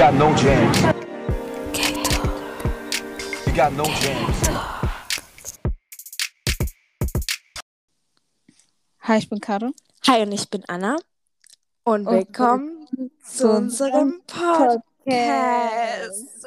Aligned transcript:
got 0.00 0.14
no 0.14 0.34
jams. 0.34 0.78
You 3.46 3.52
got 3.54 3.72
no 3.74 3.84
jams. 3.84 4.48
Hi, 9.00 9.18
ich 9.18 9.28
bin 9.28 9.40
Caro. 9.40 9.72
Hi 10.06 10.22
und 10.22 10.32
ich 10.32 10.48
bin 10.48 10.64
Anna 10.68 10.96
und 11.84 12.06
Und 12.06 12.14
willkommen 12.14 12.88
zu 13.22 13.50
unserem 13.50 14.22
Podcast. 14.26 14.86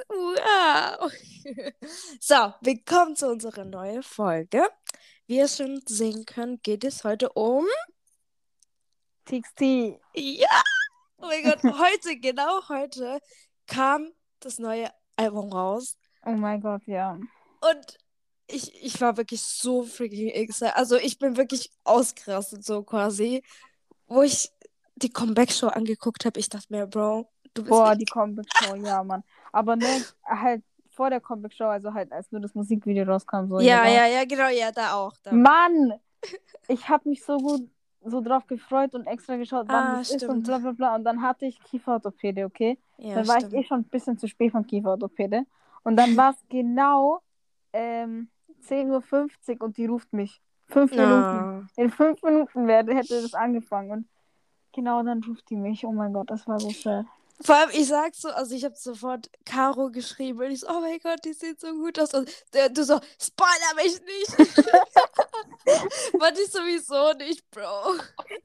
Wow. 0.10 1.12
So, 2.20 2.54
willkommen 2.62 3.16
zu 3.16 3.28
unserer 3.30 3.66
neuen 3.66 4.02
Folge. 4.02 4.68
Wie 5.28 5.38
ihr 5.38 5.48
schon 5.48 5.80
sehen 5.86 6.26
könnt, 6.26 6.64
geht 6.64 6.84
es 6.84 7.04
heute 7.04 7.30
um. 7.34 7.68
TXT. 9.26 10.00
Ja! 10.16 10.64
Oh 11.24 11.28
mein 11.28 11.44
Gott, 11.44 11.64
heute, 11.64 12.20
genau 12.20 12.68
heute, 12.68 13.20
kam 13.66 14.12
das 14.42 14.60
neue 14.60 14.90
Album 15.16 15.54
raus. 15.54 15.98
Oh 16.26 16.32
mein 16.32 16.60
Gott, 16.60 16.82
ja. 16.86 17.18
Und 17.62 17.98
ich, 18.48 18.84
ich 18.84 19.00
war 19.00 19.16
wirklich 19.16 19.42
so 19.42 19.84
freaking 19.84 20.28
excited. 20.28 20.76
Also 20.76 20.98
ich 20.98 21.20
bin 21.20 21.38
wirklich 21.38 21.72
ausgerastet, 21.86 22.66
so 22.66 22.84
quasi. 22.84 23.42
Wo 24.08 24.22
ich 24.22 24.52
die 24.96 25.10
Comeback-Show 25.10 25.68
angeguckt 25.68 26.26
habe, 26.26 26.38
ich 26.42 26.50
dachte 26.50 26.68
mir, 26.70 26.88
Bro, 26.88 27.30
du 27.54 27.64
bist 27.64 27.70
Boah, 27.70 27.96
die 27.96 28.06
Comeback 28.06 28.48
Show, 28.58 28.76
ja, 28.76 29.02
Mann. 29.02 29.24
Aber 29.54 29.78
ne, 29.78 30.04
halt 30.26 30.62
vor 30.90 31.10
der 31.10 31.22
Comeback 31.22 31.54
Show, 31.54 31.68
also 31.68 31.94
halt 31.94 32.12
als 32.12 32.30
nur 32.34 32.42
das 32.42 32.54
Musikvideo 32.54 33.06
rauskam, 33.06 33.48
so. 33.48 33.62
Ja, 33.62 33.88
ja, 33.88 34.08
ja, 34.08 34.26
genau, 34.26 34.50
ja, 34.50 34.74
da 34.74 34.96
auch. 34.96 35.14
Da. 35.24 35.32
Mann! 35.32 35.94
Ich 36.68 36.90
habe 36.90 37.08
mich 37.08 37.24
so 37.24 37.38
gut 37.38 37.70
so 38.06 38.22
drauf 38.22 38.46
gefreut 38.48 38.94
und 38.96 39.06
extra 39.08 39.36
geschaut, 39.38 39.66
wann 39.68 39.86
Ah, 39.86 39.98
das 39.98 40.10
ist 40.12 40.24
und 40.24 40.42
stimmt. 40.42 40.48
bla 40.48 40.58
bla 40.60 40.72
bla. 40.72 40.96
Und 40.96 41.04
dann 41.04 41.22
hatte 41.22 41.46
ich 41.46 41.62
Kieferorthopäde, 41.64 42.46
okay? 42.46 42.78
Ja, 42.98 43.16
dann 43.16 43.28
war 43.28 43.38
stimmt. 43.40 43.54
ich 43.54 43.60
eh 43.60 43.64
schon 43.64 43.80
ein 43.82 43.84
bisschen 43.86 44.18
zu 44.18 44.28
spät 44.28 44.52
vom 44.52 44.66
Kieferorthopäde. 44.66 45.46
Und 45.84 45.96
dann 45.98 46.16
war 46.18 46.32
es 46.32 46.38
genau 46.50 47.22
ähm, 47.74 48.30
10.50 48.68 49.56
Uhr 49.60 49.62
und 49.66 49.78
die 49.78 49.86
ruft 49.86 50.12
mich. 50.14 50.42
Fünf 50.68 50.92
Minuten. 50.92 51.12
Ah. 51.14 51.62
In 51.76 51.90
fünf 51.90 52.22
Minuten 52.24 52.68
werde, 52.68 52.96
hätte 52.96 53.22
das 53.22 53.34
angefangen. 53.34 53.92
Und 53.92 54.08
genau 54.72 55.04
dann 55.04 55.24
ruft 55.24 55.50
die 55.50 55.56
mich. 55.58 55.86
Oh 55.86 55.92
mein 55.92 56.14
Gott, 56.14 56.30
das 56.32 56.48
war 56.48 56.60
so 56.60 56.70
sad. 56.70 57.06
Vor 57.42 57.56
allem, 57.56 57.72
ich 57.74 57.88
sag 57.88 58.16
so, 58.16 58.30
also 58.30 58.56
ich 58.56 58.64
habe 58.64 58.76
sofort 58.76 59.30
Caro 59.46 59.90
geschrieben 59.90 60.40
und 60.40 60.52
ich 60.52 60.62
so, 60.62 60.70
oh 60.70 60.80
mein 60.80 61.00
Gott, 61.00 61.20
die 61.26 61.34
sieht 61.34 61.60
so 61.60 61.74
gut 61.74 62.00
aus. 62.00 62.14
Und 62.14 62.30
der, 62.54 62.70
du 62.70 62.84
so, 62.84 63.00
spoiler 63.20 63.76
mich 63.76 64.00
nicht. 64.02 64.38
Wollte 66.20 66.42
ich 66.42 66.52
sowieso 66.52 67.14
nicht, 67.18 67.50
Bro. 67.52 67.96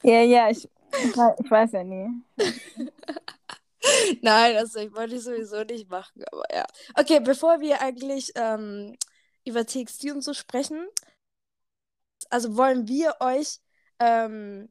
Ja, 0.03 0.23
ja, 0.23 0.51
ich, 0.51 0.69
ich, 1.05 1.17
weiß, 1.17 1.35
ich 1.45 1.51
weiß 1.51 1.73
ja 1.73 1.85
nie. 1.85 2.09
Nein, 4.23 4.57
also 4.57 4.81
ich 4.81 4.95
wollte 4.95 5.15
ich 5.15 5.23
sowieso 5.23 5.63
nicht 5.63 5.89
machen, 5.89 6.25
aber 6.33 6.43
ja. 6.53 6.67
Okay, 6.95 7.21
bevor 7.21 7.61
wir 7.61 7.81
eigentlich 7.81 8.33
ähm, 8.35 8.97
über 9.45 9.65
TXT 9.65 10.11
und 10.13 10.23
so 10.23 10.35
sprechen, 10.35 10.87
also 12.31 12.57
wollen 12.57 12.89
wir 12.89 13.15
euch, 13.21 13.61
ähm, 13.99 14.69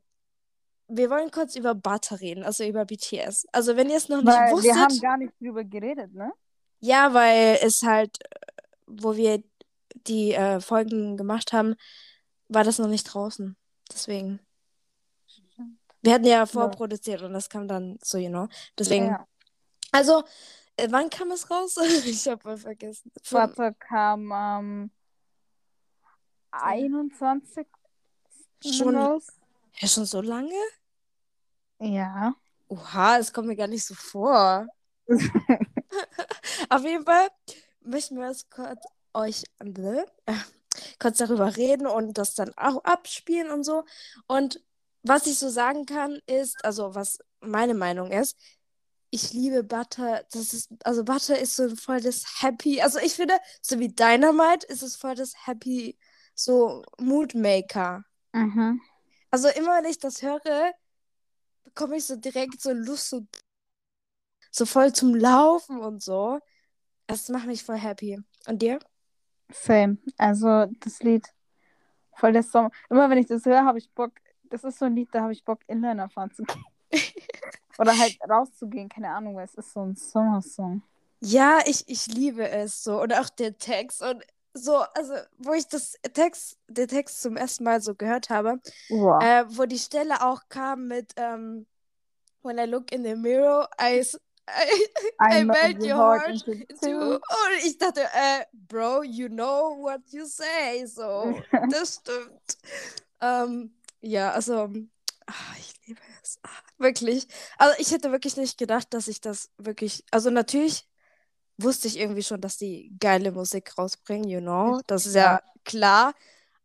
wir 0.87 1.09
wollen 1.09 1.31
kurz 1.31 1.55
über 1.55 1.75
Butter 1.75 2.19
reden, 2.19 2.43
also 2.43 2.63
über 2.63 2.85
BTS. 2.85 3.45
Also 3.51 3.75
wenn 3.75 3.89
ihr 3.89 3.97
es 3.97 4.09
noch 4.09 4.21
nicht 4.21 4.27
Weil 4.27 4.51
wusstet, 4.51 4.73
wir 4.75 4.81
haben 4.81 4.99
gar 4.99 5.17
nicht 5.17 5.33
drüber 5.39 5.63
geredet, 5.63 6.13
ne? 6.13 6.31
ja, 6.79 7.13
weil 7.13 7.59
es 7.61 7.83
halt, 7.83 8.17
äh, 8.23 8.61
wo 8.85 9.15
wir 9.15 9.43
die 10.07 10.33
äh, 10.33 10.59
Folgen 10.61 11.17
gemacht 11.17 11.51
haben, 11.53 11.75
war 12.47 12.63
das 12.63 12.79
noch 12.79 12.87
nicht 12.87 13.03
draußen. 13.03 13.57
Deswegen. 13.91 14.39
Wir 16.01 16.13
hatten 16.13 16.25
ja 16.25 16.45
vorproduziert 16.45 17.21
und 17.23 17.33
das 17.33 17.49
kam 17.49 17.67
dann 17.67 17.97
so, 18.01 18.17
you 18.17 18.29
know. 18.29 18.47
Deswegen. 18.77 19.07
Ja. 19.07 19.27
Also, 19.91 20.23
äh, 20.77 20.87
wann 20.89 21.09
kam 21.09 21.31
es 21.31 21.49
raus? 21.49 21.75
ich 22.05 22.27
habe 22.27 22.47
mal 22.47 22.57
vergessen. 22.57 23.11
Vom- 23.23 23.39
Vater 23.39 23.73
kam 23.73 24.31
am 24.31 24.91
21. 26.51 27.67
Schon- 28.63 28.95
raus. 28.95 29.27
Ja, 29.79 29.87
schon 29.87 30.05
so 30.05 30.21
lange? 30.21 30.55
Ja. 31.79 32.33
Oha, 32.69 33.17
es 33.17 33.31
kommt 33.31 33.47
mir 33.47 33.55
gar 33.55 33.67
nicht 33.67 33.85
so 33.85 33.93
vor. 33.95 34.67
Auf 36.69 36.83
jeden 36.83 37.05
Fall 37.05 37.29
möchten 37.81 38.17
wir 38.17 38.29
es 38.29 38.49
kurz 38.49 38.83
euch 39.13 39.43
äh, 39.59 40.33
kurz 40.99 41.17
darüber 41.17 41.57
reden 41.57 41.87
und 41.87 42.17
das 42.17 42.35
dann 42.35 42.53
auch 42.55 42.83
abspielen 42.83 43.49
und 43.49 43.63
so. 43.63 43.83
Und 44.27 44.61
was 45.03 45.27
ich 45.27 45.39
so 45.39 45.49
sagen 45.49 45.85
kann, 45.85 46.19
ist, 46.27 46.63
also 46.63 46.93
was 46.93 47.19
meine 47.39 47.73
Meinung 47.73 48.11
ist, 48.11 48.37
ich 49.09 49.33
liebe 49.33 49.63
Butter. 49.63 50.23
Das 50.31 50.53
ist, 50.53 50.69
also 50.83 51.03
Butter 51.03 51.39
ist 51.39 51.55
so 51.55 51.75
voll 51.75 52.01
das 52.01 52.41
Happy. 52.41 52.81
Also 52.81 52.99
ich 52.99 53.13
finde, 53.13 53.35
so 53.61 53.79
wie 53.79 53.87
Dynamite 53.87 54.67
ist 54.67 54.83
es 54.83 54.95
voll 54.95 55.15
das 55.15 55.33
Happy, 55.45 55.97
so 56.35 56.83
Moodmaker. 56.99 58.03
Mhm. 58.33 58.81
Also 59.31 59.47
immer, 59.49 59.77
wenn 59.77 59.89
ich 59.89 59.99
das 59.99 60.21
höre, 60.21 60.73
bekomme 61.77 61.97
ich 61.97 62.05
so 62.05 62.15
direkt 62.15 62.59
so 62.59 62.71
Lust, 62.71 63.09
so, 63.09 63.27
so 64.49 64.65
voll 64.65 64.91
zum 64.93 65.13
Laufen 65.13 65.79
und 65.79 66.01
so. 66.01 66.39
Das 67.05 67.29
macht 67.29 67.45
mich 67.45 67.63
voll 67.63 67.77
happy. 67.77 68.19
Und 68.47 68.63
dir? 68.63 68.79
Same. 69.51 69.97
Also 70.17 70.65
das 70.79 71.03
Lied 71.03 71.27
voll 72.15 72.33
der 72.33 72.41
Song. 72.41 72.71
Immer 72.89 73.09
wenn 73.11 73.19
ich 73.19 73.27
das 73.27 73.45
höre, 73.45 73.63
habe 73.63 73.77
ich 73.77 73.91
Bock. 73.91 74.11
Das 74.45 74.63
ist 74.63 74.79
so 74.79 74.85
ein 74.85 74.95
Lied, 74.95 75.09
da 75.11 75.21
habe 75.21 75.33
ich 75.33 75.45
Bock, 75.45 75.59
Inliner 75.67 76.09
fahren 76.09 76.31
zu 76.31 76.43
gehen. 76.43 76.65
Oder 77.77 77.95
halt 77.95 78.17
rauszugehen, 78.27 78.89
keine 78.89 79.11
Ahnung, 79.11 79.35
weil 79.35 79.45
es 79.45 79.53
ist 79.53 79.71
so 79.71 79.81
ein 79.81 79.95
Sommersong. 79.95 80.81
Ja, 81.19 81.59
ich, 81.67 81.87
ich 81.87 82.07
liebe 82.07 82.49
es 82.49 82.83
so. 82.83 82.99
Und 83.01 83.13
auch 83.13 83.29
der 83.29 83.55
Text. 83.59 84.01
Und 84.01 84.23
so, 84.57 84.77
also, 84.77 85.13
wo 85.37 85.53
ich 85.53 85.67
das 85.67 85.93
Text, 86.13 86.57
den 86.67 86.87
Text 86.87 87.21
zum 87.21 87.37
ersten 87.37 87.63
Mal 87.63 87.81
so 87.81 87.95
gehört 87.95 88.29
habe, 88.29 88.59
Wow. 88.89 89.21
äh, 89.23 89.45
wo 89.49 89.65
die 89.65 89.79
Stelle 89.79 90.21
auch 90.25 90.41
kam 90.49 90.87
mit 90.87 91.13
ähm, 91.17 91.65
When 92.43 92.57
I 92.59 92.65
look 92.65 92.91
in 92.91 93.03
the 93.03 93.15
mirror, 93.15 93.67
I, 93.81 93.99
s- 93.99 94.19
I, 94.49 94.87
I 95.41 95.43
melt 95.43 95.83
your 95.83 95.95
heart 95.95 96.45
into. 96.47 97.15
Und 97.15 97.21
ich 97.65 97.77
dachte, 97.77 98.01
äh, 98.01 98.45
Bro, 98.53 99.03
you 99.03 99.27
know 99.27 99.77
what 99.81 100.01
you 100.11 100.25
say. 100.25 100.85
So, 100.85 101.41
das 101.69 101.95
stimmt. 101.95 102.57
Ähm, 103.19 103.73
ja, 104.01 104.31
also, 104.31 104.69
ah, 105.25 105.33
ich 105.59 105.73
liebe 105.87 105.99
es. 106.23 106.37
Ah, 106.43 106.49
wirklich. 106.77 107.27
Also, 107.57 107.75
ich 107.79 107.91
hätte 107.91 108.11
wirklich 108.11 108.37
nicht 108.37 108.57
gedacht, 108.57 108.93
dass 108.93 109.07
ich 109.07 109.19
das 109.19 109.49
wirklich. 109.57 110.05
Also, 110.11 110.29
natürlich 110.29 110.86
wusste 111.57 111.87
ich 111.87 111.99
irgendwie 111.99 112.23
schon, 112.23 112.41
dass 112.41 112.57
die 112.57 112.91
geile 112.99 113.31
Musik 113.31 113.77
rausbringen, 113.77 114.29
you 114.29 114.39
know. 114.41 114.79
Das 114.87 115.05
ist 115.05 115.15
ja, 115.15 115.33
Ja. 115.35 115.41
klar. 115.65 116.13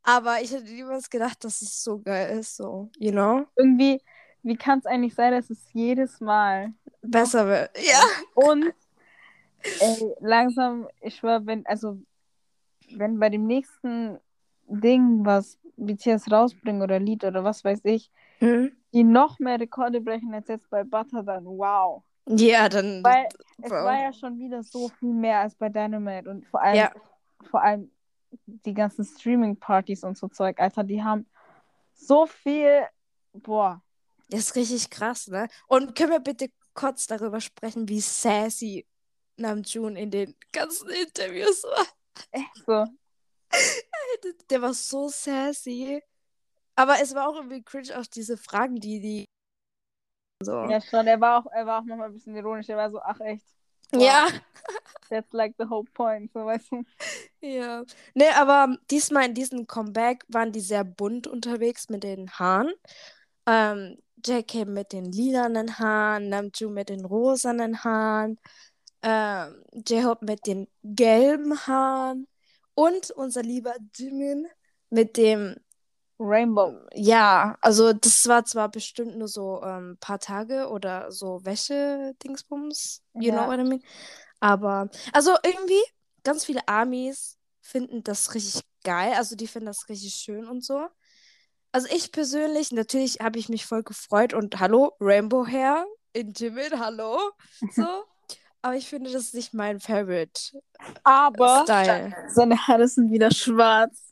Aber 0.03 0.41
ich 0.43 0.53
hätte 0.53 0.65
niemals 0.65 1.09
gedacht, 1.09 1.45
dass 1.45 1.63
es 1.63 1.83
so 1.83 2.01
geil 2.01 2.39
ist, 2.39 2.57
so, 2.57 2.91
you 2.99 3.13
know. 3.13 3.47
Irgendwie, 3.57 4.01
wie 4.43 4.57
kann 4.57 4.81
es 4.81 4.87
eigentlich 4.87 5.15
sein, 5.15 5.33
dass 5.33 5.49
es 5.51 5.61
jedes 5.73 6.21
Mal 6.21 6.73
Besser 7.03 7.47
wird. 7.47 7.71
Ja. 7.85 8.01
Und 8.35 8.73
ey, 9.81 10.15
langsam, 10.21 10.89
ich 11.01 11.17
schwör, 11.17 11.45
wenn, 11.47 11.65
also, 11.67 11.99
wenn 12.95 13.19
bei 13.19 13.29
dem 13.29 13.47
nächsten 13.47 14.19
Ding, 14.69 15.25
was 15.25 15.59
BTS 15.77 16.31
rausbringen 16.31 16.83
oder 16.83 16.99
Lied 16.99 17.25
oder 17.25 17.45
was 17.45 17.65
weiß 17.65 17.81
ich, 17.85 18.11
Hm? 18.39 18.73
die 18.93 19.05
noch 19.05 19.39
mehr 19.39 19.59
Rekorde 19.61 20.01
brechen 20.01 20.35
als 20.35 20.49
jetzt 20.49 20.69
bei 20.69 20.85
Butter, 20.85 21.23
dann 21.23 21.45
wow. 21.45 22.03
Ja, 22.29 22.69
dann. 22.69 23.03
Weil 23.05 23.29
es 23.63 23.71
war 23.71 24.01
ja 24.01 24.13
schon 24.13 24.39
wieder 24.39 24.63
so 24.63 24.89
viel 24.89 25.13
mehr 25.13 25.41
als 25.41 25.55
bei 25.55 25.69
Dynamite 25.69 26.31
und 26.31 26.47
vor 26.47 26.63
allem, 26.63 26.77
Ja. 26.77 26.93
vor 27.51 27.63
allem 27.63 27.91
die 28.47 28.75
ganzen 28.75 29.05
Streaming-Partys 29.05 30.05
und 30.05 30.17
so 30.17 30.29
Zeug, 30.29 30.59
Alter, 30.61 30.85
die 30.85 31.03
haben 31.03 31.27
so 31.95 32.27
viel, 32.27 32.87
boah, 33.33 33.83
Das 34.29 34.41
ist 34.41 34.57
richtig 34.57 34.89
krass, 34.91 35.29
ne? 35.29 35.49
Und 35.67 35.95
können 35.95 36.11
wir 36.13 36.21
bitte 36.21 36.49
kurz 36.75 37.07
darüber 37.07 37.41
sprechen, 37.41 37.89
wie 37.89 38.01
sassy 38.01 38.87
Namjoon 39.37 39.97
in 39.97 40.11
den 40.11 40.35
ganzen 40.53 40.89
Interviews 40.89 41.63
war? 41.65 41.87
echt 42.31 42.65
so. 42.67 42.87
Der 44.51 44.63
war 44.63 44.73
so 44.73 45.09
sassy. 45.09 46.03
Aber 46.75 47.01
es 47.03 47.15
war 47.15 47.29
auch 47.29 47.37
irgendwie 47.37 47.63
cringe, 47.63 47.99
auch 47.99 48.07
diese 48.07 48.39
Fragen, 48.39 48.77
die 48.77 49.01
die. 49.01 49.29
So. 50.43 50.65
Ja, 50.65 50.81
schon, 50.81 51.07
er 51.07 51.21
war 51.21 51.39
auch, 51.39 51.51
er 51.53 51.67
war 51.67 51.81
auch 51.81 51.85
nochmal 51.85 52.09
ein 52.09 52.15
bisschen 52.15 52.37
ironisch, 52.37 52.69
er 52.69 52.77
war 52.77 52.91
so, 52.91 53.01
ach 53.01 53.21
echt, 53.21 53.45
wow. 53.93 54.03
Ja. 54.03 54.29
that's 55.11 55.33
like 55.33 55.55
the 55.59 55.69
whole 55.69 55.85
point, 55.95 56.33
so 56.33 56.47
weißt 56.47 56.73
du. 56.73 56.85
Ja. 57.41 57.85
Ne, 58.15 58.27
aber 58.37 58.77
diesmal 58.91 59.27
in 59.27 59.35
diesem 59.35 59.67
Comeback 59.67 60.25
waren 60.29 60.53
die 60.53 60.61
sehr 60.61 60.85
bunt 60.85 61.27
unterwegs 61.27 61.89
mit 61.89 62.03
den 62.03 62.31
Haaren. 62.31 62.73
Ähm, 63.47 63.99
JK 64.25 64.67
mit 64.67 64.93
den 64.93 65.05
lilanen 65.05 65.79
Haaren, 65.79 66.29
Namjoon 66.29 66.73
mit 66.73 66.89
den 66.89 67.05
rosanen 67.05 67.83
Haaren, 67.83 68.39
ähm, 69.03 69.65
J-Hope 69.73 70.25
mit 70.25 70.47
den 70.47 70.69
gelben 70.85 71.59
Haaren 71.67 72.29
und 72.75 73.11
unser 73.11 73.43
lieber 73.43 73.75
Jimin 73.95 74.47
mit 74.91 75.17
dem 75.17 75.57
Rainbow. 76.23 76.79
Ja, 76.95 77.57
also 77.63 77.93
das 77.93 78.27
war 78.29 78.45
zwar 78.45 78.71
bestimmt 78.71 79.17
nur 79.17 79.29
so 79.29 79.61
ein 79.61 79.91
ähm, 79.93 79.97
paar 80.01 80.19
Tage 80.19 80.69
oder 80.69 81.11
so 81.11 81.45
Wäsche-Dingsbums, 81.45 83.03
you 83.15 83.31
Ja. 83.31 83.33
know 83.33 83.47
what 83.47 83.59
I 83.61 83.65
mean? 83.65 83.83
Aber, 84.41 84.91
also 85.13 85.37
irgendwie, 85.45 85.81
ganz 86.25 86.45
viele 86.45 86.67
Amis 86.69 87.39
finden 87.61 88.03
das 88.05 88.35
richtig 88.35 88.63
geil, 88.85 89.15
also 89.15 89.37
die 89.37 89.47
finden 89.47 89.67
das 89.67 89.89
richtig 89.89 90.15
schön 90.15 90.47
und 90.49 90.65
so. 90.65 90.87
Also 91.73 91.89
ich 91.91 92.13
persönlich, 92.13 92.73
natürlich 92.73 93.21
habe 93.21 93.39
ich 93.39 93.49
mich 93.49 93.67
voll 93.67 93.83
gefreut 93.83 94.35
und 94.35 94.61
hallo, 94.61 94.93
Rainbow 95.01 95.47
Hair, 95.47 95.87
Intimate, 96.13 96.79
hallo, 96.79 97.19
so. 97.69 98.05
Aber 98.63 98.77
ich 98.77 98.89
finde, 98.89 99.11
das 99.13 99.25
ist 99.25 99.35
nicht 99.35 99.55
mein 99.55 99.81
Favorite 99.81 100.41
Aber 101.05 101.67
Style. 101.67 102.17
seine 102.27 102.57
Haare 102.67 102.89
sind 102.89 103.11
wieder 103.11 103.31
schwarz. 103.31 104.12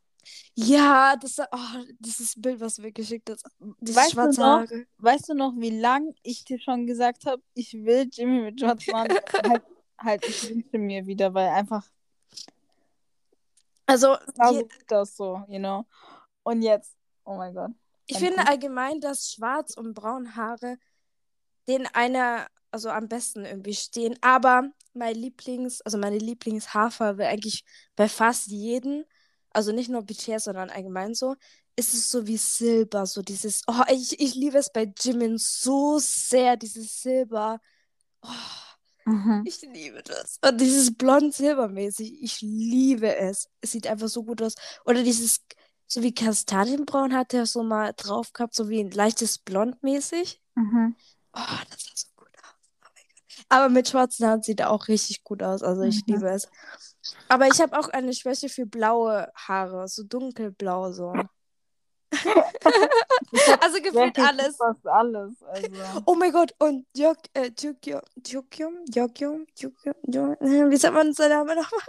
Ja, 0.55 1.17
das, 1.17 1.39
oh, 1.39 1.85
dieses 1.99 2.35
Bild, 2.37 2.61
was 2.61 2.77
du 2.77 2.83
mir 2.83 2.93
geschickt 2.93 3.31
hast, 3.31 3.45
Weißt 3.59 4.15
du 4.15 4.41
noch? 4.41 4.67
Weißt 4.99 5.29
du 5.29 5.35
noch, 5.35 5.55
wie 5.57 5.79
lang 5.79 6.15
ich 6.23 6.45
dir 6.45 6.59
schon 6.61 6.87
gesagt 6.87 7.25
habe, 7.27 7.43
ich 7.55 7.73
will 7.73 8.09
Jimmy 8.13 8.41
mit 8.41 8.61
schwarzen 8.61 8.95
Haaren? 8.95 9.09
halt, 9.45 9.63
halt, 9.99 10.29
ich 10.29 10.51
wünsche 10.51 10.79
mir 10.79 11.07
wieder, 11.07 11.33
weil 11.33 11.49
einfach 11.49 11.89
Also, 13.87 14.17
sah 14.35 14.51
je, 14.53 14.67
aus 14.91 15.17
so, 15.17 15.43
you 15.49 15.59
know. 15.59 15.85
Und 16.43 16.63
jetzt, 16.63 16.97
oh 17.25 17.37
mein 17.37 17.55
Gott. 17.55 17.71
ich 18.07 18.19
finde 18.19 18.47
allgemein, 18.47 19.01
dass 19.01 19.33
schwarz 19.33 19.75
und 19.75 19.95
braun 19.95 20.37
Haare 20.37 20.79
den 21.69 21.87
einer, 21.87 22.47
also 22.71 22.91
am 22.91 23.09
besten 23.09 23.45
irgendwie 23.45 23.75
stehen. 23.75 24.17
Aber 24.21 24.71
mein 24.93 25.15
Lieblings, 25.15 25.81
also 25.83 25.99
meine 25.99 26.19
Lieblingshaarfarbe 26.19 27.27
eigentlich 27.27 27.65
bei 27.97 28.09
fast 28.09 28.49
jedem, 28.49 29.05
also 29.53 29.73
nicht 29.73 29.91
nur 29.91 30.03
BTS, 30.03 30.45
sondern 30.45 30.71
allgemein 30.71 31.15
so, 31.15 31.37
ist 31.77 31.95
es 31.95 32.11
so 32.11 32.27
wie 32.27 32.37
Silber, 32.37 33.07
so 33.07 33.23
dieses, 33.23 33.63
oh, 33.67 33.83
ich, 33.91 34.21
ich 34.21 34.35
liebe 34.35 34.59
es 34.59 34.71
bei 34.73 34.93
Jimin 34.99 35.39
so 35.39 35.99
sehr, 35.99 36.57
dieses 36.57 37.01
Silber. 37.03 37.61
Oh, 38.23 38.29
Mhm. 39.07 39.43
ich 39.45 39.61
liebe 39.63 40.03
das. 40.03 40.39
Und 40.45 40.61
dieses 40.61 40.95
blond-silbermäßig, 40.97 42.23
ich 42.23 42.41
liebe 42.41 43.17
es. 43.17 43.49
Es 43.61 43.73
sieht 43.73 43.87
einfach 43.87 44.09
so 44.09 44.25
gut 44.25 44.43
aus. 44.43 44.55
Oder 44.85 45.03
dieses, 45.03 45.41
so 45.87 46.03
wie 46.03 46.15
Kastanienbraun 46.15 47.15
hat 47.15 47.35
er 47.35 47.47
so 47.47 47.63
mal 47.63 47.93
drauf 47.97 48.33
gehabt, 48.33 48.55
so 48.55 48.69
wie 48.69 48.81
ein 48.81 48.91
leichtes 48.91 49.39
Blond 49.39 49.83
mäßig. 49.83 50.41
Mhm. 50.57 50.95
Oh, 51.33 51.41
das 51.71 51.83
sah 51.85 51.93
so 51.95 52.09
gut 52.17 52.29
aus. 52.43 52.55
Oh 52.85 52.89
mein 52.95 53.05
Gott. 53.09 53.39
Aber 53.51 53.69
mit 53.69 53.89
schwarzen 53.89 54.27
Haaren 54.27 54.43
sieht 54.43 54.61
er 54.61 54.71
auch 54.71 54.89
richtig 54.89 55.23
gut 55.25 55.43
aus. 55.43 55.63
Also 55.63 55.83
ich 55.83 56.07
Mhm. 56.07 56.15
liebe 56.15 56.29
es. 56.31 56.49
Aber 57.29 57.47
ich 57.49 57.61
habe 57.61 57.79
auch 57.79 57.89
eine 57.89 58.15
Schwäche 58.15 58.49
für 58.49 58.65
blaue 58.65 59.31
Haare, 59.35 59.87
so 59.89 60.03
dunkelblau 60.05 60.93
so. 60.93 61.13
also 63.61 63.77
Wirklich 63.77 64.25
alles. 64.27 64.57
Fast 64.57 64.87
alles. 64.87 65.43
Also. 65.43 66.03
Oh 66.07 66.15
mein 66.15 66.33
Gott, 66.33 66.53
und 66.59 66.87
Jok, 66.97 67.19
äh, 67.35 67.51
Jokyo, 67.59 68.01
Jokyum, 68.27 68.85
Jokyum, 68.89 69.47
Jokyum, 69.57 69.95
Jo- 70.07 70.33
äh, 70.41 70.71
wie 70.71 70.77
sagt 70.77 70.95
man 70.95 71.13
seinen 71.13 71.31
Namen 71.31 71.57
nochmal? 71.57 71.81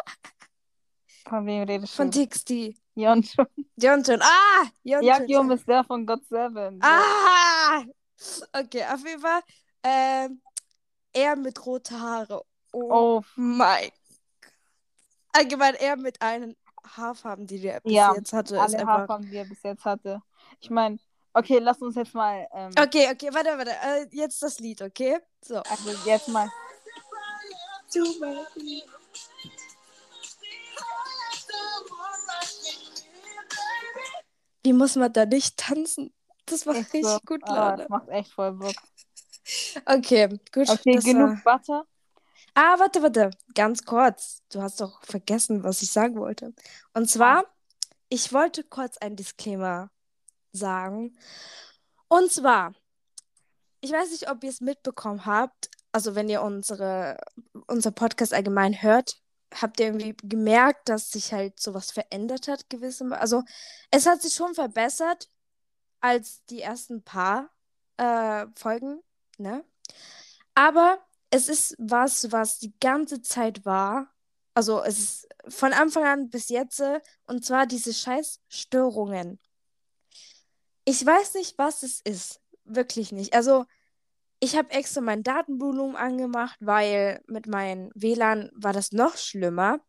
Von 1.28 1.46
wem 1.46 1.64
redest 1.64 1.94
Von 1.96 2.10
du? 2.12 2.26
TXT. 2.26 2.76
Yeonjun. 2.96 3.48
Jonjun. 3.78 4.22
Ah! 4.22 4.68
Yakyum 4.84 5.52
ist 5.52 5.68
der 5.68 5.84
von 5.84 6.06
God 6.06 6.24
Seven. 6.28 6.80
So. 6.82 6.88
Ah! 6.88 7.84
Okay, 8.54 8.84
auf 8.86 9.00
jeden 9.06 9.22
Fall. 9.22 9.42
Ähm, 9.84 10.42
er 11.14 11.36
mit 11.36 11.66
roten 11.66 12.00
Haare. 12.00 12.44
Oh, 12.74 12.90
Oh, 12.90 13.22
mein 13.36 13.90
Gott. 14.42 14.52
Allgemein 15.34 15.76
er 15.76 15.96
mit 15.98 16.22
allen 16.22 16.56
Haarfarben, 16.84 17.48
die 17.48 17.60
der 17.60 17.80
bis 17.82 17.94
Ja, 17.94 18.14
jetzt 18.16 18.34
hatte, 18.34 18.60
alle. 18.60 18.86
Haarfarben, 18.86 19.30
die 19.30 19.38
er 19.38 19.46
bis 19.46 19.64
jetzt 19.64 19.86
hatte. 19.86 20.22
Ich 20.60 20.70
meine, 20.70 21.00
okay, 21.34 21.60
lass 21.60 21.82
uns 21.82 21.96
jetzt 21.96 22.14
mal, 22.14 22.48
ähm, 22.54 22.72
Okay, 22.80 23.10
okay, 23.12 23.30
warte, 23.34 23.58
warte. 23.58 23.72
Äh, 23.72 24.08
jetzt 24.12 24.42
das 24.42 24.60
Lied, 24.60 24.82
okay? 24.82 25.20
So. 25.42 25.58
also 25.58 25.92
jetzt 26.06 26.28
mal, 26.28 26.50
Wie 34.64 34.74
muss 34.74 34.96
man 34.96 35.12
da 35.12 35.26
nicht 35.26 35.58
tanzen? 35.58 36.14
Das 36.46 36.66
macht 36.66 36.78
echt 36.78 36.94
richtig 36.94 37.12
so, 37.12 37.20
gut 37.26 37.42
ah, 37.44 37.56
Laune. 37.56 37.78
das 37.78 37.90
macht 37.90 38.10
echt 38.10 38.32
voll 38.32 38.54
Bock. 38.54 38.74
Okay, 39.86 40.28
gut. 40.52 40.70
Okay, 40.70 40.96
genug 40.98 41.44
war- 41.46 41.58
Butter. 41.60 41.86
Ah, 42.54 42.78
warte, 42.80 43.02
warte. 43.02 43.32
Ganz 43.56 43.86
kurz. 43.86 44.44
Du 44.52 44.62
hast 44.62 44.82
doch 44.82 45.02
vergessen, 45.04 45.64
was 45.64 45.82
ich 45.82 45.92
sagen 45.92 46.16
wollte. 46.20 46.54
Und 46.94 47.10
zwar, 47.10 47.46
ich 48.10 48.34
wollte 48.34 48.64
kurz 48.64 48.98
ein 48.98 49.16
Disclaimer 49.16 49.90
sagen. 50.52 51.18
Und 52.10 52.32
zwar, 52.32 52.74
ich 53.80 53.92
weiß 53.92 54.12
nicht, 54.12 54.30
ob 54.30 54.44
ihr 54.44 54.50
es 54.50 54.60
mitbekommen 54.62 55.26
habt. 55.26 55.70
Also, 55.94 56.16
wenn 56.16 56.30
ihr 56.30 56.42
unsere, 56.42 57.18
unser 57.68 57.92
Podcast 57.92 58.34
allgemein 58.34 58.82
hört, 58.82 59.18
habt 59.54 59.80
ihr 59.80 59.88
irgendwie 59.88 60.16
gemerkt, 60.24 60.90
dass 60.90 61.12
sich 61.12 61.32
halt 61.34 61.60
sowas 61.60 61.92
verändert 61.92 62.48
hat, 62.48 62.70
gewisse. 62.70 63.06
Also, 63.18 63.44
es 63.92 64.06
hat 64.06 64.22
sich 64.22 64.34
schon 64.34 64.56
verbessert 64.56 65.30
als 66.02 66.44
die 66.46 66.62
ersten 66.62 67.04
paar 67.04 67.50
äh, 67.98 68.46
Folgen, 68.56 69.02
ne? 69.42 69.64
Aber 70.56 71.00
es 71.30 71.48
ist 71.48 71.76
was, 71.80 72.32
was 72.32 72.60
die 72.60 72.74
ganze 72.80 73.22
Zeit 73.22 73.66
war. 73.66 74.08
Also 74.54 74.84
es 74.84 75.00
ist 75.00 75.28
von 75.48 75.74
Anfang 75.74 76.04
an 76.04 76.30
bis 76.30 76.50
jetzt. 76.50 76.84
Und 77.26 77.46
zwar 77.46 77.66
diese 77.66 77.94
scheiß 77.94 78.42
Störungen. 78.50 79.40
Ich 80.86 81.06
weiß 81.06 81.36
nicht, 81.36 81.58
was 81.58 81.84
es 81.84 82.02
ist. 82.02 82.42
Wirklich 82.66 83.12
nicht. 83.12 83.34
Also 83.34 83.66
ich 84.40 84.56
habe 84.58 84.72
extra 84.72 85.02
mein 85.02 85.24
Datenvolumen 85.24 85.96
angemacht, 85.96 86.58
weil 86.60 87.22
mit 87.28 87.48
meinem 87.48 87.92
WLAN 87.96 88.52
war 88.56 88.74
das 88.74 88.92
noch 88.92 89.16
schlimmer. 89.18 89.80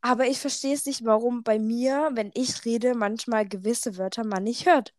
Aber 0.00 0.26
ich 0.26 0.38
verstehe 0.38 0.74
es 0.74 0.86
nicht, 0.86 1.04
warum 1.04 1.42
bei 1.42 1.58
mir, 1.58 2.10
wenn 2.12 2.30
ich 2.34 2.64
rede, 2.64 2.94
manchmal 2.94 3.48
gewisse 3.48 3.96
Wörter 3.96 4.24
man 4.24 4.44
nicht 4.44 4.66
hört. 4.66 4.94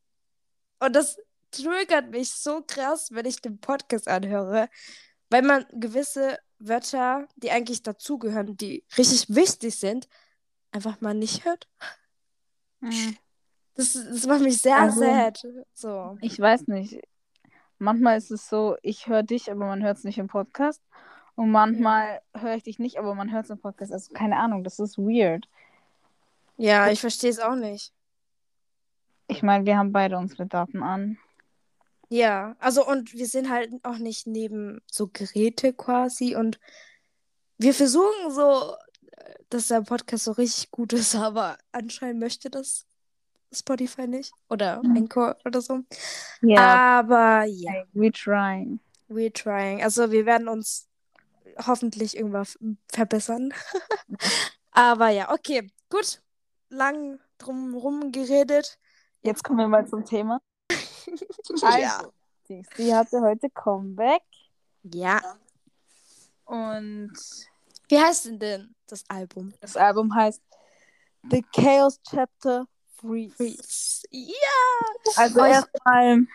Und 0.80 0.95
das 0.95 1.18
triggert 1.52 2.10
mich 2.12 2.32
so 2.32 2.62
krass, 2.66 3.10
wenn 3.12 3.26
ich 3.26 3.42
den 3.42 3.60
Podcast 3.60 4.08
anhöre, 4.08 4.70
weil 5.30 5.42
man 5.42 5.66
gewisse 5.74 6.40
Wörter, 6.60 7.28
die 7.36 7.52
eigentlich 7.52 7.84
dazugehören, 7.84 8.58
die 8.58 8.84
richtig 8.98 9.34
wichtig 9.34 9.76
sind, 9.76 10.08
einfach 10.72 11.02
mal 11.02 11.14
nicht 11.14 11.46
hört. 11.46 11.68
Mhm. 12.80 13.18
Das, 13.76 13.94
das 13.94 14.26
macht 14.26 14.42
mich 14.42 14.58
sehr 14.60 14.78
Also- 14.78 15.02
sad. 15.02 15.44
So. 15.74 16.18
Ich 16.22 16.39
weiß 16.39 16.68
nicht. 16.68 17.00
Manchmal 17.80 18.18
ist 18.18 18.32
es 18.32 18.50
so, 18.50 18.75
ich 18.82 19.08
höre 19.08 19.22
dich, 19.22 19.51
aber 19.51 19.68
man 19.68 19.84
hört 19.84 19.98
es 19.98 20.04
nicht 20.04 20.18
im 20.18 20.27
Podcast. 20.27 20.82
Und 21.36 21.51
manchmal 21.51 22.22
höre 22.34 22.56
ich 22.56 22.63
dich 22.63 22.80
nicht, 22.80 22.98
aber 22.98 23.13
man 23.13 23.32
hört 23.32 23.44
es 23.46 23.51
im 23.51 23.60
Podcast. 23.60 23.92
Also 23.94 24.12
keine 24.13 24.38
Ahnung, 24.38 24.63
das 24.63 24.80
ist 24.80 24.98
weird. 24.98 25.48
Ja, 26.58 26.89
ich 26.89 27.00
verstehe 27.00 27.30
es 27.30 27.39
auch 27.39 27.54
nicht. 27.54 27.94
Ich 29.27 29.44
meine, 29.44 29.66
wir 29.68 29.77
haben 29.77 29.92
beide 29.92 30.18
unsere 30.18 30.48
Daten 30.48 30.82
an. 30.82 31.20
Ja, 32.10 32.56
also 32.60 32.88
und 32.88 33.14
wir 33.14 33.28
sind 33.28 33.50
halt 33.50 33.72
auch 33.84 33.98
nicht 33.98 34.28
neben 34.28 34.82
so 34.90 35.08
Geräte 35.08 35.74
quasi 35.74 36.36
und 36.36 36.60
wir 37.58 37.74
versuchen 37.74 38.32
so, 38.32 38.76
dass 39.50 39.68
der 39.68 39.82
Podcast 39.82 40.24
so 40.26 40.32
richtig 40.32 40.72
gut 40.72 40.94
ist, 40.94 41.16
aber 41.16 41.58
anscheinend 41.72 42.20
möchte 42.20 42.50
das 42.50 42.86
Spotify 43.54 44.08
nicht 44.08 44.34
oder 44.50 44.82
Mhm. 44.84 44.98
Anchor 44.98 45.38
oder 45.46 45.62
so. 45.62 45.82
Ja, 46.42 47.00
Aber 47.00 47.44
ja, 47.46 47.72
okay, 47.72 47.86
we 47.94 48.12
trying. 48.12 48.80
we're 49.10 49.34
trying. 49.34 49.82
Also 49.84 50.12
wir 50.12 50.26
werden 50.26 50.48
uns 50.48 50.88
hoffentlich 51.66 52.16
irgendwas 52.16 52.58
verbessern. 52.92 53.54
Aber 54.72 55.10
ja, 55.10 55.32
okay, 55.32 55.72
gut. 55.90 56.22
Lang 56.70 57.20
drum 57.38 58.12
geredet. 58.12 58.78
Jetzt 59.24 59.44
kommen 59.44 59.60
wir 59.60 59.68
mal 59.68 59.88
zum 59.88 60.04
Thema. 60.06 60.42
Ja. 61.62 61.98
Also, 61.98 62.14
die- 62.50 62.64
sie 62.76 62.94
hatte 62.96 63.22
heute 63.22 63.50
Comeback 63.50 64.24
Ja. 64.84 65.22
und 66.46 67.14
Wie 67.90 68.00
heißt 68.00 68.26
denn 68.26 68.40
denn 68.40 68.76
das 68.88 69.04
Album? 69.10 69.54
das 69.62 69.76
Album 69.78 70.14
heißt 70.14 70.42
The 71.30 71.44
Chaos 71.54 72.00
Chapter 72.10 72.68
Freeze. 72.96 73.36
Freeze. 73.36 74.04
Ja. 74.12 75.14
Also 75.18 75.40
erstmal, 75.44 76.26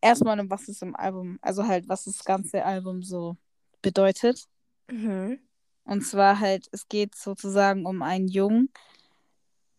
erstmal, 0.00 0.40
um 0.40 0.50
was 0.50 0.68
es 0.68 0.82
im 0.82 0.94
Album, 0.96 1.38
also 1.42 1.66
halt, 1.66 1.88
was 1.88 2.04
das 2.04 2.22
ganze 2.24 2.64
Album 2.64 3.02
so 3.02 3.36
bedeutet. 3.82 4.44
Mhm. 4.88 5.40
Und 5.84 6.02
zwar 6.02 6.38
halt, 6.40 6.68
es 6.72 6.86
geht 6.88 7.14
sozusagen 7.14 7.86
um 7.86 8.02
einen 8.02 8.28
Jungen, 8.28 8.70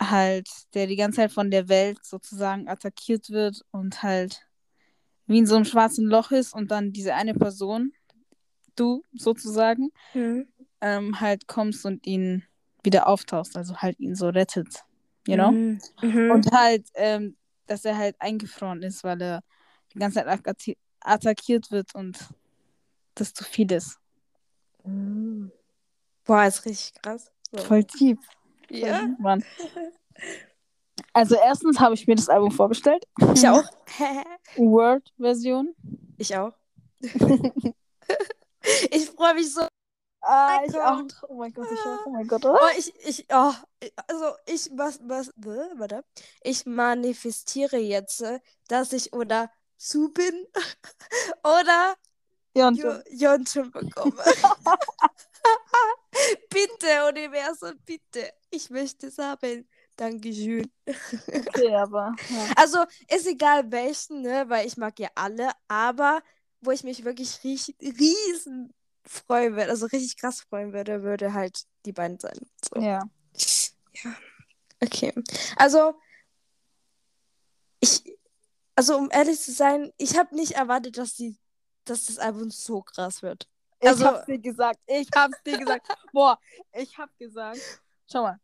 halt, 0.01 0.47
der 0.73 0.87
die 0.87 0.95
ganze 0.95 1.17
Zeit 1.17 1.31
von 1.31 1.49
der 1.51 1.69
Welt 1.69 2.05
sozusagen 2.05 2.67
attackiert 2.67 3.29
wird 3.29 3.63
und 3.71 4.03
halt 4.03 4.45
wie 5.25 5.39
in 5.39 5.45
so 5.45 5.55
einem 5.55 5.65
schwarzen 5.65 6.05
Loch 6.05 6.31
ist 6.31 6.53
und 6.53 6.71
dann 6.71 6.93
diese 6.93 7.13
eine 7.15 7.33
Person, 7.33 7.93
du 8.75 9.03
sozusagen, 9.13 9.89
Mhm. 10.13 10.47
ähm, 10.81 11.19
halt 11.19 11.47
kommst 11.47 11.85
und 11.85 12.05
ihn 12.05 12.45
wieder 12.83 13.07
auftauchst, 13.07 13.57
also 13.57 13.75
halt 13.77 13.99
ihn 13.99 14.15
so 14.15 14.29
rettet. 14.29 14.83
you 15.27 15.35
know? 15.35 15.51
Mhm. 15.51 15.79
Mhm. 16.01 16.31
Und 16.31 16.51
halt, 16.53 16.87
ähm, 16.93 17.35
dass 17.65 17.83
er 17.83 17.97
halt 17.97 18.15
eingefroren 18.19 18.81
ist, 18.83 19.03
weil 19.03 19.21
er 19.21 19.43
die 19.93 19.99
ganze 19.99 20.19
Zeit 20.23 20.27
attacki- 20.27 20.77
attackiert 21.01 21.69
wird 21.69 21.93
und 21.95 22.17
das 23.15 23.33
zu 23.33 23.43
viel 23.43 23.69
ist. 23.73 23.99
Mhm. 24.85 25.51
Boah, 26.23 26.45
ist 26.45 26.65
richtig 26.65 26.93
krass. 27.01 27.29
So. 27.51 27.57
Voll 27.57 27.83
tief. 27.83 28.19
Ja, 28.69 29.07
Mann. 29.19 29.43
Also 31.13 31.35
erstens 31.35 31.79
habe 31.79 31.93
ich 31.95 32.05
mir 32.07 32.15
das 32.15 32.29
Album 32.29 32.51
vorbestellt. 32.51 33.07
ich 33.33 33.47
auch. 33.47 33.63
Word-Version. 34.55 35.75
ich 36.17 36.35
auch. 36.35 36.53
ich 38.91 39.09
freue 39.15 39.33
mich 39.35 39.51
so. 39.53 39.61
Ah, 40.21 40.59
ich 40.65 40.75
auch. 40.75 41.03
Oh 41.27 41.35
mein 41.35 41.53
Gott, 41.53 41.67
ich 41.71 41.79
auch. 41.79 42.05
Oh 42.05 42.09
mein 42.09 42.27
Gott. 42.27 42.45
Oh, 42.45 42.57
ich, 42.77 42.93
ich, 43.05 43.25
oh, 43.31 43.53
also 44.07 44.35
ich, 44.45 44.69
was, 44.73 44.99
was, 45.03 45.31
warte. 45.37 46.03
Ich 46.43 46.65
manifestiere 46.65 47.77
jetzt, 47.77 48.21
äh, 48.21 48.39
dass 48.67 48.91
ich 48.93 49.13
oder 49.13 49.51
zu 49.77 50.11
bin 50.11 50.45
oder 51.43 51.95
Ja, 52.55 52.67
und 52.67 52.77
Jo- 52.77 53.01
Jonte 53.11 53.63
bekomme. 53.69 54.23
bitte, 56.49 57.07
Universum, 57.07 57.73
bitte. 57.85 58.33
Ich 58.49 58.69
möchte 58.69 59.07
es 59.07 59.17
haben. 59.17 59.67
Dankeschön. 59.95 60.71
okay, 60.85 61.75
aber. 61.75 62.15
Ja. 62.29 62.45
Also, 62.55 62.83
ist 63.09 63.27
egal 63.27 63.71
welchen, 63.71 64.21
ne, 64.21 64.45
weil 64.47 64.67
ich 64.67 64.77
mag 64.77 64.97
ja 64.99 65.09
alle, 65.15 65.51
aber 65.67 66.21
wo 66.61 66.71
ich 66.71 66.83
mich 66.83 67.03
wirklich 67.03 67.43
ries 67.43 67.73
riesen 67.81 68.73
freuen 69.05 69.55
würde, 69.55 69.69
also 69.69 69.85
richtig 69.87 70.17
krass 70.17 70.41
freuen 70.41 70.73
würde, 70.73 71.01
würde 71.03 71.33
halt 71.33 71.63
die 71.85 71.93
beiden 71.93 72.19
sein. 72.19 72.37
So. 72.63 72.79
ja. 72.81 73.01
Okay. 74.83 75.13
Also, 75.55 75.95
ich, 77.79 78.03
also 78.75 78.97
um 78.97 79.09
ehrlich 79.11 79.39
zu 79.39 79.51
sein, 79.51 79.91
ich 79.97 80.17
habe 80.17 80.35
nicht 80.35 80.53
erwartet, 80.53 80.97
dass 80.97 81.15
die, 81.15 81.37
dass 81.85 82.05
das 82.05 82.17
Album 82.19 82.51
so 82.51 82.81
krass 82.81 83.21
wird. 83.21 83.47
Ich 83.79 83.87
Also- 83.87 84.05
hab's 84.05 84.25
dir 84.25 84.39
gesagt. 84.39 84.79
Ich 84.87 85.07
hab's 85.15 85.41
dir 85.43 85.57
gesagt. 85.57 85.87
Boah, 86.13 86.39
ich 86.73 86.97
hab 86.97 87.15
gesagt. 87.17 87.59
Schau 88.11 88.23
mal. 88.23 88.39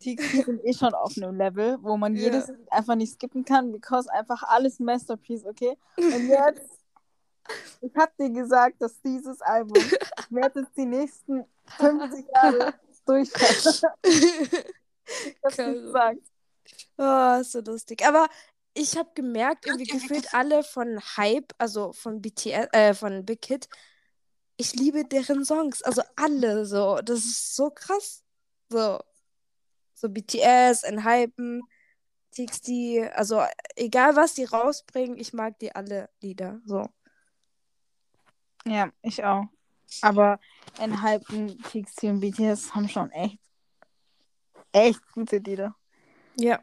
TXT 0.00 0.44
sind 0.44 0.64
eh 0.64 0.74
schon 0.74 0.92
auf 0.92 1.16
einem 1.16 1.36
Level, 1.36 1.78
wo 1.80 1.96
man 1.96 2.14
Ja. 2.14 2.22
jedes 2.24 2.52
einfach 2.70 2.94
nicht 2.96 3.14
skippen 3.14 3.44
kann, 3.44 3.72
because 3.72 4.12
einfach 4.12 4.42
alles 4.42 4.78
Masterpiece, 4.78 5.46
okay? 5.46 5.78
Und 5.96 6.28
jetzt, 6.28 6.70
ich 7.80 7.94
hab 7.96 8.14
dir 8.18 8.30
gesagt, 8.30 8.82
dass 8.82 9.00
dieses 9.00 9.40
Album, 9.40 9.76
ich 9.82 10.30
werde 10.30 10.60
es 10.60 10.66
die 10.76 10.84
nächsten 10.84 11.44
50 11.78 12.26
Jahre 12.34 12.74
durchhalten. 13.06 13.90
Ich 15.08 15.36
hab's 15.44 15.54
dir 15.56 15.72
gesagt. 15.72 16.18
Oh, 16.98 17.42
so 17.44 17.60
lustig. 17.60 18.04
Aber 18.04 18.26
ich 18.74 18.96
habe 18.98 19.08
gemerkt, 19.14 19.66
irgendwie 19.66 19.84
gefühlt 19.86 20.34
alle 20.34 20.64
von 20.64 21.00
Hype, 21.16 21.54
also 21.58 21.92
von 21.92 22.20
BTS, 22.20 22.66
äh, 22.72 22.92
von 22.92 23.24
Big 23.24 23.44
Hit, 23.46 23.68
ich 24.56 24.74
liebe 24.74 25.04
deren 25.04 25.44
Songs. 25.44 25.80
Also 25.82 26.02
alle 26.16 26.66
so. 26.66 26.96
Das 27.04 27.20
ist 27.20 27.54
so 27.54 27.70
krass. 27.70 28.24
So. 28.68 29.00
So 29.94 30.08
BTS, 30.08 30.82
Hypen, 31.04 31.62
TXT, 32.32 33.10
also 33.14 33.42
egal 33.76 34.14
was 34.14 34.34
die 34.34 34.44
rausbringen, 34.44 35.16
ich 35.18 35.32
mag 35.32 35.58
die 35.58 35.74
alle 35.74 36.10
Lieder. 36.20 36.60
So. 36.66 36.86
Ja, 38.66 38.90
ich 39.02 39.24
auch. 39.24 39.44
Aber 40.02 40.38
Enhypen, 40.78 41.58
TXT 41.62 42.04
und 42.04 42.20
BTS 42.20 42.74
haben 42.74 42.88
schon 42.88 43.10
echt, 43.12 43.38
echt 44.72 45.00
gute 45.12 45.38
Lieder. 45.38 45.74
Ja. 46.36 46.62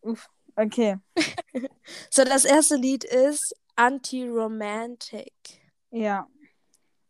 Uff. 0.00 0.28
Okay. 0.56 0.98
So, 2.10 2.24
das 2.24 2.44
erste 2.44 2.76
Lied 2.76 3.04
ist 3.04 3.54
Anti-Romantic. 3.76 5.32
Ja. 5.90 6.26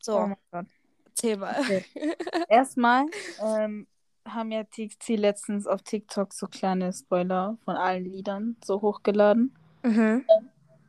So, 0.01 0.17
Oh 0.19 0.27
mein 0.27 0.37
Gott. 0.51 0.67
erzähl 1.07 1.37
mal. 1.37 1.61
Okay. 1.61 1.85
Erstmal 2.49 3.07
ähm, 3.41 3.87
haben 4.27 4.53
ja 4.53 4.65
TXT 4.65 5.11
letztens 5.11 5.67
auf 5.67 5.83
TikTok 5.83 6.33
so 6.33 6.47
kleine 6.47 6.93
Spoiler 6.93 7.59
von 7.65 7.77
allen 7.77 8.05
Liedern 8.05 8.57
so 8.65 8.81
hochgeladen. 8.81 9.55
Mhm. 9.83 10.25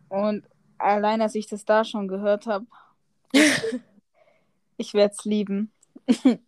Und 0.10 0.48
allein, 0.78 1.22
als 1.22 1.36
ich 1.36 1.48
das 1.48 1.66
da 1.66 1.84
schon 1.84 2.08
gehört 2.08 2.48
habe, 2.48 2.66
ich 4.78 4.94
werde 4.94 5.14
es 5.18 5.26
lieben. 5.26 5.72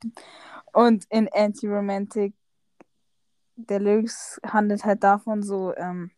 Und 0.74 1.06
in 1.10 1.30
Anti-Romantic, 1.34 2.34
der 3.56 3.80
Lyrics 3.80 4.40
handelt 4.46 4.86
halt 4.86 5.04
davon 5.04 5.42
so, 5.42 5.76
ähm, 5.76 6.12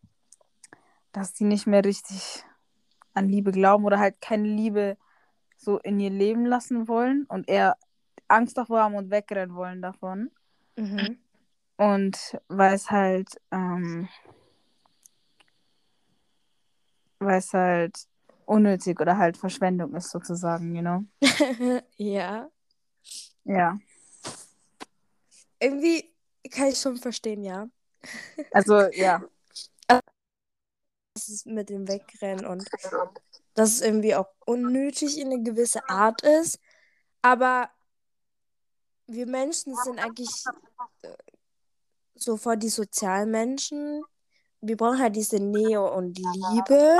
dass 1.11 1.33
die 1.33 1.45
nicht 1.45 1.65
mehr 1.65 1.83
richtig 1.83 2.43
an 3.13 3.29
Liebe 3.29 3.51
glauben 3.51 3.85
oder 3.85 3.99
halt 3.99 4.21
keine 4.21 4.47
Liebe 4.47 4.97
so 5.57 5.77
in 5.79 5.99
ihr 5.99 6.09
Leben 6.09 6.45
lassen 6.45 6.87
wollen 6.87 7.25
und 7.29 7.49
eher 7.49 7.77
Angst 8.27 8.57
davor 8.57 8.81
haben 8.81 8.95
und 8.95 9.09
wegrennen 9.09 9.55
wollen 9.55 9.81
davon. 9.81 10.31
Mhm. 10.79 11.17
Und 11.75 12.37
weil 12.47 12.73
es 12.73 12.89
halt, 12.89 13.29
ähm, 13.51 14.07
weil 17.19 17.39
es 17.39 17.53
halt 17.53 18.07
unnötig 18.45 18.99
oder 18.99 19.17
halt 19.17 19.35
Verschwendung 19.35 19.93
ist, 19.95 20.09
sozusagen, 20.09 20.73
you 20.73 20.81
know? 20.81 21.03
ja. 21.97 22.49
Ja. 23.43 23.77
Irgendwie 25.59 26.13
kann 26.49 26.67
ich 26.67 26.79
schon 26.79 26.97
verstehen, 26.97 27.43
ja. 27.43 27.67
Also, 28.51 28.87
ja. 28.91 29.21
Das 29.87 31.27
ist 31.27 31.45
mit 31.45 31.69
dem 31.69 31.87
Wegrennen 31.89 32.45
und 32.45 32.65
dass 33.53 33.73
es 33.73 33.81
irgendwie 33.81 34.15
auch 34.15 34.29
unnötig 34.45 35.19
in 35.19 35.33
eine 35.33 35.43
gewisse 35.43 35.89
Art 35.89 36.21
ist. 36.21 36.59
Aber 37.21 37.69
wir 39.08 39.26
Menschen 39.26 39.74
sind 39.84 39.98
eigentlich 39.98 40.30
äh, 41.02 41.08
so 42.14 42.36
vor 42.36 42.56
die 42.56 42.68
sozialen 42.68 43.30
Menschen. 43.30 44.02
Wir 44.60 44.76
brauchen 44.76 44.98
halt 44.98 45.16
diese 45.16 45.36
Nähe 45.36 45.82
und 45.82 46.18
Liebe. 46.18 46.98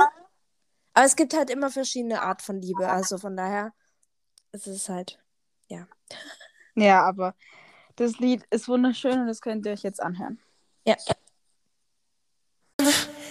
Aber 0.93 1.05
es 1.05 1.15
gibt 1.15 1.35
halt 1.35 1.49
immer 1.49 1.69
verschiedene 1.71 2.21
Art 2.21 2.41
von 2.41 2.61
Liebe. 2.61 2.87
Also 2.87 3.17
von 3.17 3.35
daher 3.35 3.73
ist 4.51 4.67
es 4.67 4.87
halt. 4.87 5.19
Ja, 6.75 7.03
aber 7.03 7.33
das 7.95 8.19
Lied 8.19 8.43
ist 8.49 8.67
wunderschön 8.67 9.21
und 9.21 9.27
das 9.27 9.41
könnt 9.41 9.65
ihr 9.65 9.71
euch 9.71 9.83
jetzt 9.83 10.01
anhören. 10.01 10.39
Ja. 10.85 10.95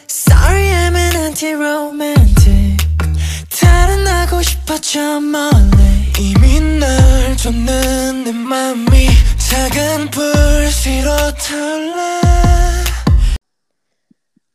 Sorry 0.08 0.70
I'm 0.70 0.96
an 0.96 1.16
anti-romantic 1.16 2.78
다른 3.50 4.04
나고 4.04 4.42
싶었죠 4.42 5.20
멀리 5.20 6.12
이미 6.18 6.60
널 7.38 7.38
줬는 7.38 8.24
내 8.24 8.32
맘이 8.32 9.06
작은 9.48 10.10
불씨로 10.10 11.10
타올라 11.38 12.20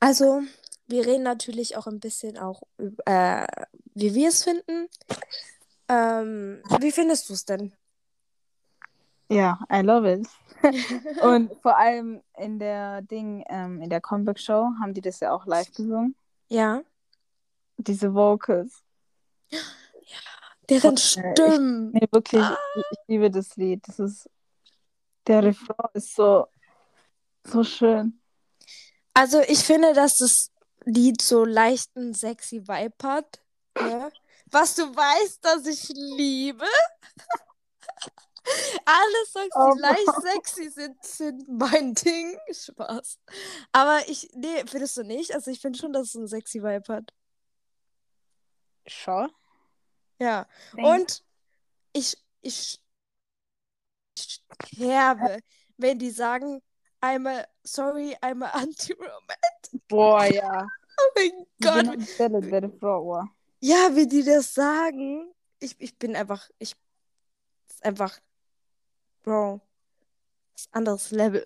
Also, 0.02 0.42
wir 0.88 1.06
reden 1.06 1.24
natürlich 1.24 1.78
auch 1.78 1.88
ein 1.88 2.02
bisschen 2.02 2.38
auch 2.38 2.64
über, 2.78 3.02
äh, 3.06 3.48
wie 3.96 4.14
wir 4.14 4.28
es 4.28 4.44
finden. 4.44 4.90
Ähm, 5.88 6.62
wie 6.82 6.92
findest 6.92 7.30
du 7.30 7.34
es 7.34 7.46
denn? 7.46 7.72
Ja, 9.30 9.60
I 9.72 9.82
love 9.82 10.12
it. 10.12 10.28
und 11.22 11.54
vor 11.62 11.78
allem 11.78 12.22
in 12.38 12.60
der 12.60 13.02
Ding, 13.04 13.44
ähm, 13.48 13.82
in 13.82 13.90
der 13.90 14.02
Comeback 14.02 14.40
Show 14.40 14.70
haben 14.82 14.94
die 14.94 15.02
das 15.02 15.22
ja 15.22 15.32
auch 15.32 15.46
live 15.46 15.72
gesungen. 15.72 16.14
Ja. 16.50 16.82
Diese 17.78 18.14
Vocals. 18.14 18.84
Deren 20.71 20.97
äh, 20.97 20.99
ich- 20.99 21.11
Stimmen. 21.11 21.91
Nee, 21.93 22.09
wirklich, 22.11 22.43
ich, 22.77 22.85
ich 22.91 22.99
liebe 23.09 23.31
das 23.31 23.57
Lied. 23.57 23.87
Das 23.87 23.99
ist, 23.99 24.29
der 25.27 25.43
Refrain 25.43 25.91
ist 25.95 26.15
so, 26.15 26.47
so 27.45 27.65
schön. 27.65 28.21
Also, 29.15 29.41
ich 29.43 29.61
finde, 29.61 29.93
dass 29.93 30.19
das 30.19 30.51
Lied 30.85 31.23
so 31.23 31.45
leichten 31.45 32.15
sexy 32.15 32.67
Vibe 32.67 32.95
hat. 33.03 33.41
Ne? 33.81 34.11
Was 34.51 34.75
du 34.77 34.83
weißt, 34.95 35.45
dass 35.45 35.67
ich 35.67 35.89
liebe. 35.91 36.67
Alle 38.85 39.27
Songs, 39.27 39.49
die 39.55 39.59
Oh. 39.59 39.75
leicht 39.79 40.21
sexy 40.21 40.69
sind, 40.69 41.03
sind 41.03 41.49
mein 41.49 41.95
Ding. 41.95 42.39
Spaß. 42.53 43.19
Aber 43.73 44.01
ich, 44.09 44.29
nee, 44.35 44.65
findest 44.67 44.97
du 44.99 45.03
nicht? 45.03 45.35
Also, 45.35 45.51
ich 45.51 45.61
finde 45.61 45.79
schon, 45.79 45.93
dass 45.93 46.09
es 46.09 46.17
einen 46.17 46.29
sexy 46.29 46.63
Vibe 46.63 46.93
hat. 46.93 47.13
Schon. 48.87 49.31
Ja. 50.19 50.47
Und 50.77 51.25
ich, 51.93 52.17
ich 52.41 52.81
sterbe, 54.19 55.41
wenn 55.77 55.99
die 55.99 56.11
sagen, 56.11 56.63
einmal 57.01 57.47
sorry, 57.63 58.17
einmal 58.21 58.51
anti-romantic. 58.53 59.89
Boah, 59.89 60.25
ja. 60.25 60.67
Oh 60.97 61.11
mein 61.17 61.47
Gott. 61.61 62.19
Der 62.21 62.33
Refrain, 62.33 62.73
oh. 62.81 63.25
Ja, 63.59 63.97
wie 63.97 64.07
die 64.07 64.23
das 64.23 64.55
sagen. 64.55 65.35
Ich, 65.59 65.75
ich 65.81 65.99
bin 65.99 66.15
einfach, 66.15 66.49
ich 66.61 66.77
ist 67.69 67.85
einfach, 67.85 68.21
Bro. 69.25 69.61
das 70.55 70.69
anderes 70.71 71.11
Level. 71.11 71.45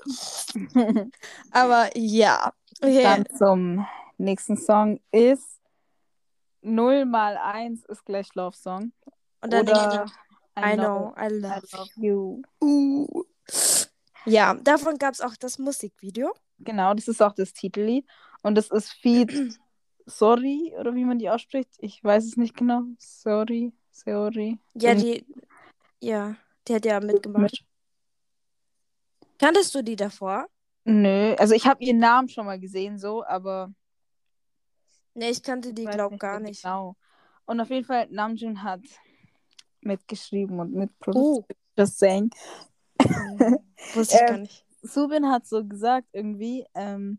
Aber 1.50 1.96
ja. 1.96 2.52
Okay. 2.82 3.02
Dann 3.02 3.26
zum 3.37 3.87
nächsten 4.18 4.58
Song 4.58 5.00
ist 5.12 5.57
0 6.75 7.04
mal 7.04 7.37
1 7.37 7.84
ist 7.87 8.04
gleich 8.04 8.34
Love 8.34 8.56
Song. 8.56 8.92
Und 9.40 9.52
dann 9.52 9.68
Oder 9.68 10.06
I 10.58 10.75
know, 10.76 11.14
I 11.16 11.26
I 11.26 11.28
love 11.28 11.66
love 11.72 11.90
you. 11.96 12.42
you. 12.60 13.25
Ja, 14.25 14.54
davon 14.54 14.98
gab 14.98 15.14
es 15.14 15.20
auch 15.20 15.37
das 15.37 15.58
Musikvideo. 15.58 16.34
Genau, 16.58 16.92
das 16.94 17.08
ist 17.08 17.22
auch 17.22 17.34
das 17.34 17.52
Titellied. 17.52 18.06
Und 18.42 18.56
das 18.56 18.70
ist 18.70 18.90
Feed 18.92 19.30
Sorry, 20.08 20.75
oder 20.78 20.94
wie 20.94 21.04
man 21.04 21.18
die 21.18 21.28
ausspricht. 21.28 21.68
Ich 21.78 22.02
weiß 22.02 22.25
es 22.25 22.37
nicht 22.38 22.56
genau. 22.56 22.82
Sorry, 22.98 23.72
sorry. 23.90 24.58
Ja, 24.75 24.94
die, 24.94 25.26
ja, 26.00 26.34
die 26.66 26.75
hat 26.75 26.87
ja 26.87 26.98
mitgemacht. 27.00 27.62
Kanntest 29.38 29.75
du 29.75 29.82
die 29.82 29.96
davor? 29.96 30.48
Nö, 30.84 31.34
also 31.34 31.54
ich 31.54 31.66
habe 31.66 31.84
ihren 31.84 31.98
Namen 31.98 32.30
schon 32.30 32.46
mal 32.46 32.58
gesehen, 32.58 32.98
so, 32.98 33.22
aber 33.25 33.70
Nee, 35.18 35.30
ich 35.30 35.42
kannte 35.42 35.75
die, 35.75 35.82
ich 35.82 35.88
weiß 35.88 35.94
glaub 35.96 36.12
nicht 36.12 36.20
gar 36.20 36.38
nicht. 36.40 36.62
Genau. 36.62 36.94
Und 37.46 37.60
auf 37.60 37.70
jeden 37.70 37.84
Fall, 37.84 38.06
Namjoon 38.10 38.62
hat 38.62 38.82
mitgeschrieben 39.80 40.60
und 40.60 40.75
Oh. 40.75 40.78
mitproduziert. 40.78 41.58
Just 41.76 41.98
saying. 41.98 42.30
Hm, 43.02 43.58
Wusste 43.94 44.14
ich 44.16 44.20
Ähm, 44.22 44.26
gar 44.28 44.38
nicht. 44.38 44.64
Subin 44.82 45.26
hat 45.28 45.44
so 45.46 45.64
gesagt 45.64 46.06
irgendwie, 46.12 46.64
ähm, 46.75 47.18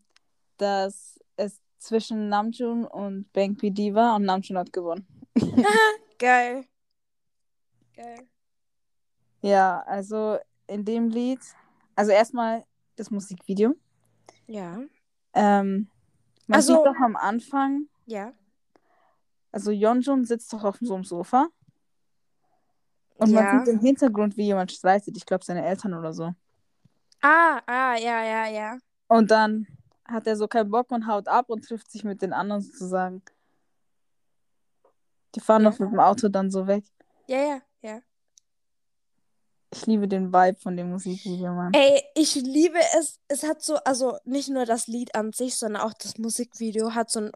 dass 0.57 1.19
es 1.35 1.59
zwischen 1.77 2.29
Namjoon 2.29 2.85
und 2.85 3.31
Bang 3.33 3.57
PD 3.57 3.93
war 3.93 4.15
und 4.15 4.23
Namjoon 4.23 4.57
hat 4.59 4.71
gewonnen. 4.71 5.05
Geil. 6.19 6.65
Geil. 7.95 8.27
Ja, 9.41 9.81
also 9.85 10.37
in 10.67 10.85
dem 10.85 11.09
Lied, 11.09 11.39
also 11.95 12.11
erstmal 12.11 12.65
das 12.95 13.11
Musikvideo. 13.11 13.75
Ja. 14.47 14.79
Ähm, 15.33 15.89
man 16.47 16.55
Also- 16.55 16.75
sieht 16.77 16.85
doch 16.85 16.95
am 17.03 17.15
Anfang, 17.17 17.87
Ja. 18.09 18.33
also 19.51 19.71
Yeonjun 19.71 20.25
sitzt 20.25 20.51
doch 20.53 20.63
auf 20.63 20.77
so 20.81 20.95
einem 20.95 21.03
Sofa 21.03 21.47
und 23.15 23.29
ja. 23.31 23.41
man 23.41 23.65
sieht 23.65 23.73
im 23.73 23.79
Hintergrund, 23.81 24.37
wie 24.37 24.45
jemand 24.45 24.71
streitet. 24.71 25.15
Ich 25.17 25.25
glaube, 25.25 25.43
seine 25.43 25.65
Eltern 25.65 25.93
oder 25.93 26.13
so. 26.13 26.33
Ah, 27.21 27.59
ah, 27.65 27.95
ja, 27.97 28.23
ja, 28.23 28.47
ja. 28.47 28.77
Und 29.09 29.29
dann 29.29 29.67
hat 30.05 30.25
er 30.25 30.37
so 30.37 30.47
keinen 30.47 30.71
Bock 30.71 30.89
und 30.91 31.05
haut 31.05 31.27
ab 31.27 31.49
und 31.49 31.65
trifft 31.65 31.91
sich 31.91 32.03
mit 32.03 32.21
den 32.21 32.31
anderen 32.33 32.61
sozusagen. 32.61 33.21
Die 35.35 35.41
fahren 35.41 35.63
Ja. 35.63 35.69
doch 35.71 35.79
mit 35.79 35.91
dem 35.91 35.99
Auto 35.99 36.29
dann 36.29 36.49
so 36.49 36.65
weg. 36.65 36.85
Ja, 37.27 37.37
ja, 37.37 37.61
ja. 37.81 37.99
Ich 39.71 39.85
liebe 39.85 40.07
den 40.07 40.33
Vibe 40.33 40.57
von 40.59 40.75
dem 40.75 40.89
Musikvideo, 40.89 41.53
Mann. 41.53 41.73
Ey, 41.73 42.01
ich 42.15 42.33
liebe 42.35 42.79
es. 42.97 43.19
Es 43.27 43.43
hat 43.43 43.61
so, 43.61 43.75
also 43.83 44.17
nicht 44.25 44.49
nur 44.49 44.65
das 44.65 44.87
Lied 44.87 45.13
an 45.13 45.31
sich, 45.33 45.57
sondern 45.57 45.83
auch 45.83 45.93
das 45.93 46.17
Musikvideo 46.17 46.95
hat 46.95 47.11
so 47.11 47.19
einen 47.19 47.31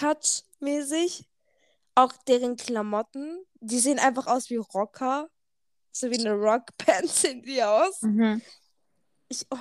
Rock-Touch 0.00 0.44
mäßig. 0.60 1.24
Auch 1.94 2.12
deren 2.28 2.56
Klamotten, 2.56 3.44
die 3.60 3.80
sehen 3.80 3.98
einfach 3.98 4.26
aus 4.26 4.50
wie 4.50 4.56
Rocker. 4.56 5.28
So 5.90 6.10
wie 6.10 6.18
eine 6.18 6.34
Rockband 6.34 7.08
sehen 7.08 7.42
die 7.42 7.62
aus. 7.62 8.02
Mhm. 8.02 8.40
Ich, 9.28 9.46
oh, 9.50 9.56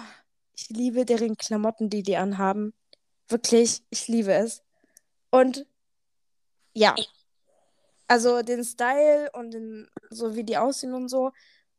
ich 0.56 0.70
liebe 0.70 1.06
deren 1.06 1.36
Klamotten, 1.36 1.90
die 1.90 2.04
die 2.04 2.18
anhaben. 2.18 2.74
Wirklich, 3.28 3.82
ich 3.90 4.08
liebe 4.08 4.34
es. 4.34 4.64
Und 5.32 5.66
ja, 6.74 6.96
also 8.08 8.42
den 8.44 8.64
Style 8.64 9.30
und 9.34 9.52
den, 9.52 9.90
so 10.10 10.36
wie 10.36 10.44
die 10.44 10.58
aussehen 10.58 10.94
und 10.94 11.10
so, 11.10 11.32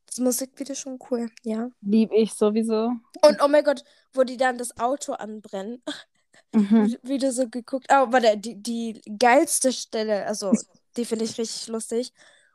das 0.06 0.18
Musikvideo 0.18 0.74
schon 0.74 0.98
cool, 1.10 1.30
ja. 1.44 1.70
Lieb 1.80 2.10
ich 2.12 2.32
sowieso. 2.32 2.92
Und 3.22 3.42
oh 3.42 3.48
mein 3.48 3.64
Gott, 3.64 3.84
wo 4.12 4.24
die 4.24 4.36
dann 4.36 4.58
das 4.58 4.76
Auto 4.78 5.12
anbrennen. 5.12 5.82
Mhm. 6.54 6.86
Wie, 6.86 6.98
wie 7.02 7.18
du 7.18 7.30
so 7.32 7.48
geguckt. 7.48 7.86
Oh, 7.90 8.06
warte, 8.10 8.36
die, 8.36 8.54
die 8.62 9.00
geilste 9.18 9.72
Stelle, 9.72 10.26
also 10.26 10.52
die 10.96 11.04
finde 11.04 11.24
ich 11.24 11.36
richtig 11.38 11.68
lustig. 11.68 12.12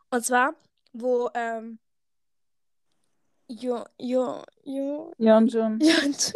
Und 0.09 0.25
zwar, 0.25 0.55
wo 0.93 1.29
ähm, 1.33 1.79
Jo, 3.47 3.83
Jo, 3.99 4.43
Jo, 4.63 5.13
Yeonjun. 5.17 5.79
Jant. 5.81 6.33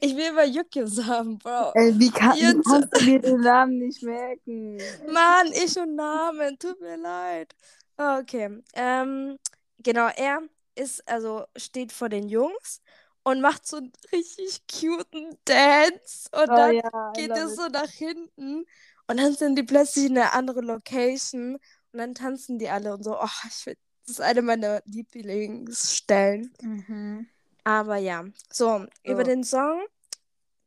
Ich 0.00 0.16
will 0.16 0.28
immer 0.28 0.44
Yukio 0.44 0.86
sagen, 0.86 1.38
Bro. 1.38 1.72
Ey, 1.74 1.98
wie, 1.98 2.10
kann, 2.10 2.34
wie 2.34 2.42
Yeonjun. 2.42 2.62
kannst 2.62 2.96
du 3.00 3.04
mir 3.04 3.20
den 3.20 3.40
Namen 3.40 3.78
nicht 3.78 4.02
merken? 4.02 4.76
Mann, 5.12 5.52
ich 5.52 5.76
und 5.78 5.94
Namen, 5.94 6.58
tut 6.58 6.80
mir 6.80 6.96
leid. 6.96 7.54
Okay, 7.96 8.62
ähm, 8.74 9.38
genau, 9.78 10.08
er 10.16 10.42
ist, 10.74 11.06
also 11.08 11.44
steht 11.56 11.92
vor 11.92 12.08
den 12.08 12.28
Jungs 12.28 12.80
und 13.24 13.40
macht 13.40 13.66
so 13.66 13.78
einen 13.78 13.92
richtig 14.12 14.62
cuten 14.70 15.36
Dance 15.44 16.28
und 16.32 16.48
Oh 16.48 16.52
dann 16.58 16.74
ja, 16.74 16.90
geht 17.14 17.36
es 17.36 17.56
so 17.56 17.66
nach 17.68 17.90
hinten 17.90 18.66
und 19.08 19.16
dann 19.18 19.34
sind 19.34 19.56
die 19.56 19.62
plötzlich 19.64 20.06
in 20.06 20.18
einer 20.18 20.34
anderen 20.34 20.66
Location 20.66 21.54
und 21.56 21.98
dann 21.98 22.14
tanzen 22.14 22.58
die 22.58 22.68
alle 22.70 22.94
und 22.94 23.02
so. 23.04 23.18
Oh, 23.20 23.28
ich 23.48 23.54
find, 23.54 23.78
das 24.06 24.16
ist 24.16 24.20
eine 24.20 24.42
meiner 24.42 24.82
Lieblingsstellen. 24.86 26.52
Mhm. 26.62 27.28
Aber 27.64 27.96
ja, 27.96 28.24
so, 28.52 28.86
über 29.04 29.24
So. 29.24 29.24
den 29.24 29.44
Song, 29.44 29.82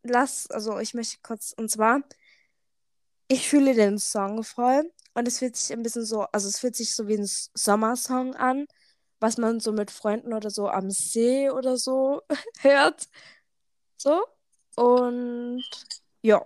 lass, 0.03 0.47
also 0.51 0.79
ich 0.79 0.93
möchte 0.93 1.17
kurz, 1.23 1.53
und 1.57 1.69
zwar, 1.71 2.01
ich 3.27 3.49
fühle 3.49 3.73
den 3.73 3.97
Song 3.99 4.43
voll 4.43 4.91
und 5.13 5.27
es 5.27 5.39
fühlt 5.39 5.55
sich 5.55 5.73
ein 5.73 5.83
bisschen 5.83 6.05
so, 6.05 6.21
also 6.23 6.47
es 6.47 6.59
fühlt 6.59 6.75
sich 6.75 6.95
so 6.95 7.07
wie 7.07 7.17
ein 7.17 7.25
Sommersong 7.53 8.35
an, 8.35 8.67
was 9.19 9.37
man 9.37 9.59
so 9.59 9.71
mit 9.71 9.91
Freunden 9.91 10.33
oder 10.33 10.49
so 10.49 10.69
am 10.69 10.89
See 10.91 11.49
oder 11.49 11.77
so 11.77 12.21
hört. 12.61 13.07
So. 13.97 14.23
Und 14.75 15.63
ja. 16.21 16.45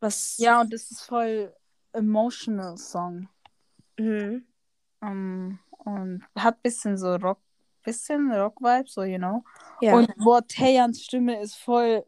Was? 0.00 0.38
Ja, 0.38 0.60
und 0.60 0.72
das 0.72 0.90
ist 0.90 1.02
voll 1.02 1.54
emotional 1.92 2.78
Song. 2.78 3.28
Mhm. 3.98 4.46
Ähm, 5.02 5.58
und 5.78 6.24
hat 6.36 6.62
bisschen 6.62 6.96
so 6.96 7.16
Rock, 7.16 7.40
bisschen 7.82 8.32
Rock-Vibe, 8.32 8.88
so, 8.88 9.02
you 9.02 9.18
know. 9.18 9.44
Ja. 9.80 9.94
Und 9.94 10.14
boah, 10.16 10.42
Stimme 10.94 11.40
ist 11.40 11.56
voll 11.56 12.04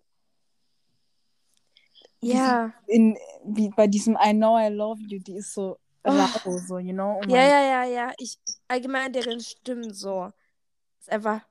ja. 2.21 2.73
in, 2.87 3.17
wie 3.45 3.71
bei 3.71 3.87
diesem 3.87 4.17
I 4.23 4.33
Know 4.33 4.59
I 4.59 4.69
Love 4.69 5.01
You, 5.03 5.19
die 5.21 5.37
ist 5.37 5.55
so 5.55 5.79
Oh. 6.05 6.11
rau, 6.11 6.59
so, 6.59 6.79
you 6.79 6.93
know. 6.93 7.21
Oh 7.21 7.29
Ja, 7.29 7.43
ja, 7.43 7.63
ja, 7.63 7.85
ja. 7.85 8.13
Ich, 8.19 8.39
allgemein 8.69 9.13
deren 9.13 9.41
Stimmen 9.41 9.93
so. 9.93 10.33
Ist 10.99 11.11
einfach. 11.11 11.43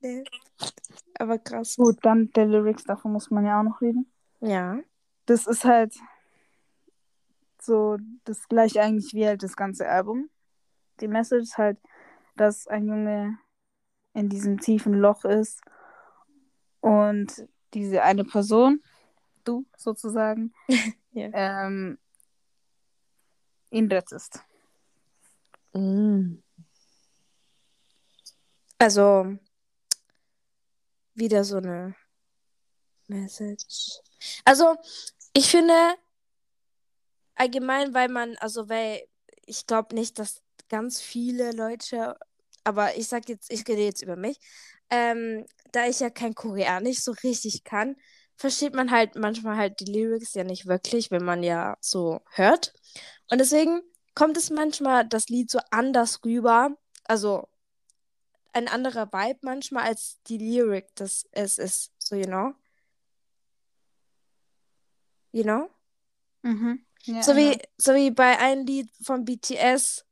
Nee. 0.00 0.24
Aber 1.18 1.38
krass. 1.38 1.76
Gut, 1.76 1.98
dann 2.02 2.30
der 2.30 2.46
Lyrics, 2.46 2.84
davon 2.84 3.12
muss 3.12 3.30
man 3.30 3.44
ja 3.44 3.58
auch 3.60 3.64
noch 3.64 3.80
reden. 3.80 4.10
Ja. 4.40 4.78
Das 5.26 5.46
ist 5.46 5.64
halt 5.64 5.94
so 7.60 7.98
das 8.24 8.48
gleiche 8.48 8.80
eigentlich 8.80 9.12
wie 9.12 9.26
halt 9.26 9.42
das 9.42 9.56
ganze 9.56 9.88
Album. 9.88 10.30
Die 11.00 11.08
Message 11.08 11.42
ist 11.42 11.58
halt, 11.58 11.78
dass 12.36 12.66
ein 12.66 12.86
Junge 12.86 13.38
in 14.14 14.28
diesem 14.28 14.58
tiefen 14.58 14.94
Loch 14.94 15.24
ist 15.24 15.60
und 16.80 17.46
diese 17.74 18.02
eine 18.02 18.24
Person, 18.24 18.82
du 19.44 19.66
sozusagen, 19.76 20.52
Ja. 21.12 21.30
ähm, 21.32 21.98
ihn 23.70 23.90
rettest. 23.90 24.40
Also, 28.78 29.36
wieder 31.14 31.44
so 31.44 31.56
eine 31.56 31.94
Message. 33.08 34.00
Also, 34.44 34.76
ich 35.32 35.50
finde, 35.50 35.74
allgemein, 37.34 37.94
weil 37.94 38.08
man, 38.08 38.36
also, 38.38 38.68
weil 38.68 39.02
ich 39.46 39.66
glaube 39.66 39.94
nicht, 39.94 40.18
dass 40.18 40.42
ganz 40.68 41.00
viele 41.00 41.52
Leute, 41.52 42.16
aber 42.64 42.96
ich 42.96 43.08
sag 43.08 43.28
jetzt, 43.28 43.50
ich 43.50 43.66
rede 43.66 43.82
jetzt 43.82 44.02
über 44.02 44.16
mich, 44.16 44.38
ähm, 44.90 45.46
da 45.72 45.86
ich 45.86 46.00
ja 46.00 46.10
kein 46.10 46.34
Koreanisch 46.34 47.00
so 47.00 47.12
richtig 47.22 47.64
kann, 47.64 47.96
versteht 48.38 48.72
man 48.72 48.90
halt 48.90 49.16
manchmal 49.16 49.56
halt 49.56 49.80
die 49.80 49.92
Lyrics 49.92 50.32
ja 50.34 50.44
nicht 50.44 50.66
wirklich, 50.66 51.10
wenn 51.10 51.24
man 51.24 51.42
ja 51.42 51.76
so 51.80 52.20
hört. 52.30 52.72
Und 53.30 53.38
deswegen 53.38 53.82
kommt 54.14 54.36
es 54.36 54.48
manchmal 54.50 55.06
das 55.06 55.28
Lied 55.28 55.50
so 55.50 55.58
anders 55.70 56.24
rüber, 56.24 56.70
also 57.04 57.48
ein 58.52 58.68
anderer 58.68 59.12
Vibe 59.12 59.40
manchmal 59.42 59.84
als 59.84 60.20
die 60.28 60.38
Lyric, 60.38 60.94
das 60.94 61.26
es 61.32 61.58
ist, 61.58 61.92
so 61.98 62.14
you 62.14 62.26
know. 62.26 62.54
You 65.32 65.42
know? 65.42 65.68
Mhm. 66.42 66.86
Ja, 67.02 67.22
So 67.22 67.36
wie, 67.36 67.52
ja. 67.52 67.58
so 67.76 67.94
wie 67.94 68.10
bei 68.10 68.38
einem 68.38 68.64
Lied 68.66 68.88
von 69.02 69.24
BTS. 69.24 70.04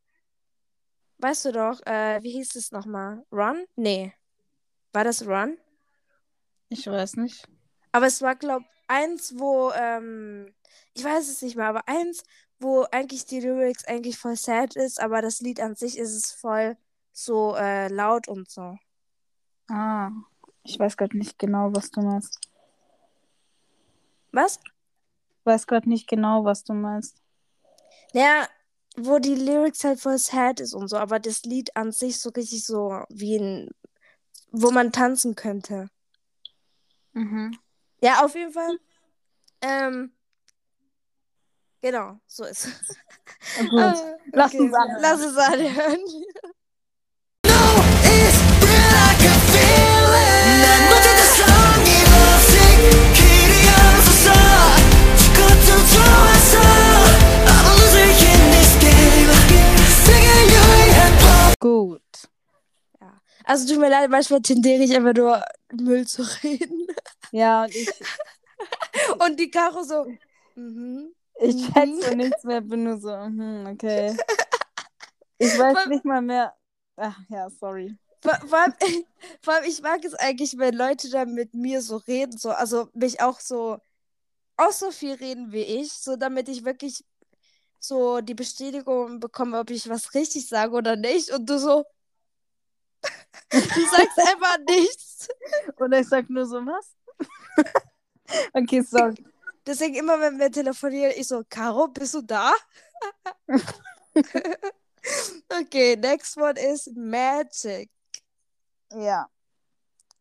Weißt 1.18 1.46
du 1.46 1.52
doch, 1.52 1.80
äh, 1.86 2.22
wie 2.22 2.32
hieß 2.32 2.56
es 2.56 2.72
nochmal? 2.72 3.24
Run? 3.32 3.64
Nee. 3.76 4.12
War 4.92 5.04
das 5.04 5.26
Run? 5.26 5.56
Ich 6.68 6.86
weiß 6.86 7.16
nicht. 7.16 7.48
Aber 7.96 8.08
es 8.08 8.20
war, 8.20 8.36
glaub, 8.36 8.62
eins, 8.88 9.38
wo, 9.38 9.70
ähm, 9.70 10.52
ich 10.92 11.02
weiß 11.02 11.30
es 11.30 11.40
nicht 11.40 11.56
mehr, 11.56 11.68
aber 11.68 11.88
eins, 11.88 12.24
wo 12.58 12.82
eigentlich 12.92 13.24
die 13.24 13.40
Lyrics 13.40 13.86
eigentlich 13.86 14.18
voll 14.18 14.36
sad 14.36 14.76
ist, 14.76 15.00
aber 15.00 15.22
das 15.22 15.40
Lied 15.40 15.60
an 15.60 15.76
sich 15.76 15.96
ist 15.96 16.14
es 16.14 16.30
voll 16.30 16.76
so 17.12 17.56
äh, 17.56 17.88
laut 17.88 18.28
und 18.28 18.50
so. 18.50 18.76
Ah, 19.70 20.10
ich 20.62 20.78
weiß 20.78 20.98
gerade 20.98 21.16
nicht 21.16 21.38
genau, 21.38 21.74
was 21.74 21.90
du 21.90 22.02
meinst. 22.02 22.38
Was? 24.30 24.60
Ich 25.38 25.46
weiß 25.46 25.66
gerade 25.66 25.88
nicht 25.88 26.06
genau, 26.06 26.44
was 26.44 26.64
du 26.64 26.74
meinst. 26.74 27.22
Ja, 28.12 28.46
wo 28.98 29.18
die 29.20 29.36
Lyrics 29.36 29.84
halt 29.84 30.00
voll 30.00 30.18
sad 30.18 30.60
ist 30.60 30.74
und 30.74 30.88
so, 30.88 30.98
aber 30.98 31.18
das 31.18 31.44
Lied 31.44 31.74
an 31.76 31.92
sich 31.92 32.20
so 32.20 32.28
richtig 32.28 32.62
so 32.62 33.04
wie 33.08 33.38
ein, 33.38 33.70
wo 34.50 34.70
man 34.70 34.92
tanzen 34.92 35.34
könnte. 35.34 35.88
Mhm. 37.14 37.58
Ja, 38.05 38.23
auf 38.25 38.33
jeden 38.35 38.51
Fall. 38.51 38.79
Ähm, 39.61 40.11
genau, 41.81 42.19
so 42.27 42.43
ist 42.45 42.65
es. 42.65 43.67
Gut. 43.69 43.79
Ah, 43.79 43.95
Lass 44.33 44.53
okay. 44.53 44.59
uns 44.63 44.73
anhören. 44.73 45.01
Lass 45.01 45.21
uns 45.23 45.37
anhören. 45.37 45.99
It's 47.43 48.37
real 48.61 48.91
like 48.91 49.23
a 49.23 49.35
feeling 49.51 50.61
난 50.61 50.89
놓친 50.89 51.07
듯성이 51.15 51.89
lovesick 52.11 53.13
길이 53.15 53.53
없어서 53.69 54.27
죽어도 55.17 55.69
좋았어 55.93 56.53
I'm 57.47 57.65
a 57.65 57.73
loser 57.77 58.09
in 58.09 58.41
this 58.51 58.71
game 58.81 59.31
세계 60.05 60.27
유일한 60.51 60.99
pop 61.19 61.59
Gut. 61.59 62.01
Also 63.45 63.67
tut 63.67 63.79
mir 63.79 63.89
leid, 63.89 64.09
manchmal 64.09 64.41
tendiere 64.41 64.83
ich 64.83 64.95
einfach 64.95 65.13
nur 65.13 65.43
Müll 65.73 66.07
zu 66.07 66.21
reden. 66.43 66.87
Ja, 67.32 67.64
und 67.64 67.74
ich, 67.74 67.88
Und 69.18 69.38
die 69.38 69.50
Karo 69.50 69.82
so. 69.82 70.06
Mhm. 70.54 71.14
ich 71.40 71.72
check 71.72 71.88
so 72.02 72.14
nichts 72.14 72.44
mehr, 72.44 72.60
bin 72.60 72.84
nur 72.84 72.98
so, 72.98 73.14
mhm, 73.14 73.66
okay. 73.72 74.16
Ich 75.38 75.48
weiß 75.58 75.76
Vor- 75.76 75.86
nicht 75.88 76.04
mal 76.04 76.22
mehr. 76.22 76.54
Ach 76.96 77.18
ja, 77.28 77.48
sorry. 77.50 77.94
Vor, 78.22 78.34
vor, 78.48 78.58
allem, 78.58 78.74
vor 79.42 79.54
allem, 79.54 79.64
ich 79.64 79.82
mag 79.82 80.04
es 80.04 80.14
eigentlich, 80.14 80.56
wenn 80.58 80.74
Leute 80.74 81.10
dann 81.10 81.34
mit 81.34 81.54
mir 81.54 81.82
so 81.82 81.96
reden, 81.96 82.38
so, 82.38 82.50
also 82.50 82.88
mich 82.94 83.20
auch 83.20 83.40
so, 83.40 83.78
auch 84.56 84.72
so 84.72 84.90
viel 84.90 85.14
reden 85.14 85.52
wie 85.52 85.62
ich, 85.62 85.92
so 85.92 86.16
damit 86.16 86.48
ich 86.48 86.64
wirklich 86.64 87.04
so 87.80 88.20
die 88.20 88.34
Bestätigung 88.34 89.20
bekomme, 89.20 89.58
ob 89.60 89.70
ich 89.70 89.88
was 89.88 90.14
richtig 90.14 90.48
sage 90.48 90.72
oder 90.74 90.96
nicht. 90.96 91.30
Und 91.30 91.48
du 91.50 91.58
so, 91.58 91.84
du 93.50 93.86
sagst 93.86 94.18
einfach 94.18 94.58
nichts. 94.66 95.28
Oder 95.78 96.00
ich 96.00 96.08
sag 96.08 96.28
nur 96.30 96.46
so, 96.46 96.56
was? 96.66 96.94
okay, 98.52 98.82
sorry. 98.82 99.14
Deswegen 99.66 99.96
immer, 99.96 100.20
wenn 100.20 100.38
wir 100.38 100.50
telefonieren, 100.50 101.12
ich 101.16 101.26
so, 101.26 101.42
Caro, 101.48 101.88
bist 101.88 102.14
du 102.14 102.22
da? 102.22 102.52
okay, 105.60 105.96
next 105.96 106.36
one 106.36 106.58
is 106.58 106.90
Magic. 106.94 107.90
Ja. 108.92 109.28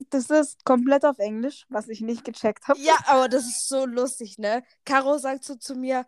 Das 0.09 0.29
ist 0.29 0.65
komplett 0.65 1.05
auf 1.05 1.19
Englisch, 1.19 1.65
was 1.69 1.87
ich 1.87 2.01
nicht 2.01 2.25
gecheckt 2.25 2.67
habe. 2.67 2.79
Ja, 2.79 2.97
aber 3.05 3.29
das 3.29 3.45
ist 3.45 3.67
so 3.67 3.85
lustig, 3.85 4.37
ne? 4.37 4.63
Caro 4.83 5.17
sagt 5.17 5.45
so 5.45 5.55
zu 5.55 5.75
mir, 5.75 6.05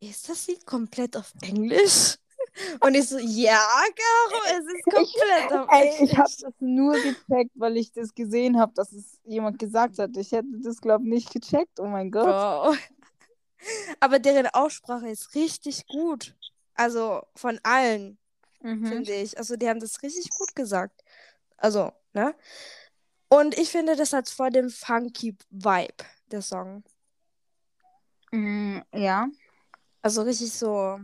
ist 0.00 0.28
das 0.28 0.46
Lied 0.48 0.66
komplett 0.66 1.16
auf 1.16 1.32
Englisch? 1.42 2.16
Und 2.80 2.94
ich 2.94 3.08
so, 3.08 3.18
ja, 3.18 3.58
Caro, 3.58 4.58
es 4.58 4.66
ist 4.66 4.84
komplett 4.84 5.52
auf 5.52 5.68
Ey, 5.70 6.04
ich 6.04 6.16
habe 6.16 6.28
das 6.28 6.52
nur 6.60 6.92
gecheckt, 6.94 7.52
weil 7.54 7.76
ich 7.78 7.92
das 7.92 8.14
gesehen 8.14 8.58
habe, 8.60 8.72
dass 8.74 8.92
es 8.92 9.18
jemand 9.24 9.58
gesagt 9.58 9.98
hat. 9.98 10.16
Ich 10.16 10.32
hätte 10.32 10.48
das, 10.62 10.80
glaube 10.80 11.04
ich, 11.04 11.10
nicht 11.10 11.32
gecheckt. 11.32 11.80
Oh 11.80 11.86
mein 11.86 12.10
Gott. 12.10 12.24
Bro. 12.26 12.74
Aber 14.00 14.18
deren 14.18 14.48
Aussprache 14.48 15.08
ist 15.08 15.34
richtig 15.34 15.86
gut. 15.86 16.34
Also 16.74 17.22
von 17.36 17.58
allen, 17.62 18.18
Mhm. 18.60 18.86
finde 18.86 19.12
ich. 19.14 19.36
Also 19.38 19.56
die 19.56 19.68
haben 19.68 19.80
das 19.80 20.02
richtig 20.02 20.28
gut 20.30 20.54
gesagt. 20.54 21.02
Also, 21.56 21.92
ne? 22.12 22.34
Und 23.28 23.56
ich 23.58 23.70
finde, 23.70 23.96
das 23.96 24.12
hat 24.12 24.28
voll 24.28 24.50
den 24.50 24.70
funky 24.70 25.36
Vibe, 25.50 26.04
der 26.30 26.42
Song. 26.42 26.84
Mm, 28.30 28.80
ja. 28.94 29.28
Also 30.02 30.22
richtig 30.22 30.52
so, 30.52 30.98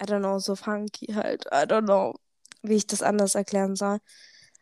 I 0.00 0.04
don't 0.04 0.20
know, 0.20 0.38
so 0.38 0.54
funky 0.54 1.06
halt. 1.12 1.46
I 1.52 1.64
don't 1.66 1.84
know, 1.84 2.14
wie 2.62 2.76
ich 2.76 2.86
das 2.86 3.02
anders 3.02 3.34
erklären 3.34 3.74
soll. 3.76 3.98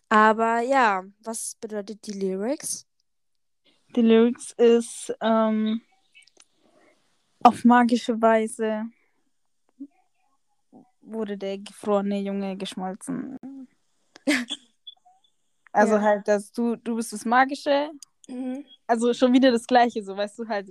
Aber 0.08 0.60
ja, 0.60 1.04
was 1.22 1.56
bedeutet 1.60 2.06
die 2.06 2.12
Lyrics? 2.12 2.86
Die 3.94 4.02
Lyrics 4.02 4.52
ist 4.56 5.14
ähm, 5.20 5.80
auf 7.42 7.64
magische 7.64 8.20
Weise 8.20 8.84
wurde 11.00 11.36
der 11.38 11.58
gefrorene 11.58 12.20
Junge 12.20 12.56
geschmolzen. 12.56 13.38
Also 15.72 15.96
Ja. 15.96 16.00
halt, 16.00 16.26
dass 16.26 16.50
du, 16.52 16.76
du 16.76 16.96
bist 16.96 17.12
das 17.12 17.26
Magische, 17.26 17.90
Mhm. 18.28 18.64
also 18.86 19.12
schon 19.12 19.30
wieder 19.34 19.50
das 19.52 19.66
Gleiche, 19.66 20.02
so 20.02 20.16
weißt 20.16 20.38
du 20.38 20.48
halt, 20.48 20.70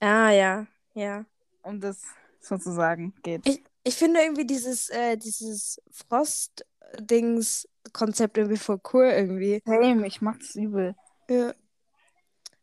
Ah, 0.00 0.30
ja, 0.32 0.66
ja. 0.94 1.24
um 1.62 1.78
das 1.80 2.02
sozusagen 2.40 3.14
geht. 3.22 3.46
Ich, 3.46 3.62
ich 3.84 3.94
finde 3.94 4.20
irgendwie 4.20 4.46
dieses, 4.46 4.88
äh, 4.90 5.16
dieses 5.16 5.80
Frost-Dings-Konzept 6.08 8.36
irgendwie 8.38 8.58
voll 8.58 8.80
cool 8.92 9.06
irgendwie. 9.06 9.62
Same, 9.64 10.06
ich 10.06 10.20
mag 10.20 10.38
das 10.38 10.54
übel. 10.54 10.94
Ja. 11.28 11.52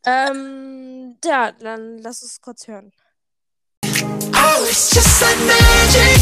Ähm, 0.05 1.17
ja, 1.23 1.51
dann 1.51 1.97
lass 1.97 2.21
uns 2.23 2.39
kurz 2.41 2.67
hören. 2.67 2.91
Oh, 3.83 4.63
it's 4.69 4.91
just 4.93 5.21
like 5.21 5.37
magic 5.45 6.19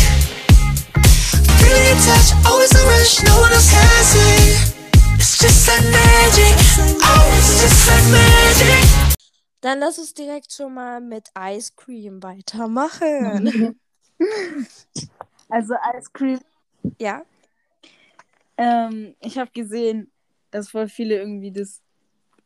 Feeling 1.59 1.85
your 1.87 1.97
touch, 1.97 2.33
always 2.45 2.71
a 2.73 2.83
rush, 2.87 3.21
no 3.23 3.39
one 3.41 3.51
else 3.51 3.69
has 3.71 4.15
it 4.15 4.73
It's 5.17 5.37
just 5.39 5.67
like 5.67 5.83
magic 5.91 6.55
Oh, 7.03 7.33
it's 7.37 7.61
just 7.61 7.87
like 7.87 8.05
magic 8.11 8.85
Dann 9.61 9.79
lass 9.79 9.97
uns 9.99 10.13
direkt 10.13 10.51
schon 10.53 10.73
mal 10.73 11.01
mit 11.01 11.29
Ice 11.35 11.75
Cream 11.75 12.21
weitermachen. 12.23 13.75
Also 15.49 15.75
Ice 15.95 16.09
Cream, 16.11 16.39
ja. 16.99 17.23
ähm, 18.57 19.15
ich 19.19 19.37
habe 19.37 19.51
gesehen, 19.51 20.11
dass 20.51 20.69
voll 20.69 20.87
viele 20.87 21.17
irgendwie 21.17 21.51
das 21.51 21.81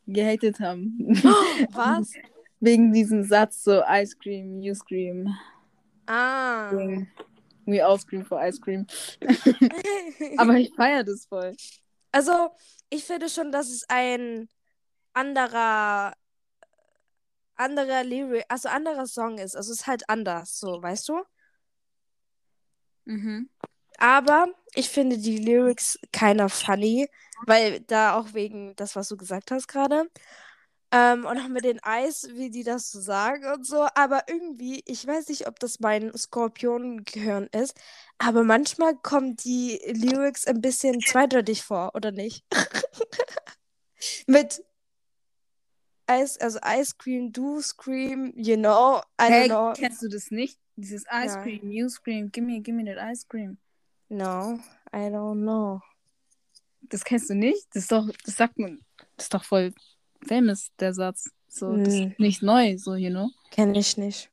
gehatet 0.06 0.60
haben. 0.60 0.98
Was? 1.72 2.12
Wegen 2.60 2.92
diesem 2.92 3.24
Satz 3.24 3.64
so 3.64 3.82
Ice 3.88 4.18
Cream, 4.18 4.60
you 4.62 4.74
scream. 4.74 5.34
Ah. 6.08 6.72
We 7.66 7.86
all 7.86 7.98
scream 8.00 8.26
for 8.26 8.42
Ice 8.42 8.60
Cream. 8.60 8.86
Aber 10.38 10.56
ich 10.56 10.74
feiere 10.76 11.04
das 11.04 11.26
voll. 11.26 11.56
Also, 12.12 12.50
ich 12.90 13.06
finde 13.06 13.30
schon, 13.30 13.52
dass 13.52 13.70
es 13.70 13.86
ein 13.88 14.50
anderer, 15.14 16.14
anderer 17.56 18.04
Lyric, 18.04 18.46
also 18.50 18.70
anderer 18.70 19.06
Song 19.06 19.38
ist. 19.38 19.56
Also 19.56 19.72
es 19.72 19.82
ist 19.82 19.88
halt 19.88 20.10
anders, 20.10 20.60
so, 20.60 20.82
weißt 20.82 21.10
du? 21.10 21.24
Mhm. 23.10 23.50
Aber 23.98 24.48
ich 24.76 24.90
finde 24.90 25.18
die 25.18 25.38
Lyrics 25.40 26.00
keiner 26.12 26.48
funny, 26.48 27.10
weil 27.46 27.82
da 27.82 28.18
auch 28.18 28.34
wegen 28.34 28.76
das, 28.76 28.96
was 28.96 29.10
du 29.10 29.18
gesagt 29.18 29.52
hast 29.52 29.68
gerade. 29.68 30.10
Ähm, 30.92 31.26
und 31.26 31.38
auch 31.38 31.48
mit 31.48 31.66
den 31.66 31.80
Eis, 31.84 32.30
wie 32.34 32.50
die 32.50 32.64
das 32.64 32.92
so 32.92 33.00
sagen 33.02 33.46
und 33.52 33.66
so. 33.66 33.88
Aber 33.96 34.24
irgendwie, 34.28 34.82
ich 34.86 35.06
weiß 35.06 35.28
nicht, 35.30 35.48
ob 35.48 35.60
das 35.60 35.80
mein 35.80 36.16
Skorpion-Gehirn 36.16 37.48
ist, 37.52 37.76
aber 38.20 38.44
manchmal 38.44 38.96
kommen 38.96 39.36
die 39.36 39.80
Lyrics 39.88 40.46
ein 40.46 40.62
bisschen 40.62 41.02
zweideutig 41.02 41.64
vor, 41.64 41.92
oder 41.96 42.12
nicht? 42.12 42.44
mit 44.28 44.64
Ice, 46.10 46.38
also 46.42 46.60
Ice 46.64 46.94
Cream, 46.98 47.32
do 47.32 47.62
scream, 47.62 48.34
you 48.36 48.56
know, 48.58 49.02
I 49.20 49.30
don't 49.30 49.30
Hey, 49.30 49.48
know. 49.48 49.74
kennst 49.76 50.02
du 50.02 50.08
das 50.10 50.32
nicht? 50.32 50.58
Dieses 50.82 51.04
Ice 51.04 51.36
Nein. 51.36 51.44
Cream, 51.44 51.72
you 51.72 51.90
scream, 51.90 52.32
give 52.32 52.46
me, 52.46 52.60
give 52.62 52.74
me 52.76 52.86
that 52.86 52.98
Ice 53.12 53.26
Cream. 53.28 53.58
No, 54.10 54.60
I 54.94 55.10
don't 55.10 55.42
know. 55.44 55.82
Das 56.82 57.04
kennst 57.04 57.30
du 57.30 57.36
nicht? 57.36 57.68
Das 57.74 57.84
ist 57.84 57.92
doch, 57.92 58.08
das 58.26 58.36
sagt 58.38 58.58
man, 58.58 58.80
das 59.18 59.26
ist 59.26 59.34
doch 59.34 59.44
voll 59.44 59.74
famous, 60.26 60.72
der 60.80 60.94
Satz. 60.94 61.30
So, 61.48 61.78
das 61.78 61.94
ist 61.96 62.20
nicht 62.20 62.42
neu, 62.42 62.78
so, 62.78 62.96
you 62.96 63.10
know? 63.10 63.30
Kenn 63.52 63.76
ich 63.76 63.98
nicht. 63.98 64.32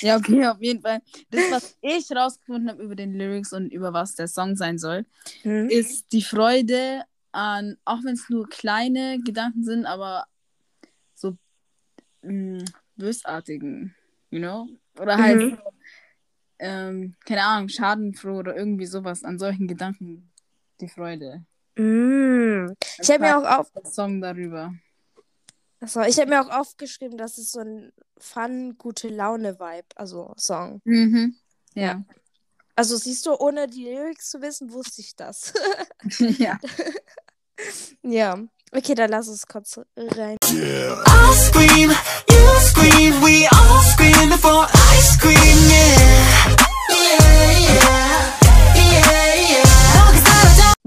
Ja, 0.00 0.16
okay, 0.16 0.46
auf 0.46 0.60
jeden 0.60 0.82
Fall. 0.82 1.00
Das, 1.30 1.50
was 1.50 1.76
ich 1.80 2.10
rausgefunden 2.14 2.68
habe 2.70 2.82
über 2.82 2.94
den 2.94 3.14
Lyrics 3.14 3.52
und 3.52 3.72
über 3.72 3.92
was 3.92 4.14
der 4.14 4.28
Song 4.28 4.54
sein 4.56 4.78
soll, 4.78 5.06
Hm? 5.42 5.68
ist 5.70 6.12
die 6.12 6.22
Freude 6.22 7.04
an, 7.32 7.76
auch 7.84 7.98
wenn 8.04 8.14
es 8.14 8.28
nur 8.28 8.48
kleine 8.48 9.18
Gedanken 9.24 9.64
sind, 9.64 9.86
aber 9.86 10.26
so 11.14 11.36
mh, 12.22 12.64
bösartigen, 12.96 13.94
you 14.30 14.38
know? 14.38 14.68
Oder 15.00 15.16
halt, 15.18 15.40
Mhm. 15.40 15.58
Ähm, 16.58 17.14
keine 17.24 17.44
Ahnung, 17.44 17.68
schadenfroh 17.68 18.38
oder 18.38 18.56
irgendwie 18.56 18.86
sowas, 18.86 19.24
an 19.24 19.38
solchen 19.38 19.68
Gedanken 19.68 20.30
die 20.80 20.88
Freude. 20.88 21.44
Mm. 21.76 22.72
Ich 22.98 23.10
habe 23.10 23.20
mir 23.20 23.38
auch 23.38 23.58
auf, 23.58 23.70
Song 23.84 24.20
darüber. 24.20 24.74
achso, 25.80 26.02
ich 26.02 26.18
habe 26.18 26.30
mir 26.30 26.40
auch 26.40 26.50
aufgeschrieben, 26.50 27.18
dass 27.18 27.38
es 27.38 27.52
so 27.52 27.60
ein 27.60 27.92
fun, 28.18 28.76
gute 28.78 29.08
Laune 29.08 29.58
Vibe, 29.58 29.88
also 29.94 30.32
Song. 30.36 30.80
Mhm. 30.84 31.36
Ja. 31.74 32.02
Also 32.74 32.96
siehst 32.96 33.24
du, 33.26 33.34
ohne 33.38 33.66
die 33.66 33.84
Lyrics 33.84 34.30
zu 34.30 34.40
wissen, 34.40 34.72
wusste 34.72 35.00
ich 35.00 35.16
das. 35.16 35.52
ja. 36.38 36.58
ja. 38.02 38.38
Okay, 38.72 38.94
dann 38.94 39.10
lass 39.10 39.28
uns 39.28 39.46
kurz 39.46 39.78
rein. 39.96 40.36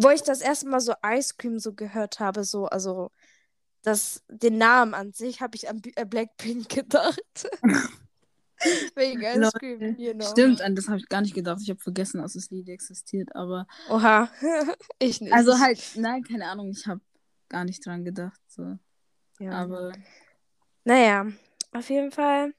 Wo 0.02 0.10
ich 0.10 0.24
das 0.24 0.42
erste 0.42 0.68
Mal 0.68 0.80
so 0.80 0.94
Ice 1.06 1.34
Cream 1.38 1.60
so 1.60 1.74
gehört 1.74 2.20
habe, 2.20 2.44
so, 2.44 2.66
also 2.68 3.12
das, 3.82 4.24
den 4.30 4.58
Namen 4.58 4.94
an 4.94 5.14
sich, 5.14 5.42
habe 5.42 5.56
ich 5.56 5.70
an 5.70 5.82
B 5.82 5.92
äh 5.96 6.06
Blackpink 6.06 6.70
gedacht. 6.76 7.50
Wegen 8.96 9.22
Ice 9.22 9.52
Cream, 9.58 9.96
you 9.98 10.14
know. 10.14 10.26
Stimmt, 10.26 10.62
an 10.62 10.76
das 10.76 10.88
habe 10.88 10.98
ich 10.98 11.08
gar 11.08 11.22
nicht 11.22 11.34
gedacht. 11.34 11.60
Ich 11.62 11.70
habe 11.70 11.80
vergessen, 11.80 12.22
dass 12.22 12.34
das 12.34 12.50
Lied 12.50 12.68
existiert, 12.68 13.34
aber. 13.36 13.68
Oha, 13.90 14.30
ich 15.00 15.22
nicht. 15.22 15.34
Also 15.34 15.60
halt, 15.60 15.82
nein, 15.96 16.24
keine 16.24 16.46
Ahnung, 16.46 16.70
ich 16.70 16.86
habe 16.86 17.00
gar 17.50 17.66
nicht 17.66 17.86
dran 17.86 18.06
gedacht. 18.06 18.40
So. 18.48 18.78
ja. 19.40 19.52
Aber 19.52 19.92
Naja, 20.84 21.28
auf 21.72 21.90
jeden 21.90 22.12
Fall. 22.12 22.54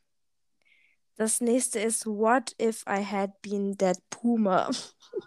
Das 1.16 1.40
nächste 1.42 1.81
ist 1.81 2.07
What 2.07 2.55
if 2.61 2.83
I 2.88 3.05
had 3.05 3.42
been 3.42 3.76
that 3.76 3.98
Puma? 4.09 4.70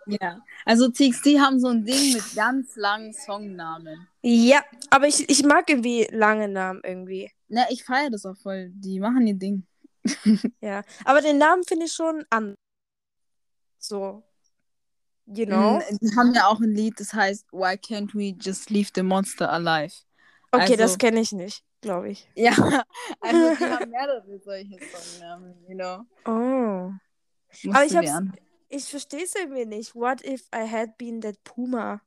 ja, 0.08 0.42
also 0.66 0.90
TXT 0.90 1.40
haben 1.40 1.60
so 1.60 1.68
ein 1.68 1.86
Ding 1.86 2.14
mit 2.14 2.36
ganz 2.36 2.76
langen 2.76 3.14
Songnamen. 3.14 4.08
Ja, 4.24 4.64
aber 4.90 5.08
ich, 5.08 5.30
ich 5.30 5.44
mag 5.44 5.70
irgendwie 5.70 6.08
lange 6.12 6.48
Namen 6.48 6.82
irgendwie. 6.84 7.32
Na, 7.48 7.70
ich 7.70 7.84
feiere 7.84 8.10
das 8.10 8.26
auch 8.26 8.38
voll. 8.38 8.72
Die 8.74 9.00
machen 9.00 9.28
ihr 9.28 9.36
Ding. 9.36 9.68
Ja, 10.62 10.84
aber 11.06 11.22
den 11.22 11.38
Namen 11.38 11.64
finde 11.64 11.86
ich 11.86 11.94
schon 11.94 12.26
an. 12.30 12.56
So, 13.78 14.24
you 15.28 15.46
know? 15.46 15.80
Mm, 15.80 15.98
Die 16.02 16.16
haben 16.16 16.34
ja 16.34 16.48
auch 16.48 16.60
ein 16.60 16.72
Lied, 16.74 17.00
das 17.00 17.14
heißt 17.14 17.48
Why 17.52 17.74
can't 17.76 18.14
we 18.14 18.36
just 18.40 18.70
leave 18.70 18.90
the 18.96 19.04
monster 19.04 19.52
alive? 19.52 19.94
Okay, 20.52 20.76
das 20.76 20.92
also- 20.92 20.98
kenne 20.98 21.20
ich 21.22 21.32
nicht, 21.32 21.64
glaube 21.82 22.10
ich. 22.12 22.28
Ja, 22.36 22.52
also 23.22 23.56
die 23.56 23.66
haben 23.66 23.90
mehrere 23.90 24.40
solche 24.40 24.78
Songnamen, 24.92 25.56
you 25.68 25.76
know. 25.76 26.06
Oh. 26.26 26.92
Musst 27.64 27.76
Aber 27.76 27.86
ich 27.86 27.94
Ich 28.70 28.86
verstehe 28.86 29.24
es 29.24 29.36
irgendwie 29.36 29.66
nicht. 29.66 29.94
What 29.96 30.26
if 30.26 30.48
I 30.54 30.68
had 30.70 30.98
been 30.98 31.22
that 31.22 31.44
Puma? 31.44 32.02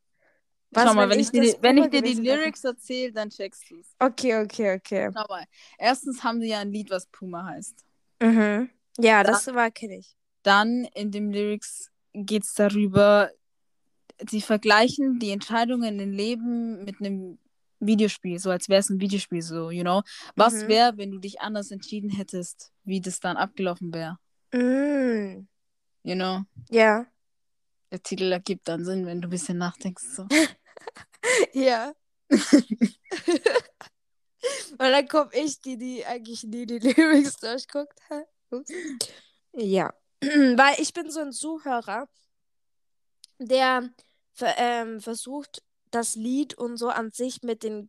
Schau 0.75 0.95
mal, 0.95 1.09
wenn 1.09 1.21
ich, 1.21 1.31
dir, 1.31 1.43
das 1.43 1.53
die- 1.55 1.63
wenn 1.63 1.79
ich 1.79 1.89
dir 1.91 2.03
die? 2.03 2.15
Lyrics 2.15 2.65
erzähle, 2.65 3.13
dann 3.13 3.31
checkst 3.31 3.71
du 3.71 3.79
es. 3.79 3.95
Okay, 3.99 4.43
okay, 4.43 4.75
okay. 4.77 5.11
Schau 5.15 5.25
mal. 5.29 5.45
Erstens 5.79 6.23
haben 6.23 6.41
sie 6.41 6.49
ja 6.49 6.59
ein 6.59 6.73
Lied, 6.73 6.91
was 6.91 7.07
Puma 7.07 7.45
heißt. 7.47 7.85
Mhm. 8.21 8.69
Ja, 8.99 9.23
Da- 9.23 9.31
das 9.33 9.47
war 9.55 9.71
kenne 9.71 9.99
ich. 9.99 10.17
Dann 10.43 10.85
in 10.95 11.11
dem 11.13 11.31
Lyrics 11.31 11.91
geht 12.25 12.45
es 12.45 12.55
darüber, 12.55 13.31
sie 14.31 14.41
vergleichen 14.41 15.19
die 15.19 15.31
Entscheidungen 15.31 15.99
im 16.01 16.13
Leben 16.13 16.85
mit 16.85 17.01
einem 17.01 17.39
Videospiel, 17.81 18.39
so 18.39 18.51
als 18.51 18.69
wäre 18.71 18.81
es 18.81 18.89
ein 18.89 19.01
Videospiel, 19.01 19.43
so, 19.43 19.71
you 19.71 19.83
know. 19.83 20.03
Was 20.35 20.55
Mhm. 20.65 20.69
wäre, 20.69 20.97
wenn 20.97 21.11
du 21.11 21.19
dich 21.19 21.41
anders 21.41 21.71
entschieden 21.71 22.09
hättest, 22.11 22.73
wie 22.85 23.01
das 23.03 23.21
dann 23.21 23.37
abgelaufen 23.37 23.93
wäre, 23.93 24.19
Mm. 24.53 25.47
you 26.05 26.15
know. 26.15 26.41
Ja. 26.71 27.07
Der 27.91 28.03
Titel 28.03 28.33
ergibt 28.33 28.67
dann 28.69 28.85
Sinn, 28.85 29.05
wenn 29.07 29.21
du 29.21 29.29
ein 29.29 29.31
bisschen 29.31 29.59
nachdenkst. 29.59 30.05
So. 30.15 30.27
Ja. 31.53 31.93
Und 34.71 34.79
dann 34.79 35.09
komme 35.09 35.31
ich, 35.35 35.61
die, 35.61 35.77
die 35.77 36.05
eigentlich 36.07 36.45
nie 36.45 36.67
die 36.67 36.79
Lyrics 36.79 37.37
durchguckt 37.39 37.99
hat. 38.09 38.27
Ja. 39.55 39.93
Weil 40.23 40.81
ich 40.81 40.93
bin 40.93 41.11
so 41.11 41.21
ein 41.21 41.33
Zuhörer, 41.33 42.09
der 43.39 43.91
ähm, 44.41 45.01
versucht, 45.01 45.63
das 45.91 46.15
Lied 46.15 46.55
und 46.55 46.77
so 46.77 46.89
an 46.89 47.11
sich 47.11 47.43
mit 47.43 47.63
dem 47.63 47.89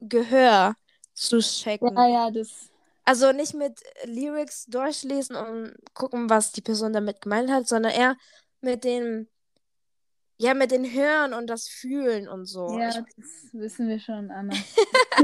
Gehör 0.00 0.74
zu 1.14 1.40
checken. 1.40 1.96
Ja, 1.96 2.06
ja, 2.06 2.30
das. 2.30 2.70
Also 3.04 3.32
nicht 3.32 3.54
mit 3.54 3.80
Lyrics 4.04 4.66
durchlesen 4.66 5.36
und 5.36 5.76
gucken, 5.94 6.28
was 6.28 6.52
die 6.52 6.60
Person 6.60 6.92
damit 6.92 7.20
gemeint 7.20 7.50
hat, 7.50 7.68
sondern 7.68 7.92
eher 7.92 8.16
mit 8.60 8.82
dem, 8.82 9.28
ja, 10.38 10.54
mit 10.54 10.72
den 10.72 10.92
Hören 10.92 11.32
und 11.32 11.46
das 11.46 11.68
Fühlen 11.68 12.28
und 12.28 12.46
so. 12.46 12.78
Ja, 12.78 12.88
das 12.88 13.52
wissen 13.52 13.88
wir 13.88 14.00
schon, 14.00 14.30
Anna. 14.30 14.54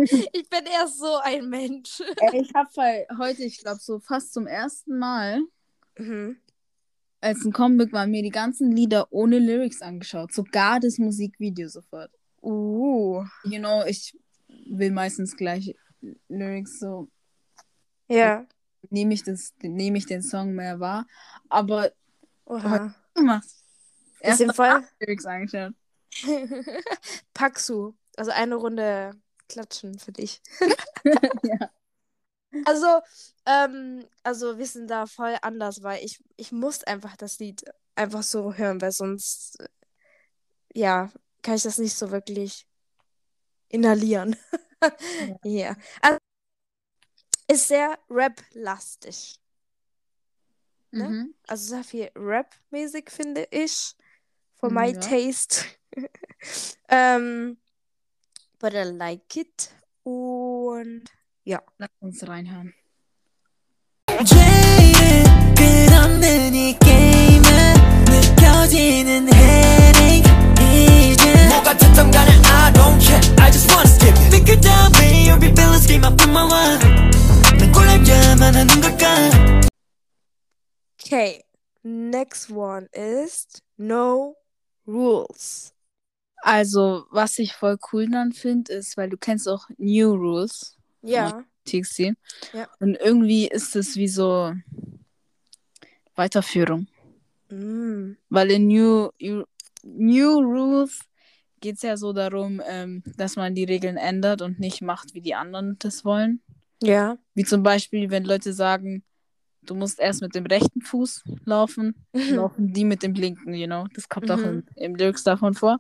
Ich, 0.01 0.13
ich 0.33 0.49
bin 0.49 0.65
eher 0.65 0.87
so 0.87 1.17
ein 1.17 1.49
Mensch. 1.49 2.01
Ich 2.33 2.55
habe 2.55 3.07
heute, 3.19 3.43
ich 3.43 3.59
glaube, 3.59 3.81
so 3.81 3.99
fast 3.99 4.33
zum 4.33 4.47
ersten 4.47 4.97
Mal, 4.99 5.43
Mhm. 5.99 6.37
als 7.21 7.45
ein 7.45 7.53
Comeback 7.53 7.93
war, 7.93 8.07
mir 8.07 8.23
die 8.23 8.31
ganzen 8.31 8.73
Lieder 8.73 9.07
ohne 9.13 9.39
Lyrics 9.39 9.81
angeschaut. 9.83 10.33
Sogar 10.33 10.81
das 10.81 10.99
Musikvideo 10.99 11.69
sofort. 11.69 12.11
Uh. 12.43 13.25
You 13.45 13.59
know, 13.61 13.85
ich 13.87 14.19
will 14.67 14.91
meistens 14.91 15.37
gleich 15.37 15.75
Lyrics 16.29 16.81
so, 16.81 17.09
Ja. 18.09 18.45
nehme 18.91 19.15
ich, 19.15 19.23
das- 19.23 19.55
nehme 19.63 19.99
ich 19.99 20.07
den 20.07 20.23
Song 20.23 20.53
mehr 20.55 20.81
wahr. 20.81 21.07
Aber 21.49 21.93
Oha. 22.47 22.95
gemacht. 23.15 23.49
Erst 24.21 24.39
Bisschen 24.39 24.55
voll. 24.55 24.83
Lyrics 25.01 25.25
angeschaut. 25.27 25.75
Paxu. 27.35 27.93
Also 28.17 28.31
eine 28.33 28.57
Runde 28.57 29.13
klatschen 29.49 29.99
für 29.99 30.13
dich. 30.13 30.43
ja. 31.45 31.71
Also, 32.65 33.01
ähm, 33.47 34.07
also 34.23 34.59
wir 34.59 34.67
sind 34.67 34.89
da 34.89 35.07
voll 35.07 35.37
anders, 35.43 35.83
weil 35.83 36.05
ich, 36.05 36.23
ich 36.37 36.53
muss 36.53 36.85
einfach 36.85 37.17
das 37.17 37.39
Lied 37.39 37.65
einfach 37.95 38.23
so 38.23 38.55
hören, 38.55 38.81
weil 38.81 38.93
sonst, 38.93 39.59
äh, 39.61 39.69
ja, 40.75 41.11
kann 41.43 41.55
ich 41.55 41.63
das 41.63 41.79
nicht 41.79 41.97
so 41.97 42.11
wirklich 42.11 42.67
inhalieren. 43.69 44.37
Ja. 45.45 45.77
Also, 46.01 46.19
ist 47.47 47.69
sehr 47.69 47.97
Rap-lastig. 48.11 49.41
Ne? 50.91 51.09
Mhm. 51.09 51.35
Also 51.47 51.69
sehr 51.69 51.85
viel 51.85 52.11
Rap-mäßig, 52.17 53.11
finde 53.11 53.47
ich. 53.53 53.95
For 54.55 54.71
my 54.71 54.93
Ja. 54.93 55.01
taste. 55.01 55.65
ähm, 56.89 57.59
but 58.59 58.75
I 58.75 58.83
like 58.83 59.37
it. 59.37 59.71
Und 60.03 61.05
ja. 61.45 61.61
Lass 61.79 61.91
uns 62.01 62.27
reinhören. 62.27 62.75
Okay, 81.05 81.45
next 81.83 82.51
one 82.51 82.87
ist 82.93 83.63
No 83.77 84.37
Rules. 84.87 85.75
Also, 86.43 87.05
was 87.11 87.39
ich 87.39 87.53
voll 87.53 87.79
cool 87.93 88.09
dann 88.11 88.33
finde, 88.33 88.73
ist, 88.73 88.97
weil 88.97 89.11
du 89.11 89.17
kennst 89.17 89.49
auch 89.49 89.69
New 89.79 90.15
Rules. 90.15 90.77
Ja. 91.03 91.45
TXT. 91.65 92.15
Ja. 92.53 92.69
Und 92.81 92.97
irgendwie 92.97 93.47
ist 93.47 93.77
es 93.77 93.97
wie 93.97 94.09
so 94.09 94.53
Weiterführung. 96.15 96.87
Mm. 97.51 98.13
Weil 98.29 98.51
in 98.51 98.67
New, 98.67 99.11
New, 99.83 100.39
Rules 100.41 101.01
geht 101.61 101.77
es 101.77 101.83
ja 101.83 101.97
so 101.97 102.13
darum, 102.13 102.61
ähm, 102.67 103.03
dass 103.17 103.37
man 103.37 103.55
die 103.55 103.65
Regeln 103.65 103.97
ändert 103.97 104.43
und 104.43 104.59
nicht 104.59 104.83
macht, 104.83 105.15
wie 105.15 105.21
die 105.21 105.35
anderen 105.35 105.77
das 105.79 106.05
wollen. 106.05 106.41
Ja. 106.83 107.17
Wie 107.35 107.45
zum 107.45 107.63
Beispiel, 107.63 108.11
wenn 108.11 108.25
Leute 108.25 108.53
sagen, 108.53 109.05
du 109.63 109.77
musst 109.77 110.01
erst 110.01 110.23
mit 110.23 110.35
dem 110.35 110.47
rechten 110.47 110.81
Fuß 110.83 111.23
laufen, 111.45 111.95
laufen 112.13 112.73
die 112.73 112.85
mit 112.85 113.03
dem 113.05 113.15
linken, 113.15 113.55
you 113.55 113.67
know. 113.67 113.87
Das 113.95 114.09
kommt 114.09 114.31
auch 114.31 114.39
Mhm. 114.39 114.45
im, 114.45 114.65
im 114.77 114.95
Lyrics 114.97 115.23
davon 115.23 115.55
vor. 115.55 115.79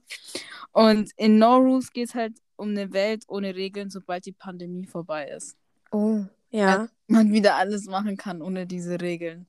Und 0.70 1.10
in 1.16 1.38
No 1.38 1.56
Rules 1.56 1.92
geht 1.92 2.10
es 2.10 2.14
halt 2.14 2.34
um 2.62 2.70
eine 2.70 2.92
Welt 2.92 3.24
ohne 3.28 3.54
Regeln, 3.54 3.90
sobald 3.90 4.24
die 4.26 4.32
Pandemie 4.32 4.86
vorbei 4.86 5.28
ist. 5.28 5.56
Oh. 5.90 6.24
Ja. 6.50 6.88
Man 7.06 7.32
wieder 7.32 7.56
alles 7.56 7.86
machen 7.86 8.16
kann 8.16 8.40
ohne 8.42 8.66
diese 8.66 9.00
Regeln. 9.00 9.46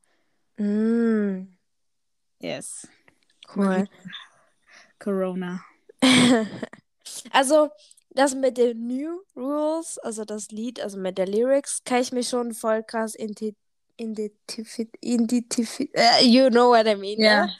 Mm. 0.58 1.47
Yes. 2.39 2.88
Cool. 3.56 3.88
Corona. 4.99 5.63
Also, 7.32 7.69
das 8.12 8.34
mit 8.34 8.58
den 8.58 8.88
New 8.88 9.19
Rules, 9.36 9.97
also 9.99 10.23
das 10.23 10.49
Lied, 10.52 10.80
also 10.82 10.97
mit 10.97 11.17
der 11.17 11.28
Lyrics, 11.28 11.84
kann 11.84 12.02
ich 12.02 12.12
mich 12.12 12.30
schon 12.30 12.54
voll 12.54 12.82
krass 12.84 13.17
identi- 13.17 13.56
identifi 13.97 14.89
identifi 15.02 15.89
äh, 15.93 16.23
you 16.26 16.49
know 16.49 16.69
what 16.69 16.88
I 16.88 16.95
mean, 16.95 17.19
Ja. 17.19 17.45
ne? 17.47 17.54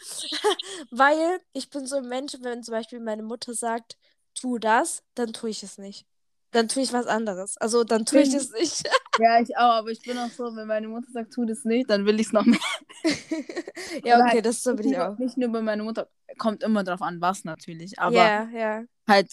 Weil 0.92 1.40
ich 1.54 1.70
bin 1.70 1.86
so 1.86 1.98
ein 1.98 2.08
Mensch, 2.08 2.34
wenn 2.42 2.64
zum 2.64 2.72
Beispiel 2.74 3.00
meine 3.00 3.24
Mutter 3.24 3.54
sagt, 3.54 3.98
tu 4.36 4.58
das, 4.60 5.04
dann 5.16 5.34
tue 5.34 5.50
ich 5.50 5.64
es 5.64 5.78
nicht. 5.78 6.06
dann 6.52 6.68
tue 6.68 6.84
ich 6.84 6.94
was 6.94 7.08
anderes. 7.08 7.58
Also 7.58 7.84
dann 7.84 8.06
tue 8.06 8.22
ich 8.22 8.32
das 8.32 8.52
nicht. 8.52 8.84
Ja, 9.20 9.40
ich 9.40 9.56
auch, 9.58 9.74
aber 9.74 9.92
ich 9.92 10.02
bin 10.02 10.18
auch 10.18 10.32
so, 10.32 10.56
wenn 10.56 10.66
meine 10.66 10.88
Mutter 10.88 11.08
sagt, 11.12 11.32
tu 11.34 11.46
das 11.46 11.66
nicht, 11.66 11.88
dann 11.88 12.04
will 12.08 12.20
ich 12.20 12.26
es 12.28 12.34
noch 12.34 12.46
mehr. 12.46 12.58
ja, 14.04 14.18
okay, 14.18 14.28
halt 14.38 14.46
das 14.48 14.64
so 14.64 14.76
bin 14.76 14.90
ich 14.90 14.98
auch. 14.98 15.16
nicht 15.20 15.38
nur 15.38 15.50
bei 15.52 15.62
meiner 15.62 15.84
Mutter, 15.84 16.10
kommt 16.40 16.64
immer 16.64 16.84
drauf 16.84 17.04
an, 17.04 17.22
was 17.22 17.44
natürlich. 17.44 18.00
Aber 18.00 18.16
Ja, 18.16 18.50
ja. 18.50 18.84
halt, 19.08 19.32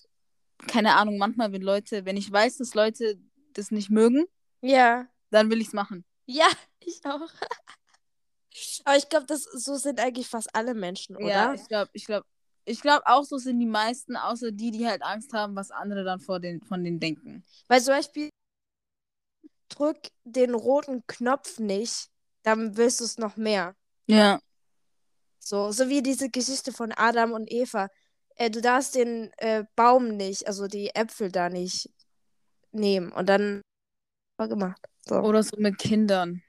keine 0.67 0.97
Ahnung, 0.97 1.17
manchmal, 1.17 1.51
wenn 1.53 1.63
Leute, 1.63 2.05
wenn 2.05 2.19
ich 2.19 2.31
weiß, 2.31 2.59
dass 2.59 2.75
Leute 2.75 3.19
das 3.55 3.71
nicht 3.71 3.89
mögen, 3.89 4.27
Ja. 4.61 5.07
dann 5.31 5.49
will 5.51 5.63
ich 5.63 5.69
es 5.69 5.73
machen. 5.73 6.05
Ja, 6.27 6.47
ich 6.81 7.01
auch. 7.07 7.23
Aber 8.85 8.97
ich 8.99 9.09
glaube, 9.09 9.25
das 9.27 9.45
so 9.45 9.77
sind 9.77 9.99
eigentlich 9.99 10.29
fast 10.29 10.55
alle 10.55 10.75
Menschen, 10.75 11.17
oder? 11.17 11.27
Ja, 11.29 11.55
ich 11.55 11.67
glaube, 11.69 11.91
ich 11.95 12.05
glaube, 12.05 12.27
ich 12.71 12.81
glaube 12.81 13.07
auch 13.07 13.25
so 13.25 13.39
sind 13.39 13.59
die 13.59 13.67
meisten, 13.67 14.17
außer 14.17 14.53
die, 14.53 14.71
die 14.71 14.87
halt 14.87 15.03
Angst 15.03 15.33
haben, 15.33 15.57
was 15.57 15.71
andere 15.71 16.05
dann 16.05 16.21
vor 16.21 16.41
den, 16.41 16.63
von 16.63 16.83
denen 16.85 17.01
denken. 17.01 17.45
Weil 17.69 17.83
zum 17.83 17.95
Beispiel 17.95 18.31
drück 19.69 19.99
den 20.25 20.55
roten 20.55 21.05
Knopf 21.07 21.59
nicht, 21.59 22.09
dann 22.43 22.77
willst 22.77 23.01
du 23.01 23.05
es 23.05 23.19
noch 23.19 23.37
mehr. 23.37 23.75
Ja. 24.07 24.41
So, 25.39 25.73
so 25.73 25.89
wie 25.89 26.03
diese 26.03 26.31
Geschichte 26.31 26.73
von 26.73 26.93
Adam 26.93 27.33
und 27.33 27.51
Eva. 27.51 27.89
Äh, 28.37 28.51
du 28.51 28.61
darfst 28.61 28.95
den 28.95 29.31
äh, 29.39 29.65
Baum 29.77 30.17
nicht, 30.17 30.47
also 30.47 30.67
die 30.67 30.95
Äpfel 30.95 31.31
da 31.31 31.49
nicht 31.49 31.91
nehmen. 32.73 33.13
Und 33.13 33.29
dann 33.29 33.63
war 34.37 34.49
gemacht. 34.49 34.81
So. 35.07 35.17
Oder 35.17 35.43
so 35.43 35.57
mit 35.59 35.79
Kindern, 35.79 36.43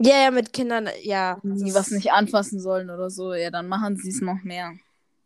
Ja, 0.00 0.24
ja, 0.24 0.30
mit 0.30 0.52
Kindern, 0.52 0.88
ja. 1.02 1.40
die 1.42 1.74
was 1.74 1.90
nicht 1.90 2.12
anfassen 2.12 2.60
sollen 2.60 2.90
oder 2.90 3.10
so. 3.10 3.34
Ja, 3.34 3.50
dann 3.50 3.68
machen 3.68 3.96
sie 3.96 4.10
es 4.10 4.20
noch 4.20 4.42
mehr. 4.42 4.74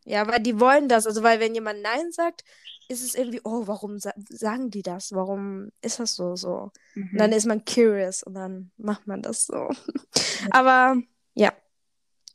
Ja, 0.05 0.27
weil 0.27 0.41
die 0.41 0.59
wollen 0.59 0.89
das. 0.89 1.07
Also, 1.07 1.23
weil 1.23 1.41
wenn 1.41 1.55
jemand 1.55 1.83
Nein 1.83 2.11
sagt, 2.13 2.45
ist 2.89 3.03
es 3.03 3.15
irgendwie, 3.15 3.41
oh, 3.45 3.67
warum 3.67 3.99
sa 3.99 4.13
sagen 4.29 4.71
die 4.71 4.83
das? 4.83 5.13
Warum 5.13 5.71
ist 5.81 6.01
das 6.01 6.15
so? 6.15 6.37
so? 6.37 6.73
Mhm. 6.95 7.11
Und 7.13 7.19
dann 7.19 7.33
ist 7.33 7.47
man 7.47 7.65
curious 7.65 8.23
und 8.23 8.35
dann 8.35 8.73
macht 8.77 9.07
man 9.07 9.23
das 9.23 9.47
so. 9.47 9.71
Aber 10.51 10.97
ja. 11.35 11.53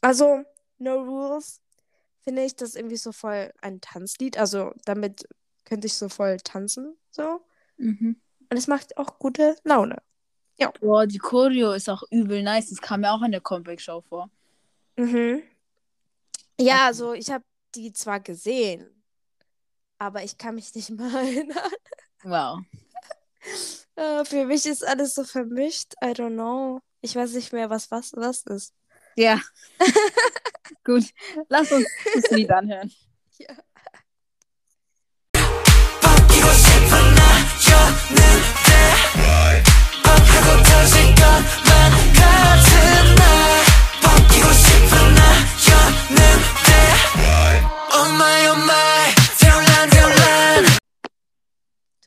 Also, 0.01 0.43
No 0.77 1.01
Rules 1.01 1.61
finde 2.23 2.43
ich 2.43 2.55
das 2.55 2.75
irgendwie 2.75 2.97
so 2.97 3.11
voll 3.11 3.51
ein 3.61 3.81
Tanzlied. 3.81 4.37
Also, 4.37 4.73
damit 4.85 5.27
könnte 5.65 5.87
ich 5.87 5.93
so 5.95 6.09
voll 6.09 6.37
tanzen. 6.37 6.95
So. 7.11 7.41
Mhm. 7.77 8.19
Und 8.49 8.57
es 8.57 8.67
macht 8.67 8.97
auch 8.97 9.19
gute 9.19 9.55
Laune. 9.63 10.01
Boah, 10.79 11.05
die 11.05 11.19
Choreo 11.19 11.73
ist 11.73 11.89
auch 11.89 12.03
übel 12.09 12.41
nice. 12.41 12.69
Das 12.69 12.81
kam 12.81 13.01
mir 13.01 13.11
auch 13.11 13.21
in 13.21 13.31
der 13.31 13.41
Comeback-Show 13.41 14.01
vor. 14.01 14.29
Mhm. 14.95 15.43
Ja, 16.59 16.87
also 16.87 17.13
ich 17.13 17.29
habe 17.29 17.43
die 17.74 17.92
zwar 17.92 18.20
gesehen, 18.20 19.02
aber 19.98 20.22
ich 20.22 20.38
kann 20.38 20.54
mich 20.54 20.74
nicht 20.74 20.90
mehr 20.90 21.12
erinnern. 21.12 21.72
Wow. 22.24 22.60
Äh, 23.96 24.24
für 24.24 24.46
mich 24.46 24.66
ist 24.66 24.86
alles 24.86 25.14
so 25.14 25.24
vermischt. 25.24 25.94
I 26.02 26.08
don't 26.08 26.34
know. 26.34 26.80
Ich 27.00 27.16
weiß 27.16 27.32
nicht 27.32 27.52
mehr, 27.52 27.68
was 27.68 27.90
was 27.90 28.12
was 28.14 28.42
ist. 28.46 28.74
Ja. 29.16 29.40
Gut. 30.84 31.04
Lass 31.48 31.72
uns 31.72 31.86
das 32.14 32.30
Lied 32.30 32.50
anhören. 32.50 32.92
바뀌고 36.00 36.52
싶은 36.52 37.14
나였는데 37.14 38.22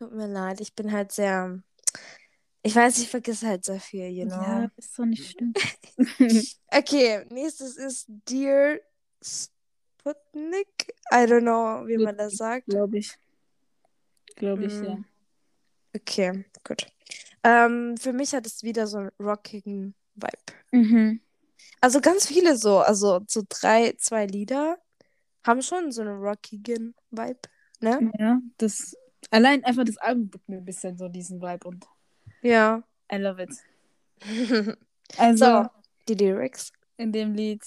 Tut 0.00 0.12
mir 0.14 0.26
leid, 0.26 0.60
ich 0.60 0.74
bin 0.74 0.92
halt 0.92 1.12
sehr. 1.12 1.62
Ich 2.62 2.74
weiß, 2.74 2.98
ich 2.98 3.08
vergesse 3.08 3.46
halt 3.46 3.64
sehr 3.64 3.80
viel, 3.80 4.08
you 4.08 4.24
know. 4.24 4.34
Ja, 4.34 4.70
ist 4.76 4.98
doch 4.98 5.04
nicht 5.04 5.30
schlimm. 5.30 5.52
okay, 6.68 7.26
nächstes 7.30 7.76
ist 7.76 8.06
Dear 8.28 8.80
Sputnik. 9.22 10.94
I 11.12 11.26
don't 11.26 11.42
know, 11.42 11.86
wie 11.86 11.98
man 11.98 12.16
das 12.16 12.36
sagt. 12.36 12.66
Glaube 12.66 12.98
ich. 12.98 13.14
Glaube 14.36 14.64
ich, 14.64 14.74
mm. 14.74 14.84
ja. 14.84 14.98
Okay, 15.94 16.44
gut. 16.64 16.86
Ähm, 17.42 17.96
für 17.98 18.12
mich 18.12 18.32
hat 18.32 18.46
es 18.46 18.62
wieder 18.62 18.86
so 18.86 18.98
einen 18.98 19.10
rockigen 19.20 19.94
Vibe. 20.14 20.58
Mhm. 20.72 21.20
Also 21.80 22.00
ganz 22.00 22.26
viele 22.26 22.56
so, 22.56 22.78
also 22.78 23.20
so 23.28 23.42
drei, 23.48 23.94
zwei 23.98 24.26
Lieder 24.26 24.78
haben 25.46 25.62
schon 25.62 25.90
so 25.92 26.02
einen 26.02 26.18
rockigen 26.22 26.94
Vibe, 27.10 27.40
ne? 27.80 28.10
Ja, 28.18 28.40
das. 28.58 28.96
Allein 29.30 29.62
einfach 29.64 29.84
das 29.84 29.96
Album 29.98 30.30
gibt 30.30 30.48
mir 30.48 30.56
ein 30.58 30.64
bisschen 30.64 30.96
so 30.96 31.08
diesen 31.08 31.40
Vibe 31.40 31.68
und 31.68 31.86
Ja. 32.42 32.82
I 33.12 33.16
love 33.16 33.42
it. 33.42 33.50
Also, 35.16 35.44
So, 35.44 35.66
die 36.08 36.14
Lyrics. 36.14 36.72
in 36.96 37.10
dem 37.12 37.34
Lied. 37.34 37.62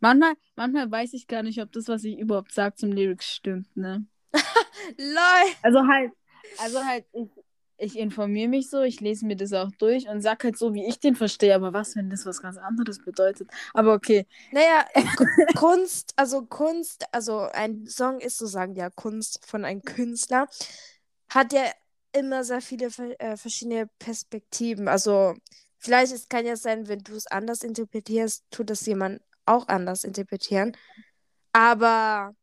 Manchmal, 0.00 0.34
manchmal 0.54 0.90
weiß 0.90 1.14
ich 1.14 1.26
gar 1.26 1.42
nicht, 1.42 1.60
ob 1.62 1.72
das, 1.72 1.88
was 1.88 2.04
ich 2.04 2.18
überhaupt 2.18 2.52
sage 2.52 2.74
zum 2.74 2.92
Lyrics 2.92 3.26
stimmt, 3.26 3.74
ne? 3.76 4.06
Lol. 4.98 5.52
Also 5.62 5.86
halt, 5.88 6.12
also 6.58 6.84
halt, 6.84 7.06
ich, 7.14 7.30
ich 7.78 7.98
informiere 7.98 8.48
mich 8.48 8.70
so, 8.70 8.82
ich 8.82 9.00
lese 9.00 9.26
mir 9.26 9.36
das 9.36 9.52
auch 9.52 9.70
durch 9.78 10.08
und 10.08 10.22
sag 10.22 10.44
halt 10.44 10.56
so, 10.56 10.72
wie 10.74 10.86
ich 10.86 10.98
den 10.98 11.14
verstehe, 11.14 11.54
aber 11.54 11.72
was, 11.72 11.96
wenn 11.96 12.08
das 12.08 12.24
was 12.24 12.40
ganz 12.40 12.56
anderes 12.56 13.04
bedeutet? 13.04 13.50
Aber 13.74 13.94
okay. 13.94 14.26
Naja, 14.52 14.86
Kunst, 15.56 16.12
also 16.16 16.42
Kunst, 16.42 17.04
also 17.12 17.40
ein 17.52 17.86
Song 17.86 18.20
ist, 18.20 18.38
so 18.38 18.46
sagen 18.46 18.74
ja, 18.74 18.90
Kunst 18.90 19.44
von 19.46 19.64
einem 19.64 19.82
Künstler, 19.82 20.48
hat 21.28 21.52
ja 21.52 21.64
immer 22.12 22.44
sehr 22.44 22.60
viele 22.60 22.86
äh, 23.18 23.36
verschiedene 23.36 23.88
Perspektiven. 23.98 24.88
Also 24.88 25.34
vielleicht 25.78 26.12
es 26.12 26.28
kann 26.28 26.46
ja 26.46 26.56
sein, 26.56 26.88
wenn 26.88 27.00
du 27.00 27.14
es 27.14 27.26
anders 27.26 27.62
interpretierst, 27.62 28.44
tut 28.50 28.70
das 28.70 28.86
jemand 28.86 29.20
auch 29.44 29.68
anders 29.68 30.04
interpretieren. 30.04 30.76
Aber 31.52 32.34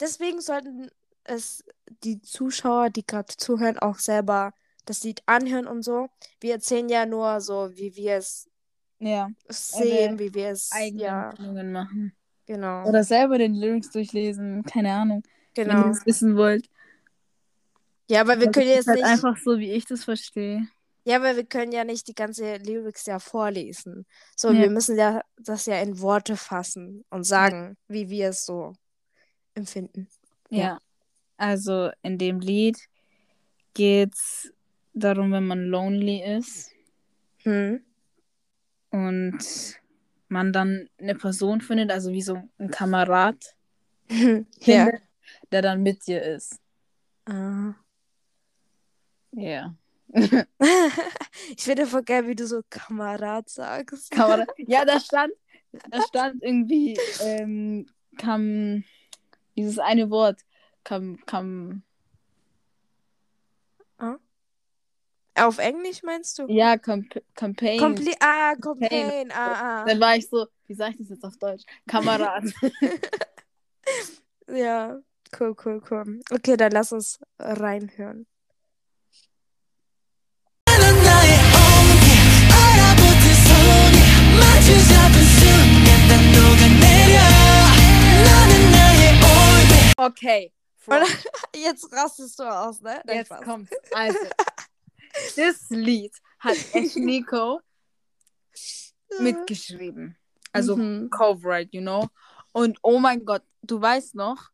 deswegen 0.00 0.40
sollten 0.40 0.90
es 1.24 1.62
die 2.02 2.20
Zuschauer, 2.22 2.90
die 2.90 3.04
gerade 3.04 3.36
zuhören, 3.36 3.78
auch 3.78 3.98
selber 3.98 4.52
das 4.88 5.02
Lied 5.04 5.22
anhören 5.26 5.66
und 5.66 5.82
so. 5.82 6.08
Wir 6.40 6.54
erzählen 6.54 6.88
ja 6.88 7.06
nur 7.06 7.40
so, 7.40 7.70
wie 7.74 7.94
wir 7.96 8.16
es 8.16 8.48
Ja, 8.98 9.28
sehen, 9.48 10.18
wie 10.18 10.32
wir 10.34 10.48
es, 10.50 10.70
eigene 10.72 11.02
ja, 11.02 11.34
machen. 11.64 12.12
genau. 12.46 12.84
Oder 12.86 13.04
selber 13.04 13.38
den 13.38 13.54
Lyrics 13.54 13.90
durchlesen, 13.90 14.62
keine 14.64 14.92
Ahnung, 14.92 15.22
wenn 15.54 15.68
ihr 15.68 15.74
Genau. 15.74 15.88
es 15.90 16.04
wissen 16.06 16.36
wollt. 16.36 16.68
Ja, 18.10 18.22
aber 18.22 18.38
wir 18.38 18.46
Das 18.46 18.54
können 18.54 18.68
jetzt 18.70 18.86
halt 18.88 18.98
nicht. 19.00 19.06
einfach 19.06 19.36
so, 19.36 19.58
wie 19.58 19.72
ich 19.72 19.84
das 19.84 20.04
verstehe. 20.04 20.66
Ja, 21.04 21.16
aber 21.16 21.36
wir 21.36 21.44
können 21.44 21.72
ja 21.72 21.84
nicht 21.84 22.08
die 22.08 22.14
ganze 22.14 22.56
Lyrics 22.56 23.06
ja 23.06 23.18
vorlesen. 23.18 24.06
So, 24.36 24.50
Ja. 24.50 24.60
wir 24.62 24.70
müssen 24.70 24.96
ja 24.98 25.20
das 25.38 25.66
ja 25.66 25.80
in 25.80 26.00
Worte 26.00 26.36
fassen 26.36 27.04
und 27.10 27.24
sagen, 27.24 27.76
wie 27.88 28.08
wir 28.10 28.30
es 28.30 28.44
so 28.46 28.74
empfinden. 29.54 30.08
Ja. 30.50 30.58
Ja. 30.58 30.78
Also 31.36 31.90
in 32.02 32.18
dem 32.18 32.40
Lied 32.40 32.78
geht's 33.74 34.50
darum, 34.94 35.32
wenn 35.32 35.46
man 35.46 35.66
lonely 35.66 36.22
ist 36.24 36.72
Hm. 37.44 37.82
und 38.90 39.38
man 40.28 40.52
dann 40.52 40.88
eine 40.98 41.14
Person 41.14 41.60
findet, 41.60 41.90
also 41.90 42.12
wie 42.12 42.22
so 42.22 42.42
ein 42.58 42.70
Kamerad, 42.70 43.56
ja. 44.10 44.44
findet, 44.60 45.02
der 45.52 45.62
dann 45.62 45.82
mit 45.82 46.06
dir 46.06 46.22
ist. 46.22 46.60
Ah. 47.26 47.74
Ja. 49.32 49.74
ich 50.14 51.62
finde 51.62 51.86
voll 51.86 52.02
geil, 52.02 52.26
wie 52.26 52.34
du 52.34 52.46
so 52.46 52.62
Kamerad 52.68 53.48
sagst. 53.48 54.10
Kamerad. 54.10 54.48
Ja, 54.66 54.84
da 54.84 54.98
stand, 55.00 55.32
da 55.90 56.00
stand 56.02 56.42
irgendwie, 56.42 56.98
ähm, 57.20 57.86
kam 58.16 58.84
dieses 59.56 59.78
eine 59.78 60.10
Wort, 60.10 60.40
kam, 60.84 61.18
kam, 61.26 61.82
Auf 65.40 65.58
Englisch 65.58 66.02
meinst 66.02 66.38
du? 66.38 66.46
Ja, 66.48 66.76
Comp 66.76 67.22
Campaign. 67.34 67.78
Compli 67.78 68.14
ah, 68.20 68.54
Campaign. 68.60 69.30
Ah, 69.32 69.82
ah. 69.82 69.84
Dann 69.84 70.00
war 70.00 70.16
ich 70.16 70.28
so, 70.28 70.46
wie 70.66 70.74
sage 70.74 70.92
ich 70.92 70.98
das 70.98 71.08
jetzt 71.10 71.24
auf 71.24 71.36
Deutsch? 71.36 71.64
Kamerad. 71.86 72.44
ja, 74.48 74.98
cool, 75.38 75.54
cool, 75.64 75.82
cool. 75.90 76.20
Okay, 76.30 76.56
dann 76.56 76.72
lass 76.72 76.92
uns 76.92 77.18
reinhören. 77.38 78.26
Okay. 89.96 90.52
Jetzt 91.56 91.92
rastest 91.92 92.38
du 92.38 92.44
aus, 92.44 92.80
ne? 92.80 93.02
Jetzt 93.06 93.26
Spaß. 93.26 93.44
Also, 93.92 94.18
das 95.36 95.70
Lied 95.70 96.12
hat 96.38 96.56
Nico 96.96 97.60
mitgeschrieben. 99.20 100.16
Also 100.52 100.76
Mhm. 100.76 101.10
Co-Write, 101.10 101.70
you 101.72 101.80
know. 101.82 102.08
Und 102.52 102.78
oh 102.82 102.98
mein 102.98 103.24
Gott, 103.24 103.42
du 103.62 103.80
weißt 103.80 104.14
noch, 104.14 104.50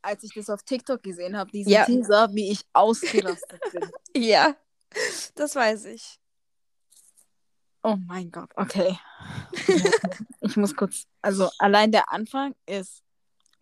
als 0.00 0.22
ich 0.24 0.32
das 0.34 0.50
auf 0.50 0.62
TikTok 0.62 1.02
gesehen 1.02 1.36
habe, 1.36 1.50
diesen 1.50 1.72
Ja. 1.72 1.84
Teaser, 1.84 2.28
wie 2.32 2.50
ich 2.52 2.64
ausgerastet 2.72 3.60
bin. 3.72 3.90
Ja, 4.16 4.56
das 5.34 5.54
weiß 5.54 5.86
ich. 5.86 6.18
Oh 7.82 7.96
mein 8.06 8.30
Gott, 8.30 8.50
okay. 8.56 8.96
ich 10.40 10.56
muss 10.56 10.74
kurz, 10.76 11.04
also 11.20 11.50
allein 11.58 11.90
der 11.90 12.12
Anfang 12.12 12.54
ist 12.66 13.02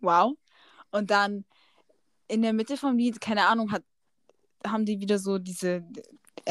wow. 0.01 0.37
Und 0.91 1.11
dann 1.11 1.45
in 2.29 2.43
der 2.43 2.53
Mitte 2.53 2.77
vom 2.77 2.97
Lied, 2.99 3.21
keine 3.21 3.47
Ahnung, 3.47 3.73
hat, 3.73 3.83
haben 4.67 4.85
die 4.85 5.01
wieder 5.01 5.19
so 5.19 5.39
diese 5.39 5.85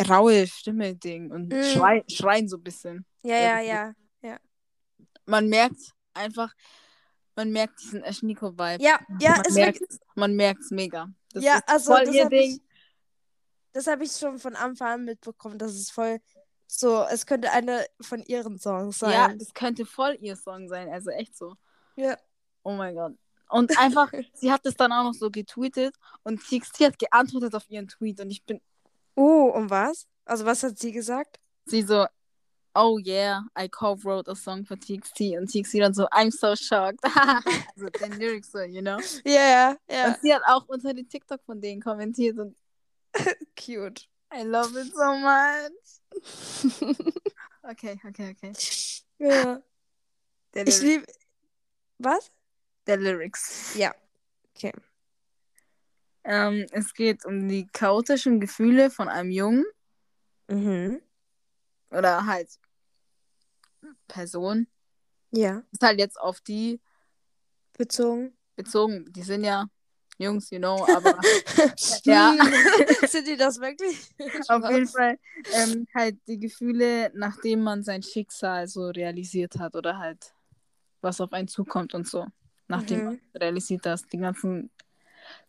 raue 0.08 0.48
Stimme-Ding 0.48 1.32
und 1.32 1.50
Mm. 1.50 1.64
schrei, 1.64 2.04
schreien 2.10 2.48
so 2.48 2.58
ein 2.58 2.64
bisschen. 2.64 3.06
Ja, 3.24 3.60
ja, 3.60 3.62
ja. 3.62 3.94
Man 5.26 5.48
merkt 5.48 5.94
einfach, 6.14 6.54
man 7.36 7.52
merkt 7.52 7.80
diesen 7.82 8.04
Eschniko-Vibe. 8.04 8.84
Ja, 8.84 9.00
ja, 9.20 9.32
man 9.32 9.42
es 9.46 9.54
merkt 9.54 9.80
wirklich, 9.82 10.00
man 10.16 10.36
merkt's 10.36 10.72
mega. 10.72 11.08
Das 11.34 11.44
ja, 11.44 11.60
also 11.68 11.94
voll 11.94 12.06
das 12.06 12.16
ihr 12.16 12.26
habe 12.26 12.36
Ding. 12.36 12.52
ich, 12.56 12.62
das 13.74 13.86
habe 13.88 14.04
ich 14.04 14.12
schon 14.12 14.40
von 14.40 14.56
Anfang 14.56 14.88
an 14.88 15.06
mitbekommen. 15.06 15.58
Das 15.60 15.74
ist 15.76 15.92
voll 15.92 16.20
so, 16.66 17.04
es 17.04 17.26
könnte 17.26 17.52
eine 17.52 17.86
von 18.02 18.22
ihren 18.24 18.58
Songs 18.58 19.00
sein. 19.00 19.12
Ja, 19.12 19.34
das 19.36 19.54
könnte 19.54 19.86
voll 19.86 20.18
ihr 20.20 20.36
Song 20.36 20.68
sein, 20.68 20.90
also 20.90 21.12
echt 21.12 21.36
so. 21.38 21.56
Ja. 21.96 22.18
Oh 22.64 22.74
mein 22.74 22.96
Gott. 22.96 23.14
Und 23.50 23.72
einfach, 23.80 24.12
sie 24.34 24.52
hat 24.52 24.66
es 24.66 24.76
dann 24.76 24.92
auch 24.92 25.04
noch 25.04 25.14
so 25.14 25.30
getweetet 25.30 25.96
und 26.24 26.42
TXT 26.42 26.82
hat 26.82 27.00
geantwortet 27.00 27.54
auf 27.56 27.70
ihren 27.70 27.88
Tweet 27.88 28.20
und 28.22 28.30
ich 28.32 28.44
bin 28.46 28.62
Oh, 29.16 29.52
um 29.54 29.70
was? 29.70 30.08
Also 30.24 30.46
was 30.46 30.64
hat 30.64 30.80
sie 30.80 30.92
gesagt? 30.94 31.40
sie 31.66 31.82
so, 31.84 32.08
oh 32.76 32.98
yeah, 33.00 33.42
I 33.56 33.68
co-wrote 33.68 34.28
a 34.28 34.36
song 34.36 34.66
for 34.66 34.78
TXT 34.78 35.38
und 35.38 35.48
TXT 35.52 35.80
dann 35.80 35.94
so, 35.94 36.08
I'm 36.12 36.32
so 36.32 36.56
shocked. 36.56 37.04
also 37.76 37.90
den 38.02 38.14
Lyrics 38.14 38.52
so, 38.52 38.60
you 38.62 38.82
know. 38.82 38.98
Ja, 39.26 39.34
ja, 39.34 39.78
ja. 39.90 40.08
Und 40.08 40.22
sie 40.22 40.34
hat 40.34 40.42
auch 40.48 40.68
unter 40.68 40.94
den 40.94 41.08
TikTok 41.08 41.44
von 41.44 41.62
denen 41.62 41.82
kommentiert 41.82 42.38
und 42.38 42.56
Cute. 43.56 44.08
I 44.32 44.44
love 44.44 44.80
it 44.80 44.94
so 44.94 45.16
much. 45.16 45.72
Okay, 47.64 48.00
okay, 48.08 48.36
okay. 48.36 48.54
Ja. 49.18 49.62
Der, 50.54 50.68
Ich 50.68 50.82
liebe. 50.82 51.06
Was? 51.98 52.32
Der 52.90 52.98
Lyrics. 52.98 53.76
Ja. 53.76 53.94
Okay. 54.56 54.74
Ähm, 56.24 56.66
es 56.72 56.94
geht 56.94 57.24
um 57.26 57.48
die 57.48 57.68
chaotischen 57.68 58.40
Gefühle 58.42 58.90
von 58.92 59.08
einem 59.08 59.32
Jungen 59.32 59.66
Mhm. 60.50 61.00
oder 61.92 62.26
halt 62.26 62.50
Person. 64.08 64.68
Ja. 65.32 65.62
Ist 65.72 65.82
halt 65.84 66.00
jetzt 66.00 66.20
auf 66.20 66.42
die 66.42 66.82
Bezogen. 67.78 68.36
bezogen. 68.56 69.06
Die 69.14 69.22
sind 69.22 69.44
ja 69.44 69.68
Jungs, 70.18 70.50
you 70.50 70.58
know, 70.58 70.86
aber 70.96 71.18
Ja. 72.04 72.36
Sind 73.08 73.28
die 73.28 73.38
das 73.38 73.60
wirklich? 73.62 74.10
auf 74.50 74.70
jeden 74.70 74.88
Fall 74.88 75.18
ähm, 75.54 75.88
halt 75.96 76.18
die 76.28 76.40
Gefühle, 76.40 77.12
nachdem 77.16 77.62
man 77.62 77.84
sein 77.84 78.04
Schicksal 78.04 78.68
so 78.68 78.88
realisiert 78.90 79.58
hat 79.60 79.76
oder 79.76 79.98
halt 80.00 80.34
was 81.02 81.22
auf 81.22 81.32
einen 81.32 81.48
zukommt 81.48 81.94
und 81.94 82.08
so. 82.08 82.26
Nachdem 82.70 83.00
Mhm. 83.00 83.06
man 83.06 83.20
realisiert 83.36 83.86
hat, 83.86 84.02
die 84.14 84.20
ganzen 84.20 84.70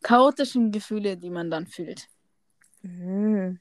chaotischen 0.03 0.73
Gefühle, 0.73 1.17
die 1.17 1.31
man 1.31 1.51
dann 1.51 1.67
fühlt. 1.67 2.09
Mhm. 2.83 3.61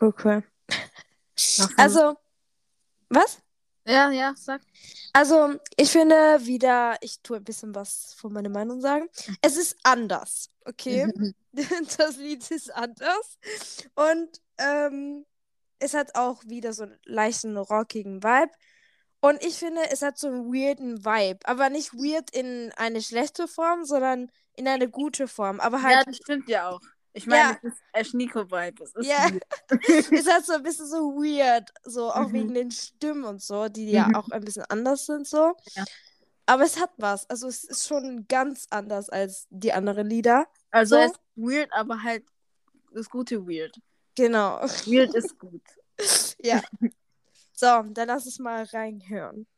Cool, 0.00 0.14
cool. 0.24 0.44
Also, 1.76 2.16
was? 3.08 3.38
ja, 3.86 4.10
ja, 4.10 4.34
sag. 4.36 4.60
Also, 5.12 5.54
ich 5.76 5.90
finde 5.90 6.14
wieder, 6.44 6.96
ich 7.00 7.20
tue 7.22 7.38
ein 7.38 7.44
bisschen 7.44 7.74
was 7.74 8.14
von 8.14 8.32
meiner 8.32 8.50
Meinung 8.50 8.80
sagen. 8.80 9.08
Es 9.40 9.56
ist 9.56 9.76
anders, 9.82 10.50
okay? 10.64 11.06
das 11.98 12.16
Lied 12.16 12.48
ist 12.50 12.74
anders. 12.74 13.38
Und 13.94 14.40
ähm, 14.58 15.24
es 15.78 15.94
hat 15.94 16.14
auch 16.16 16.42
wieder 16.44 16.72
so 16.72 16.82
einen 16.84 16.98
leichten 17.04 17.56
rockigen 17.56 18.22
Vibe. 18.22 18.52
Und 19.20 19.42
ich 19.44 19.56
finde, 19.58 19.80
es 19.90 20.02
hat 20.02 20.16
so 20.18 20.28
einen 20.28 20.52
weirden 20.52 21.04
Vibe. 21.04 21.40
Aber 21.44 21.70
nicht 21.70 21.92
weird 21.94 22.30
in 22.30 22.72
eine 22.76 23.02
schlechte 23.02 23.48
Form, 23.48 23.84
sondern 23.84 24.30
in 24.54 24.68
eine 24.68 24.88
gute 24.88 25.26
Form. 25.28 25.58
Aber 25.60 25.78
ja, 25.78 25.82
halt, 25.84 26.06
das 26.08 26.16
stimmt 26.16 26.48
ja 26.48 26.68
auch. 26.70 26.80
Ich 27.14 27.26
meine, 27.26 27.50
Ja. 27.50 27.58
es 27.62 27.72
ist 27.72 27.82
Eschniko-Vibe. 27.92 28.84
Es 28.84 28.94
ist 28.94 29.06
Ja. 29.08 29.28
es 30.12 30.28
hat 30.30 30.46
so 30.46 30.52
ein 30.54 30.62
bisschen 30.62 30.86
so 30.86 31.14
weird. 31.16 31.70
So 31.84 32.12
auch 32.12 32.28
Mhm. 32.28 32.32
wegen 32.32 32.54
den 32.54 32.70
Stimmen 32.70 33.24
und 33.24 33.42
so, 33.42 33.68
die 33.68 33.90
ja 33.90 34.06
Mhm. 34.08 34.14
auch 34.14 34.28
ein 34.30 34.44
bisschen 34.44 34.64
anders 34.68 35.06
sind, 35.06 35.26
so. 35.26 35.56
Ja. 35.74 35.84
Aber 36.46 36.62
es 36.62 36.80
hat 36.80 36.90
was. 36.96 37.28
Also, 37.28 37.48
es 37.48 37.64
ist 37.64 37.88
schon 37.88 38.26
ganz 38.28 38.66
anders 38.70 39.10
als 39.10 39.46
die 39.50 39.72
anderen 39.72 40.08
Lieder. 40.08 40.46
Also 40.70 40.94
So. 40.94 41.00
es 41.02 41.10
ist 41.12 41.20
weird, 41.36 41.72
aber 41.72 42.02
halt 42.02 42.24
das 42.92 43.10
gute 43.10 43.46
Weird. 43.46 43.76
Genau. 44.14 44.60
Weird 44.86 45.14
ist 45.14 45.36
gut. 45.38 45.62
Ja. 46.40 46.60
So, 47.60 47.82
dann 47.88 48.06
lass 48.06 48.24
es 48.24 48.38
mal 48.38 48.62
reinhören. 48.62 49.48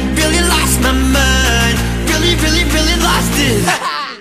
Really 0.00 0.40
lost 0.40 0.80
my 0.80 0.90
mind. 0.90 1.78
Really, 2.08 2.34
really, 2.42 2.64
really 2.64 3.00
lost 3.00 3.38
it. 3.38 3.64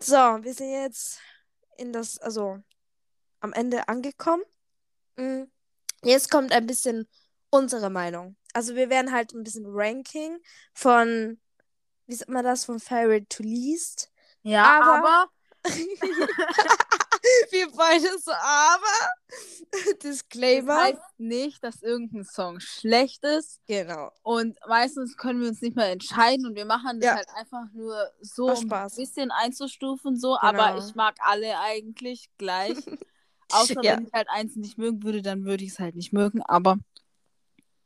So, 0.00 0.16
wir 0.16 0.52
sind 0.52 0.72
jetzt 0.72 1.20
in 1.78 1.92
das, 1.92 2.18
also 2.18 2.58
am 3.40 3.52
Ende 3.52 3.88
angekommen. 3.88 4.42
Mm. 5.16 5.44
Jetzt 6.02 6.28
kommt 6.30 6.52
ein 6.52 6.66
bisschen 6.66 7.08
unsere 7.50 7.88
Meinung. 7.88 8.36
Also 8.52 8.74
wir 8.74 8.90
werden 8.90 9.12
halt 9.12 9.32
ein 9.32 9.44
bisschen 9.44 9.64
Ranking 9.66 10.38
von, 10.74 11.40
wie 12.08 12.14
sagt 12.16 12.30
man 12.30 12.44
das, 12.44 12.64
von 12.64 12.80
Favorite 12.80 13.26
to 13.28 13.44
Least. 13.44 14.10
Ja, 14.42 14.82
aber, 14.82 14.98
aber 14.98 15.30
so, 18.00 18.32
aber 18.32 19.10
das 19.70 19.98
Disclaimer. 19.98 20.76
heißt 20.82 21.00
nicht, 21.18 21.62
dass 21.64 21.82
irgendein 21.82 22.24
Song 22.24 22.60
schlecht 22.60 23.24
ist. 23.24 23.60
Genau. 23.66 24.10
Und 24.22 24.58
meistens 24.68 25.16
können 25.16 25.40
wir 25.40 25.48
uns 25.48 25.60
nicht 25.60 25.76
mehr 25.76 25.90
entscheiden 25.90 26.46
und 26.46 26.54
wir 26.54 26.64
machen 26.64 27.00
das 27.00 27.06
Ja. 27.10 27.14
halt 27.16 27.28
einfach 27.34 27.64
nur 27.72 28.10
so, 28.20 28.46
um 28.52 28.72
ein 28.72 28.90
bisschen 28.96 29.30
einzustufen, 29.30 30.16
so. 30.16 30.36
Aber 30.38 30.72
Genau. 30.72 30.86
ich 30.86 30.94
mag 30.94 31.16
alle 31.20 31.58
eigentlich 31.60 32.30
gleich. 32.38 32.76
Außer 33.52 33.82
Ja. 33.82 33.96
wenn 33.96 34.06
ich 34.06 34.12
halt 34.12 34.28
eins 34.30 34.56
nicht 34.56 34.78
mögen 34.78 35.02
würde, 35.02 35.20
dann 35.22 35.44
würde 35.44 35.64
ich 35.64 35.70
es 35.72 35.78
halt 35.78 35.94
nicht 35.94 36.12
mögen. 36.12 36.42
Aber 36.42 36.78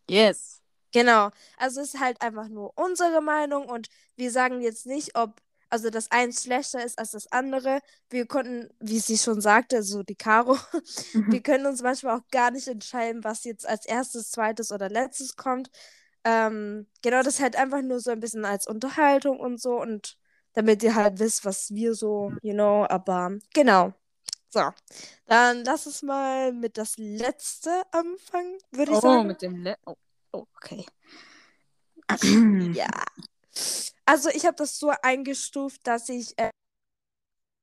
yes. 0.09 0.61
Genau. 0.93 1.31
Also 1.59 1.81
es 1.81 1.95
ist 1.95 2.01
halt 2.01 2.23
einfach 2.23 2.49
nur 2.49 2.73
unsere 2.77 3.21
Meinung 3.21 3.67
und 3.69 3.89
wir 4.17 4.31
sagen 4.31 4.61
jetzt 4.63 4.87
nicht, 4.87 5.17
ob 5.17 5.41
also 5.71 5.91
das 5.91 6.11
eins 6.11 6.45
schlechter 6.45 6.85
ist 6.85 6.99
als 6.99 7.13
das 7.13 7.31
andere. 7.33 7.81
Wir 8.11 8.27
konnten, 8.27 8.69
wie 8.81 9.01
sie 9.01 9.19
schon 9.19 9.41
sagte, 9.41 9.83
so 9.83 10.03
die 10.03 10.15
Caro, 10.17 10.57
wir 11.31 11.43
können 11.43 11.67
uns 11.67 11.83
manchmal 11.83 12.19
auch 12.19 12.29
gar 12.31 12.51
nicht 12.51 12.69
entscheiden, 12.69 13.25
was 13.25 13.45
jetzt 13.45 13.67
als 13.67 13.87
erstes, 13.87 14.31
zweites 14.31 14.73
oder 14.73 14.89
letztes 14.89 15.37
kommt. 15.37 15.71
Ähm, 16.25 16.87
genau, 17.03 17.23
das 17.23 17.41
halt 17.41 17.57
einfach 17.57 17.83
nur 17.83 18.01
so 18.01 18.11
ein 18.11 18.21
bisschen 18.21 18.45
als 18.45 18.67
Unterhaltung 18.67 19.39
und 19.39 19.61
so 19.61 19.81
und 19.81 20.17
damit 20.55 20.83
ihr 20.83 20.95
halt 20.95 21.19
wisst, 21.19 21.45
was 21.45 21.71
wir 21.75 21.95
so, 21.95 22.33
you 22.43 22.55
know, 22.55 22.87
aber 22.89 23.33
genau. 23.55 23.93
So, 24.49 24.71
dann 25.27 25.65
lass 25.65 25.87
uns 25.87 26.03
mal 26.03 26.53
mit 26.53 26.79
das 26.79 26.97
letzte 26.97 27.71
anfangen, 27.93 28.57
würde 28.71 28.93
ich 28.93 28.99
Oh, 28.99 29.01
sagen. 29.03 29.27
mit 29.27 29.43
dem 29.43 29.57
Le 29.63 29.77
oh, 29.85 29.95
oh, 30.33 30.47
okay. 30.57 30.87
Ja. 32.75 32.89
Also 34.05 34.29
ich 34.31 34.47
habe 34.47 34.57
das 34.57 34.79
so 34.79 34.93
eingestuft, 35.03 35.87
dass 35.87 36.09
ich 36.09 36.39
äh, 36.39 36.51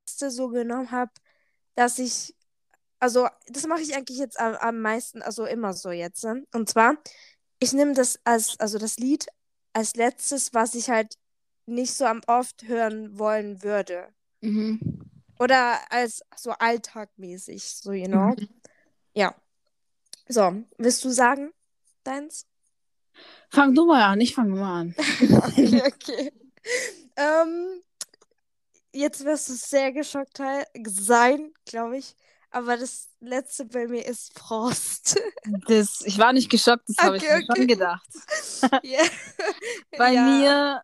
das 0.05 0.19
letzte 0.19 0.31
so 0.31 0.49
genommen 0.49 0.91
habe, 0.91 1.11
dass 1.75 1.99
ich, 1.99 2.35
also 2.99 3.27
das 3.47 3.65
mache 3.67 3.81
ich 3.81 3.95
eigentlich 3.95 4.17
jetzt 4.17 4.39
am, 4.39 4.55
am 4.55 4.81
meisten, 4.81 5.21
also 5.21 5.45
immer 5.45 5.73
so 5.73 5.91
jetzt. 5.91 6.23
Ne? 6.23 6.45
Und 6.53 6.69
zwar, 6.69 6.97
ich 7.59 7.73
nehme 7.73 7.93
das 7.93 8.19
als, 8.23 8.59
also 8.59 8.77
das 8.77 8.97
Lied 8.97 9.27
als 9.73 9.95
letztes, 9.95 10.53
was 10.53 10.75
ich 10.75 10.89
halt 10.89 11.17
nicht 11.65 11.93
so 11.93 12.05
am 12.05 12.21
oft 12.27 12.63
hören 12.63 13.17
wollen 13.17 13.63
würde. 13.63 14.13
Mhm. 14.41 14.79
Oder 15.39 15.79
als 15.91 16.21
so 16.35 16.51
alltagmäßig, 16.51 17.63
so, 17.63 17.91
you 17.91 18.07
know. 18.07 18.35
Ja. 19.13 19.35
So, 20.27 20.63
willst 20.77 21.03
du 21.03 21.09
sagen, 21.09 21.51
deins? 22.03 22.45
Fang 23.49 23.73
du 23.75 23.85
mal 23.85 24.03
an, 24.03 24.21
ich 24.21 24.33
fange 24.35 24.55
mal 24.55 24.81
an. 24.81 24.95
Okay, 25.31 25.81
okay. 25.85 26.31
ähm, 27.15 27.81
jetzt 28.93 29.23
wirst 29.25 29.49
du 29.49 29.53
sehr 29.53 29.91
geschockt 29.91 30.39
sein, 30.85 31.53
glaube 31.65 31.97
ich. 31.97 32.15
Aber 32.51 32.77
das 32.77 33.09
letzte 33.19 33.65
bei 33.65 33.87
mir 33.87 34.05
ist 34.05 34.37
Frost. 34.37 35.19
Das, 35.67 36.01
ich 36.05 36.17
war 36.17 36.31
nicht 36.33 36.49
geschockt, 36.49 36.87
das 36.87 36.97
habe 37.03 37.17
ich 37.17 37.23
Okay, 37.23 37.37
mir 37.37 37.43
okay. 37.43 37.53
schon 37.57 37.67
gedacht. 37.67 38.07
Ja. 38.83 39.03
Bei 39.97 40.13
ja. 40.13 40.23
mir 40.23 40.81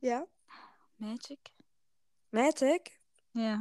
Ja. 0.00 0.26
Magic? 0.98 1.38
Magic? 2.30 2.90
Ja. 3.34 3.58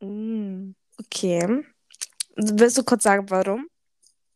Mm, 0.00 0.74
okay. 0.98 1.64
Willst 2.36 2.78
du 2.78 2.84
kurz 2.84 3.04
sagen, 3.04 3.28
warum? 3.30 3.68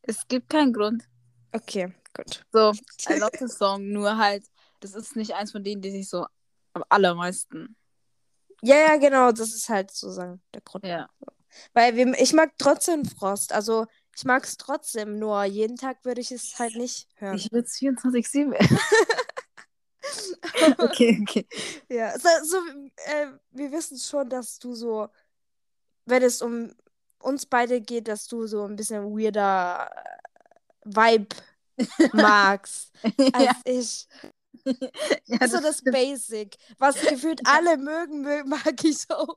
Es 0.03 0.27
gibt 0.29 0.49
keinen 0.49 0.73
Grund. 0.73 1.05
Okay, 1.53 1.93
gut. 2.15 2.45
So, 2.53 2.73
I 3.09 3.15
love 3.19 3.37
the 3.39 3.49
song, 3.49 3.89
nur 3.91 4.17
halt, 4.17 4.45
das 4.81 4.95
ist 4.95 5.17
nicht 5.17 5.35
eins 5.35 5.53
von 5.53 5.65
denen, 5.65 5.83
die 5.83 5.91
sich 5.91 6.09
so 6.09 6.27
am 6.73 6.85
allermeisten. 6.89 7.77
Ja, 8.63 8.77
ja, 8.77 8.97
genau, 8.97 9.33
das 9.33 9.55
ist 9.55 9.69
halt 9.69 9.91
sozusagen 9.91 10.43
der 10.53 10.61
Grund. 10.63 10.85
Ja. 10.85 11.09
Weil 11.73 11.97
wir, 11.97 12.07
ich 12.21 12.33
mag 12.33 12.53
trotzdem 12.59 13.05
Frost. 13.05 13.53
Also 13.53 13.87
ich 14.17 14.25
mag 14.25 14.45
es 14.45 14.57
trotzdem, 14.57 15.19
nur 15.19 15.45
jeden 15.45 15.77
Tag 15.77 16.05
würde 16.05 16.21
ich 16.21 16.33
es 16.33 16.59
halt 16.59 16.75
nicht 16.75 17.09
hören. 17.15 17.37
Ich 17.37 17.51
will 17.53 17.63
es 17.63 17.77
24-7. 17.79 18.55
okay, 20.79 21.19
okay. 21.23 21.47
Ja, 21.89 22.19
so, 22.19 22.29
so 22.45 22.57
äh, 23.07 23.27
wir 23.51 23.73
wissen 23.73 23.99
schon, 23.99 24.29
dass 24.29 24.59
du 24.59 24.75
so, 24.75 25.09
wenn 26.07 26.23
es 26.23 26.43
um 26.43 26.73
uns 27.21 27.47
beide 27.47 27.81
geht, 27.81 28.09
dass 28.09 28.27
du 28.27 28.47
so 28.47 28.65
ein 28.65 28.77
bisschen 28.77 29.05
weirder 29.05 29.91
äh, 29.91 30.09
Vibe 30.85 31.37
magst 32.13 32.93
als 33.33 33.57
ich. 33.65 34.09
ja, 35.27 35.49
so 35.49 35.61
das 35.61 35.83
Basic. 35.83 36.57
Was 36.79 37.01
gefühlt 37.01 37.41
alle 37.45 37.77
mögen, 37.77 38.23
mag 38.49 38.85
ich 38.85 39.09
auch. 39.11 39.37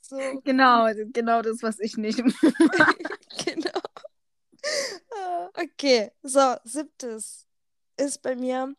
So, 0.00 0.16
genau, 0.44 0.88
genau 1.12 1.42
das, 1.42 1.62
was 1.62 1.78
ich 1.80 1.96
nicht. 1.96 2.18
genau. 3.44 3.80
Ah, 5.16 5.48
Okay, 5.54 6.12
so, 6.22 6.56
siebtes 6.64 7.46
ist 7.96 8.22
bei 8.22 8.36
mir 8.36 8.74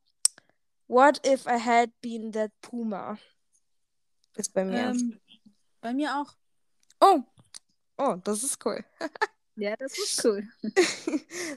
What 0.88 1.26
if 1.26 1.48
I 1.48 1.58
had 1.58 1.90
been 2.02 2.32
that 2.34 2.52
Puma? 2.62 3.18
Ist 4.36 4.54
bei 4.54 4.64
mir. 4.66 4.90
ähm, 4.90 5.20
bei 5.82 5.94
mir 5.94 6.16
auch. 6.16 6.34
Oh, 7.00 7.24
oh, 7.98 8.16
das 8.24 8.44
ist 8.44 8.64
cool. 8.66 8.84
Ja, 9.56 9.76
das 9.78 9.98
ist 9.98 10.24
cool. 10.26 10.48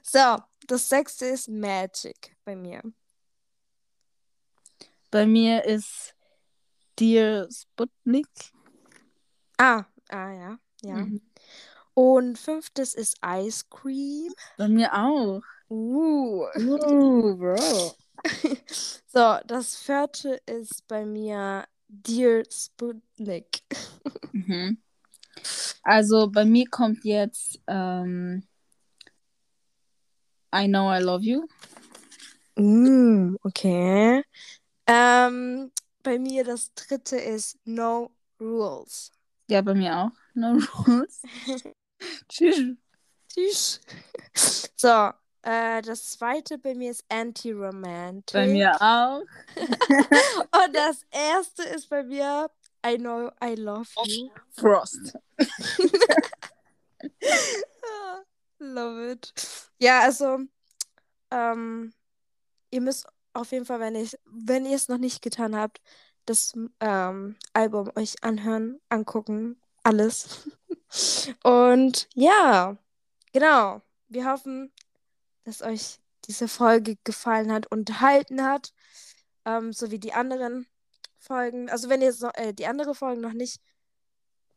So, 0.03 0.39
das 0.67 0.89
sechste 0.89 1.27
ist 1.27 1.49
Magic 1.49 2.37
bei 2.45 2.57
mir. 2.57 2.83
Bei 5.11 5.27
mir 5.27 5.65
ist 5.65 6.15
Dear 6.99 7.49
Sputnik. 7.51 8.29
Ah, 9.59 9.85
ah 10.09 10.33
ja, 10.33 10.59
ja. 10.83 10.95
Mhm. 10.97 11.21
Und 11.95 12.39
fünftes 12.39 12.95
ist 12.95 13.17
Ice 13.25 13.65
Cream. 13.71 14.33
Bei 14.59 14.69
mir 14.69 14.93
auch. 14.93 15.41
Uh. 15.71 16.47
Uh, 16.57 17.37
Bro. 17.37 17.97
So, 19.07 19.39
das 19.47 19.77
vierte 19.77 20.41
ist 20.47 20.87
bei 20.89 21.07
mir 21.07 21.67
Dear 21.89 22.43
Sputnik. 22.51 23.63
Mhm. 24.33 24.83
Also 25.83 26.31
bei 26.31 26.45
mir 26.45 26.67
kommt 26.71 27.05
jetzt 27.05 27.59
ähm, 27.67 28.47
I 30.55 30.67
Know 30.67 30.91
I 30.91 31.01
Love 31.01 31.25
You. 31.25 31.47
Mm, 32.57 33.37
okay. 33.43 34.23
Ähm, 34.87 35.73
bei 36.03 36.19
mir 36.19 36.45
das 36.45 36.73
dritte 36.75 37.17
ist 37.17 37.59
No 37.65 38.11
Rules. 38.41 39.11
Ja, 39.49 39.63
bei 39.63 39.75
mir 39.75 39.97
auch. 39.97 40.11
No 40.35 40.59
Rules. 40.87 41.23
Tschüss. 42.29 42.77
Tschüss. 43.33 43.81
So, 44.77 45.11
äh, 45.43 45.83
das 45.83 46.11
zweite 46.11 46.59
bei 46.59 46.75
mir 46.75 46.91
ist 46.91 47.05
Anti-Romantic. 47.09 48.33
Bei 48.33 48.47
mir 48.47 48.75
auch. 48.81 49.23
Und 49.57 50.75
das 50.75 51.03
erste 51.11 51.63
ist 51.65 51.89
bei 51.89 52.03
mir 52.03 52.51
I 52.87 52.97
Know 52.97 53.31
I 53.43 53.55
Love 53.55 53.89
You. 54.05 54.31
Frost. 54.53 55.17
Love 58.59 59.13
it. 59.13 59.33
Ja, 59.79 60.01
also, 60.01 60.41
ähm, 61.31 61.93
ihr 62.71 62.81
müsst 62.81 63.07
auf 63.35 63.53
jeden 63.53 63.67
Fall, 63.67 63.81
wenn 63.81 64.09
wenn 64.25 64.67
ihr 64.67 64.77
es 64.77 64.89
noch 64.89 64.99
nicht 64.99 65.23
getan 65.23 65.57
habt, 65.57 65.81
das 66.25 66.55
ähm, 66.81 67.37
Album 67.53 67.91
euch 67.97 68.23
anhören, 68.23 68.81
angucken, 68.89 69.61
alles. 69.83 70.49
Und 71.43 72.09
ja, 72.15 72.77
genau. 73.33 73.83
Wir 74.09 74.31
hoffen, 74.31 74.73
dass 75.45 75.63
euch 75.63 75.99
diese 76.27 76.49
Folge 76.49 76.97
gefallen 77.05 77.53
hat, 77.53 77.71
unterhalten 77.71 78.43
hat, 78.43 78.73
ähm, 79.45 79.73
so 79.73 79.91
wie 79.91 79.99
die 79.99 80.13
anderen 80.13 80.67
Folgen. 81.19 81.71
Also 81.71 81.89
wenn 81.89 82.03
ihr 82.03 82.13
so, 82.13 82.29
äh, 82.35 82.53
die 82.55 82.67
andere 82.67 82.95
Folgen 82.95 83.21
noch 83.21 83.33
nicht 83.33 83.61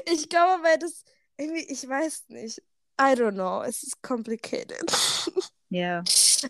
Ich 0.06 0.30
glaube, 0.30 0.64
weil 0.64 0.80
das 0.80 1.04
irgendwie, 1.38 1.66
ich 1.70 1.88
weiß 1.88 2.30
nicht. 2.30 2.60
I 3.00 3.14
don't 3.14 3.34
know. 3.34 3.62
Es 3.62 3.84
ist 3.84 4.02
complicated. 4.02 4.82
Ja. 5.70 6.04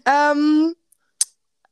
ähm, 0.05 0.73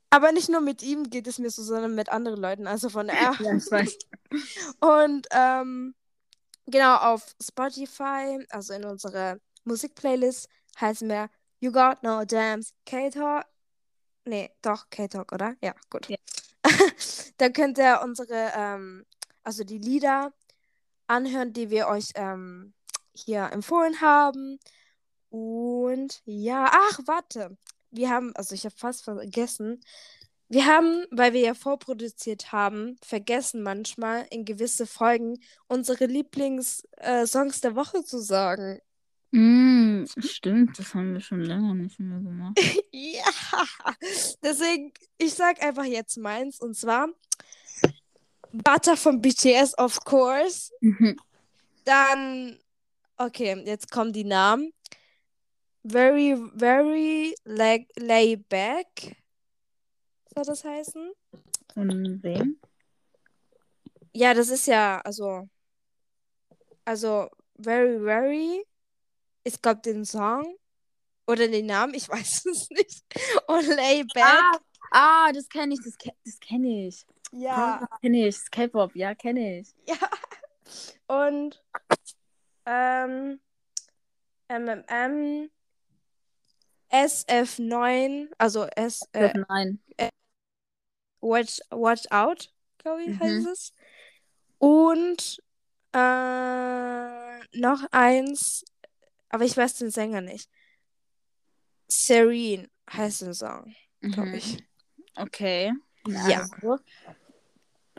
aber 0.10 0.32
nicht 0.32 0.49
nur 0.49 0.62
mit 0.62 0.82
ihm 0.82 1.10
geht 1.10 1.28
es 1.28 1.39
mir 1.39 1.49
so, 1.49 1.64
sondern 1.64 1.95
mit 1.95 2.10
anderen 2.10 2.41
Leuten. 2.41 2.68
Also 2.68 2.89
von 2.89 3.10
er. 3.10 3.36
Ja, 3.39 3.55
ich 3.55 3.72
weiß. 3.72 3.97
Und 4.80 5.28
ähm, 5.32 5.95
genau 6.66 6.95
auf 6.97 7.36
Spotify, 7.41 8.45
also 8.49 8.74
in 8.74 8.86
unserer 8.86 9.38
Musikplaylist, 9.66 10.49
heißen 10.80 11.07
wir 11.07 11.30
You 11.60 11.72
Got 11.72 12.03
No 12.03 12.26
Dams 12.26 12.74
K-Talk. 12.86 13.45
Nee, 14.26 14.51
doch, 14.62 14.89
K-Talk, 14.89 15.32
oder? 15.32 15.55
Ja, 15.62 15.74
gut. 15.89 16.07
Ja. 16.07 16.18
da 17.38 17.49
könnt 17.49 17.78
ihr 17.78 18.01
unsere, 18.03 18.51
ähm, 18.55 19.05
also 19.43 19.64
die 19.64 19.78
Lieder 19.78 20.34
anhören, 21.07 21.53
die 21.53 21.70
wir 21.70 21.88
euch 21.88 22.12
ähm, 22.16 22.74
hier 23.14 23.49
empfohlen 23.51 24.01
haben. 24.01 24.60
Und 25.30 26.22
ja, 26.26 26.70
ach, 26.72 26.99
warte. 27.05 27.57
Wir 27.91 28.09
haben, 28.09 28.35
also 28.35 28.55
ich 28.55 28.65
habe 28.65 28.75
fast 28.77 29.03
vergessen, 29.03 29.81
wir 30.51 30.65
haben, 30.65 31.05
weil 31.11 31.33
wir 31.33 31.41
ja 31.41 31.53
vorproduziert 31.53 32.51
haben, 32.51 32.97
vergessen 33.03 33.61
manchmal 33.61 34.25
in 34.31 34.45
gewisse 34.45 34.87
Folgen 34.87 35.39
unsere 35.67 36.05
Lieblings-Songs 36.05 37.61
der 37.61 37.75
Woche 37.75 38.03
zu 38.03 38.19
sagen. 38.19 38.79
Mm, 39.31 40.05
stimmt, 40.17 40.79
das 40.79 40.95
haben 40.95 41.13
wir 41.13 41.19
schon 41.19 41.41
länger 41.41 41.75
nicht 41.75 41.99
mehr 41.99 42.17
gemacht. 42.17 42.59
ja, 42.91 43.31
deswegen, 44.41 44.91
ich 45.19 45.35
sag 45.35 45.61
einfach 45.61 45.85
jetzt 45.85 46.17
meins 46.17 46.59
und 46.59 46.75
zwar 46.75 47.09
Butter 48.51 48.97
von 48.97 49.21
BTS, 49.21 49.77
of 49.77 50.03
course. 50.03 50.71
Mhm. 50.81 51.15
Dann, 51.85 52.57
okay, 53.17 53.61
jetzt 53.65 53.91
kommen 53.91 54.13
die 54.13 54.23
Namen. 54.23 54.73
Very, 55.89 56.35
very 56.53 57.33
lay, 57.45 57.87
lay 57.97 58.35
back. 58.35 59.17
Soll 60.35 60.43
das 60.45 60.63
heißen? 60.63 61.13
Von 61.73 62.21
wem? 62.21 62.59
Ja, 64.13 64.35
das 64.35 64.49
ist 64.49 64.67
ja, 64.67 65.01
also, 65.01 65.49
also, 66.85 67.27
very, 67.57 67.99
very. 68.03 68.63
Es 69.43 69.59
gab 69.59 69.81
den 69.81 70.05
Song 70.05 70.55
oder 71.25 71.47
den 71.47 71.65
Namen, 71.65 71.95
ich 71.95 72.07
weiß 72.09 72.45
es 72.45 72.69
nicht. 72.69 73.03
Und 73.47 73.65
lay 73.65 74.03
back. 74.13 74.23
Ah, 74.23 74.59
ah 74.91 75.31
das 75.33 75.49
kenne 75.49 75.73
ich, 75.73 75.79
das, 75.83 75.97
ke 75.97 76.11
das 76.23 76.39
kenne 76.39 76.87
ich. 76.87 77.03
ja. 77.31 77.79
Das 77.79 77.99
kenne 78.01 78.27
ich, 78.27 78.37
K-Pop, 78.51 78.95
ja, 78.95 79.15
kenne 79.15 79.61
ich. 79.61 79.73
Ja. 79.87 79.97
Und 81.07 81.63
ähm, 82.67 83.39
MMM 84.49 85.49
SF9, 86.89 88.29
also 88.37 88.65
S, 88.75 89.07
äh, 89.13 89.31
Nein. 89.47 89.79
Watch, 91.21 91.59
Watch 91.69 92.05
Out, 92.11 92.53
glaube 92.77 93.03
ich, 93.03 93.09
Mhm. 93.09 93.19
heißt 93.19 93.47
es. 93.47 93.73
Und 94.57 95.41
äh, 95.93 97.59
noch 97.59 97.83
eins, 97.91 98.65
aber 99.29 99.43
ich 99.45 99.55
weiß 99.55 99.75
den 99.75 99.91
Sänger 99.91 100.21
nicht. 100.21 100.49
Serene 101.87 102.69
heißt 102.91 103.21
der 103.23 103.33
Song, 103.33 103.75
glaube 104.01 104.27
Mhm. 104.27 104.35
ich. 104.35 104.63
Okay. 105.15 105.73
Ja. 106.07 106.49
Also, 106.61 106.79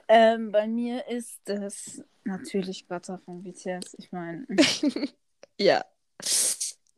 ähm, 0.09 0.51
bei 0.51 0.67
mir 0.67 1.07
ist 1.09 1.41
das 1.45 2.03
natürlich 2.25 2.87
Butter 2.87 3.19
von 3.25 3.43
BTS. 3.43 3.95
Ich 3.99 4.11
meine, 4.13 4.47
Ja. 5.59 5.85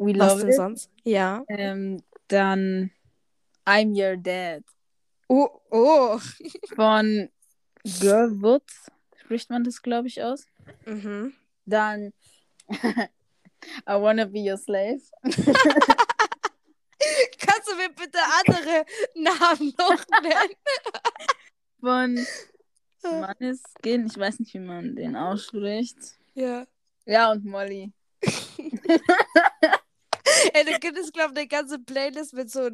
We 0.04 0.12
love 0.12 0.40
denn 0.40 0.48
it. 0.50 0.54
sonst? 0.56 0.90
Ja. 1.04 1.44
Ähm, 1.48 2.02
dann 2.28 2.90
I'm 3.66 3.92
Your 3.94 4.16
Dad 4.16 4.64
Oh, 5.28 5.48
oh. 5.70 6.18
von 6.76 7.30
Girl 8.00 8.30
Woods. 8.42 8.90
Spricht 9.16 9.50
man 9.50 9.64
das, 9.64 9.80
glaube 9.80 10.08
ich, 10.08 10.22
aus? 10.22 10.46
Mhm. 10.84 11.32
Dann 11.64 12.12
I 12.68 13.94
wanna 13.94 14.24
be 14.26 14.40
your 14.40 14.56
slave. 14.58 15.00
Kannst 17.38 17.68
du 17.68 17.76
mir 17.76 17.88
bitte 17.88 18.18
andere 18.46 18.84
Namen 19.14 19.72
noch 19.78 20.04
nennen? 20.20 20.54
Von 21.80 22.26
Manneskin. 23.02 24.06
Ich 24.06 24.18
weiß 24.18 24.40
nicht, 24.40 24.54
wie 24.54 24.58
man 24.60 24.94
den 24.94 25.16
ausspricht. 25.16 25.96
Ja. 26.34 26.66
Ja, 27.06 27.32
und 27.32 27.44
Molly. 27.44 27.92
Ey, 30.52 30.64
da 30.64 30.78
gibt 30.78 30.98
es, 30.98 31.12
glaube 31.12 31.32
ich, 31.32 31.38
eine 31.38 31.48
ganze 31.48 31.78
Playlist 31.78 32.34
mit 32.34 32.50
so 32.50 32.68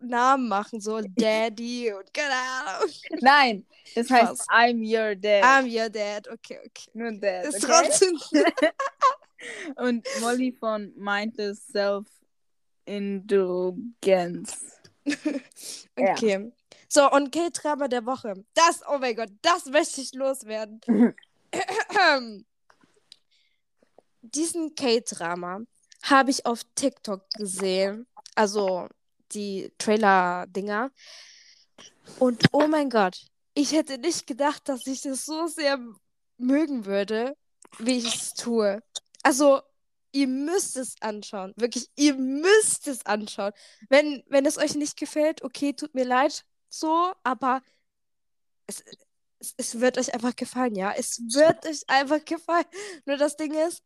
Namen 0.00 0.48
machen, 0.48 0.80
so 0.80 1.00
Daddy 1.00 1.92
und 1.92 2.12
keine 2.12 2.34
Ahnung. 2.34 2.90
Nein, 3.20 3.64
das 3.94 4.10
heißt 4.10 4.42
Spaß. 4.42 4.48
I'm 4.48 4.82
your 4.82 5.14
dad. 5.14 5.44
I'm 5.44 5.64
your 5.66 5.88
dad. 5.88 6.26
Okay, 6.28 6.58
okay. 6.58 6.90
Nur 6.92 7.12
dad. 7.12 7.46
Ist 7.46 7.64
Okay? 7.64 7.66
trotzdem. 7.66 8.18
Und 9.76 10.04
Molly 10.20 10.50
von 10.50 10.92
Mindless 10.96 11.64
Self-Indulgence. 11.68 14.56
Ja. 15.98 16.12
Okay. 16.12 16.52
So, 16.88 17.10
und 17.10 17.32
K-Drama 17.32 17.88
der 17.88 18.04
Woche. 18.04 18.34
Das, 18.54 18.82
oh 18.88 18.98
mein 18.98 19.16
Gott, 19.16 19.30
das 19.40 19.64
möchte 19.66 20.00
ich 20.00 20.12
loswerden. 20.14 20.80
Diesen 24.22 24.74
K-Drama 24.74 25.60
habe 26.10 26.30
ich 26.30 26.46
auf 26.46 26.62
TikTok 26.74 27.28
gesehen. 27.30 28.06
Also 28.34 28.88
die 29.32 29.72
Trailer-Dinger. 29.78 30.90
Und 32.18 32.44
oh 32.52 32.66
mein 32.68 32.90
Gott, 32.90 33.18
ich 33.54 33.72
hätte 33.72 33.98
nicht 33.98 34.26
gedacht, 34.26 34.68
dass 34.68 34.86
ich 34.86 35.02
das 35.02 35.24
so 35.24 35.46
sehr 35.46 35.78
mögen 36.38 36.84
würde, 36.84 37.36
wie 37.78 37.98
ich 37.98 38.14
es 38.14 38.34
tue. 38.34 38.82
Also, 39.22 39.60
ihr 40.12 40.28
müsst 40.28 40.76
es 40.76 40.94
anschauen. 41.00 41.52
Wirklich, 41.56 41.88
ihr 41.96 42.14
müsst 42.14 42.86
es 42.86 43.04
anschauen. 43.06 43.52
Wenn, 43.88 44.22
wenn 44.28 44.46
es 44.46 44.58
euch 44.58 44.74
nicht 44.74 44.96
gefällt, 44.96 45.42
okay, 45.42 45.72
tut 45.72 45.94
mir 45.94 46.04
leid, 46.04 46.44
so, 46.68 47.12
aber 47.24 47.62
es, 48.66 48.84
es, 49.38 49.54
es 49.56 49.80
wird 49.80 49.98
euch 49.98 50.14
einfach 50.14 50.36
gefallen, 50.36 50.74
ja. 50.76 50.92
Es 50.92 51.18
wird 51.18 51.66
euch 51.66 51.82
einfach 51.88 52.24
gefallen. 52.24 52.66
Nur 53.04 53.16
das 53.16 53.36
Ding 53.36 53.54
ist, 53.54 53.82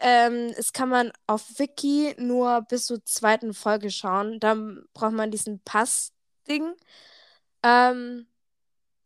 ähm, 0.00 0.52
es 0.56 0.72
kann 0.72 0.88
man 0.88 1.12
auf 1.26 1.58
Wiki 1.58 2.14
nur 2.18 2.62
bis 2.62 2.86
zur 2.86 3.04
zweiten 3.04 3.54
Folge 3.54 3.90
schauen. 3.90 4.40
Dann 4.40 4.84
braucht 4.92 5.12
man 5.12 5.30
diesen 5.30 5.60
Pass-Ding. 5.60 6.74
Ähm, 7.62 8.26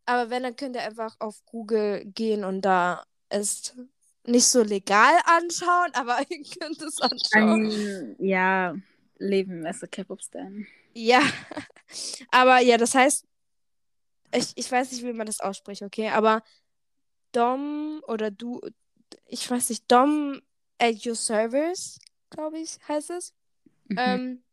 aber 0.07 0.31
wenn, 0.31 0.43
dann 0.43 0.57
könnt 0.57 0.77
ihr 0.77 0.83
einfach 0.83 1.17
auf 1.21 1.45
Google 1.47 2.05
gehen 2.07 2.45
und 2.45 2.63
da 2.63 3.05
ist 3.31 3.77
nicht 4.27 4.47
so 4.47 4.63
legal 4.63 5.15
anschauen, 5.25 5.91
aber 5.93 6.19
ihr 6.29 6.43
könnt 6.59 6.81
es 6.83 7.01
anschauen. 7.01 7.71
Ein, 7.71 8.17
ja, 8.19 8.75
Leben 9.19 9.67
as 9.67 9.83
a 9.83 9.87
K-Pop-Stan. 9.87 10.67
Ja, 10.95 11.23
aber 12.31 12.59
ja, 12.61 12.77
das 12.77 12.95
heißt, 12.95 13.27
ich, 14.35 14.53
ich 14.57 14.71
weiß 14.71 14.93
nicht, 14.93 15.05
wie 15.05 15.13
man 15.13 15.27
das 15.27 15.41
ausspricht, 15.41 15.83
okay, 15.83 16.09
aber 16.09 16.43
Dom 17.33 18.03
oder 18.07 18.31
du, 18.31 18.61
ich 19.27 19.49
weiß 19.49 19.71
nicht, 19.71 19.91
Dom 19.91 20.41
at 20.81 21.05
your 21.07 21.15
service, 21.15 21.99
glaube 22.31 22.59
ich, 22.59 22.79
heißt 22.89 23.11
es. 23.11 23.35
Mhm. 23.89 23.99
Ähm, 23.99 24.45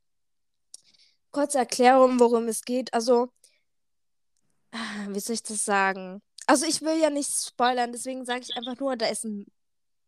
kurze 1.31 1.59
Erklärung, 1.59 2.19
worum 2.19 2.47
es 2.47 2.63
geht. 2.63 2.93
Also, 2.93 3.31
wie 5.09 5.19
soll 5.19 5.35
ich 5.35 5.43
das 5.43 5.63
sagen? 5.63 6.21
Also, 6.45 6.65
ich 6.65 6.81
will 6.81 6.99
ja 6.99 7.09
nicht 7.09 7.29
spoilern, 7.29 7.91
deswegen 7.91 8.25
sage 8.25 8.41
ich 8.41 8.55
einfach 8.55 8.77
nur, 8.79 8.95
da 8.95 9.07
ist 9.07 9.25
ein 9.25 9.45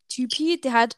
Typi, 0.09 0.59
der 0.59 0.73
hat 0.73 0.97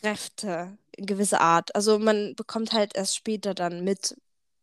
Kräfte 0.00 0.76
in 0.96 1.06
gewisser 1.06 1.40
Art. 1.40 1.74
Also, 1.74 1.98
man 1.98 2.34
bekommt 2.34 2.72
halt 2.72 2.96
erst 2.96 3.16
später 3.16 3.54
dann 3.54 3.84
mit, 3.84 4.16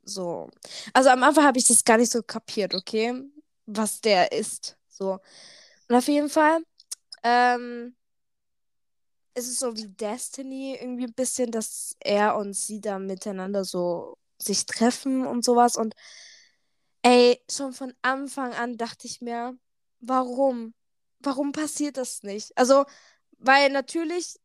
so. 0.03 0.49
Also, 0.93 1.09
am 1.09 1.23
Anfang 1.23 1.45
habe 1.45 1.57
ich 1.57 1.67
das 1.67 1.83
gar 1.83 1.97
nicht 1.97 2.11
so 2.11 2.21
kapiert, 2.21 2.73
okay? 2.73 3.23
Was 3.65 4.01
der 4.01 4.31
ist. 4.31 4.77
So. 4.89 5.19
Und 5.87 5.95
auf 5.95 6.07
jeden 6.07 6.29
Fall, 6.29 6.59
ähm, 7.23 7.95
es 9.35 9.47
ist 9.47 9.59
so 9.59 9.75
wie 9.75 9.87
Destiny 9.87 10.77
irgendwie 10.79 11.05
ein 11.05 11.13
bisschen, 11.13 11.51
dass 11.51 11.95
er 11.99 12.37
und 12.37 12.55
sie 12.55 12.81
da 12.81 12.99
miteinander 12.99 13.65
so 13.65 14.17
sich 14.37 14.65
treffen 14.65 15.27
und 15.27 15.43
sowas. 15.43 15.75
Und 15.75 15.93
ey, 17.01 17.41
schon 17.51 17.73
von 17.73 17.93
Anfang 18.01 18.53
an 18.53 18.77
dachte 18.77 19.07
ich 19.07 19.21
mir, 19.21 19.57
warum? 19.99 20.73
Warum 21.19 21.51
passiert 21.51 21.97
das 21.97 22.23
nicht? 22.23 22.57
Also, 22.57 22.85
weil 23.37 23.69
natürlich 23.71 24.39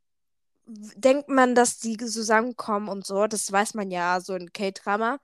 denkt 0.67 1.29
man, 1.29 1.55
dass 1.55 1.79
die 1.79 1.97
zusammenkommen 1.97 2.89
und 2.89 3.07
so, 3.07 3.27
das 3.27 3.51
weiß 3.51 3.75
man 3.75 3.91
ja, 3.91 4.21
so 4.21 4.35
in 4.35 4.53
K-Drama. 4.53 5.21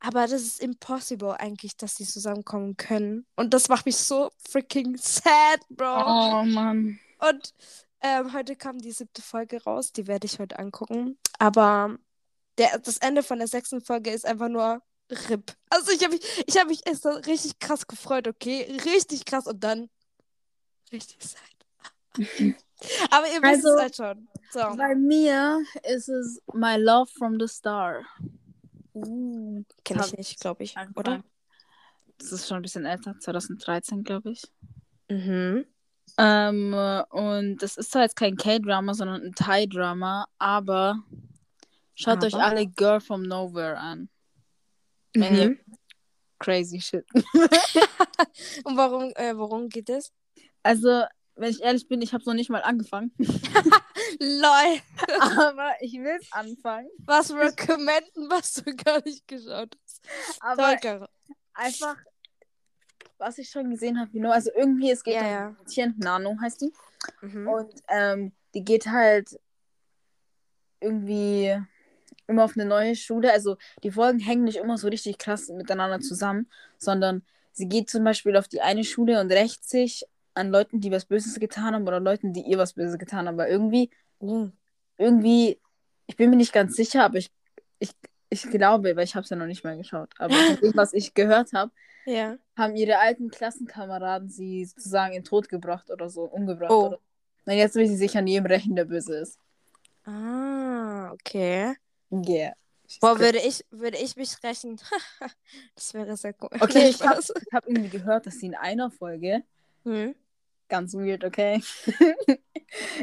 Aber 0.00 0.28
das 0.28 0.42
ist 0.42 0.60
impossible 0.60 1.32
eigentlich, 1.32 1.76
dass 1.76 1.96
die 1.96 2.04
zusammenkommen 2.04 2.76
können. 2.76 3.26
Und 3.34 3.52
das 3.54 3.68
macht 3.68 3.86
mich 3.86 3.96
so 3.96 4.30
freaking 4.48 4.96
sad, 4.96 5.60
Bro. 5.68 6.04
Oh 6.06 6.44
Mann. 6.44 7.00
Und 7.18 7.54
ähm, 8.00 8.32
heute 8.32 8.56
kam 8.56 8.78
die 8.78 8.92
siebte 8.92 9.22
Folge 9.22 9.62
raus, 9.62 9.92
die 9.92 10.06
werde 10.06 10.26
ich 10.26 10.38
heute 10.38 10.58
angucken. 10.58 11.18
Aber 11.38 11.96
der, 12.58 12.78
das 12.78 12.98
Ende 12.98 13.22
von 13.22 13.38
der 13.38 13.48
sechsten 13.48 13.80
Folge 13.80 14.10
ist 14.10 14.26
einfach 14.26 14.48
nur 14.48 14.82
RIP. 15.10 15.56
Also 15.70 15.90
ich 15.92 16.02
habe 16.04 16.14
mich, 16.14 16.44
ich 16.46 16.56
habe 16.58 16.68
mich 16.68 16.82
so 17.00 17.08
richtig 17.10 17.58
krass 17.58 17.86
gefreut, 17.86 18.28
okay? 18.28 18.78
Richtig 18.84 19.24
krass 19.24 19.46
und 19.46 19.62
dann 19.64 19.88
richtig 20.92 21.18
sad. 21.22 21.40
Aber 23.10 23.26
ihr 23.26 23.42
wisst 23.42 23.64
Also- 23.66 23.68
es 23.76 23.80
halt 23.80 23.96
schon. 23.96 24.28
So. 24.50 24.60
Bei 24.76 24.94
mir 24.94 25.62
ist 25.82 26.08
es 26.08 26.40
My 26.54 26.76
Love 26.76 27.10
from 27.18 27.38
the 27.38 27.46
Star. 27.48 28.04
Uh, 28.94 29.62
Kenne 29.84 30.04
ich 30.06 30.16
nicht, 30.16 30.40
glaube 30.40 30.64
ich, 30.64 30.76
Angefangen. 30.76 31.18
oder? 31.20 31.24
Das 32.18 32.32
ist 32.32 32.48
schon 32.48 32.56
ein 32.56 32.62
bisschen 32.62 32.84
älter, 32.86 33.14
2013, 33.20 34.02
glaube 34.04 34.30
ich. 34.30 34.42
Mhm. 35.08 35.66
Ähm, 36.16 36.74
und 37.10 37.58
das 37.58 37.76
ist 37.76 37.90
zwar 37.92 38.02
jetzt 38.02 38.16
kein 38.16 38.36
K-Drama, 38.36 38.94
sondern 38.94 39.22
ein 39.22 39.34
Thai-Drama, 39.34 40.26
aber 40.38 41.02
schaut 41.94 42.24
euch 42.24 42.34
Aber? 42.34 42.44
alle 42.44 42.66
Girl 42.66 43.00
from 43.00 43.22
Nowhere 43.22 43.76
an. 43.78 44.08
Wenn 45.14 45.36
ihr 45.36 45.48
Mhm. 45.50 45.60
crazy 46.38 46.80
shit. 46.80 47.04
Und 48.64 48.76
warum, 48.76 49.12
äh, 49.16 49.36
worum 49.36 49.68
geht 49.68 49.90
es? 49.90 50.12
Also, 50.62 51.02
wenn 51.34 51.50
ich 51.50 51.60
ehrlich 51.62 51.88
bin, 51.88 52.02
ich 52.02 52.12
habe 52.12 52.24
noch 52.26 52.34
nicht 52.34 52.50
mal 52.50 52.62
angefangen. 52.62 53.12
Lol. 54.20 54.80
aber 55.38 55.72
ich 55.80 55.92
will 55.94 56.18
anfangen. 56.30 56.88
Was 57.04 57.30
recommenden, 57.32 58.28
was 58.30 58.54
du 58.54 58.74
gar 58.76 59.02
nicht 59.04 59.26
geschaut 59.28 59.76
hast. 59.84 60.00
Aber 60.40 60.68
Volker. 60.68 61.08
einfach, 61.54 61.96
was 63.18 63.38
ich 63.38 63.50
schon 63.50 63.70
gesehen 63.70 63.98
habe, 64.00 64.10
genau, 64.10 64.30
also 64.30 64.50
irgendwie, 64.56 64.90
es 64.90 65.02
geht 65.02 65.14
Ja, 65.14 65.20
um 65.20 65.26
ja. 65.26 65.50
Mädchen, 65.50 65.94
Nano 65.98 66.36
heißt 66.40 66.60
die. 66.62 66.72
Mhm. 67.20 67.48
Und 67.48 67.74
ähm, 67.88 68.32
die 68.54 68.64
geht 68.64 68.86
halt 68.86 69.38
irgendwie 70.80 71.56
immer 72.26 72.44
auf 72.44 72.56
eine 72.56 72.66
neue 72.66 72.94
Schule. 72.96 73.32
Also 73.32 73.56
die 73.82 73.90
Folgen 73.90 74.18
hängen 74.18 74.44
nicht 74.44 74.56
immer 74.58 74.78
so 74.78 74.88
richtig 74.88 75.18
krass 75.18 75.48
miteinander 75.48 76.00
zusammen, 76.00 76.48
sondern 76.78 77.24
sie 77.52 77.68
geht 77.68 77.90
zum 77.90 78.04
Beispiel 78.04 78.36
auf 78.36 78.48
die 78.48 78.60
eine 78.60 78.84
Schule 78.84 79.20
und 79.20 79.32
rächt 79.32 79.68
sich 79.68 80.04
an 80.34 80.50
Leuten, 80.50 80.80
die 80.80 80.92
was 80.92 81.06
Böses 81.06 81.38
getan 81.40 81.74
haben 81.74 81.86
oder 81.86 82.00
Leuten, 82.00 82.32
die 82.32 82.42
ihr 82.42 82.58
was 82.58 82.74
Böses 82.74 82.98
getan 82.98 83.26
haben. 83.26 83.34
Aber 83.40 83.48
irgendwie, 83.48 83.90
Uh. 84.20 84.50
irgendwie, 84.96 85.60
ich 86.06 86.16
bin 86.16 86.30
mir 86.30 86.36
nicht 86.36 86.52
ganz 86.52 86.76
sicher, 86.76 87.04
aber 87.04 87.18
ich, 87.18 87.30
ich, 88.30 88.42
glaube, 88.42 88.96
weil 88.96 89.04
ich 89.04 89.14
habe 89.14 89.24
es 89.24 89.30
ja 89.30 89.36
noch 89.36 89.46
nicht 89.46 89.64
mal 89.64 89.76
geschaut, 89.76 90.10
aber 90.18 90.34
dem, 90.60 90.72
was 90.74 90.92
ich 90.92 91.14
gehört 91.14 91.52
habe, 91.52 91.70
Ja. 92.06 92.38
haben 92.56 92.74
ihre 92.74 92.98
alten 92.98 93.30
Klassenkameraden 93.30 94.30
sie 94.30 94.64
sozusagen 94.64 95.12
in 95.12 95.24
Tod 95.24 95.50
gebracht 95.50 95.90
oder 95.90 96.08
so, 96.08 96.22
umgebracht. 96.22 96.70
Oh. 96.70 96.86
Oder... 96.86 96.98
Na, 97.44 97.52
jetzt 97.52 97.74
will 97.74 97.86
sie 97.86 97.96
sich 97.96 98.16
an 98.16 98.26
jedem 98.26 98.46
rächen, 98.46 98.76
der 98.76 98.86
böse 98.86 99.18
ist. 99.18 99.38
Ah, 100.04 101.10
okay. 101.12 101.74
Yeah. 102.10 102.54
Boah, 103.00 103.18
würde 103.18 103.38
ich, 103.38 103.64
würde 103.70 103.98
ich 103.98 104.16
mich 104.16 104.42
rächen. 104.42 104.80
das 105.74 105.92
wäre 105.92 106.16
sehr 106.16 106.34
cool. 106.40 106.48
Okay, 106.60 106.88
ich 106.90 107.02
habe 107.02 107.22
hab 107.52 107.66
irgendwie 107.66 107.90
gehört, 107.90 108.26
dass 108.26 108.38
sie 108.38 108.46
in 108.46 108.54
einer 108.54 108.90
Folge, 108.90 109.42
Hm? 109.84 110.14
ganz 110.68 110.94
weird, 110.94 111.24
okay, 111.24 111.62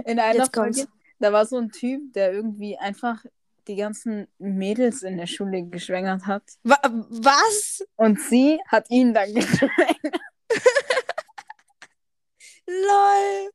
in 0.05 0.19
einer 0.19 0.39
Jetzt 0.39 0.53
kommt's. 0.53 0.79
Folge, 0.79 0.91
da 1.19 1.31
war 1.31 1.45
so 1.45 1.57
ein 1.57 1.71
Typ, 1.71 2.13
der 2.13 2.33
irgendwie 2.33 2.77
einfach 2.77 3.23
die 3.67 3.75
ganzen 3.75 4.27
Mädels 4.37 5.03
in 5.03 5.17
der 5.17 5.27
Schule 5.27 5.63
geschwängert 5.63 6.25
hat. 6.25 6.43
Wa 6.63 6.77
was? 6.83 7.83
Und 7.95 8.19
sie 8.19 8.59
hat 8.67 8.89
ihn 8.89 9.13
dann 9.13 9.33
geschwängert. 9.33 10.19
Lol. 12.67 13.51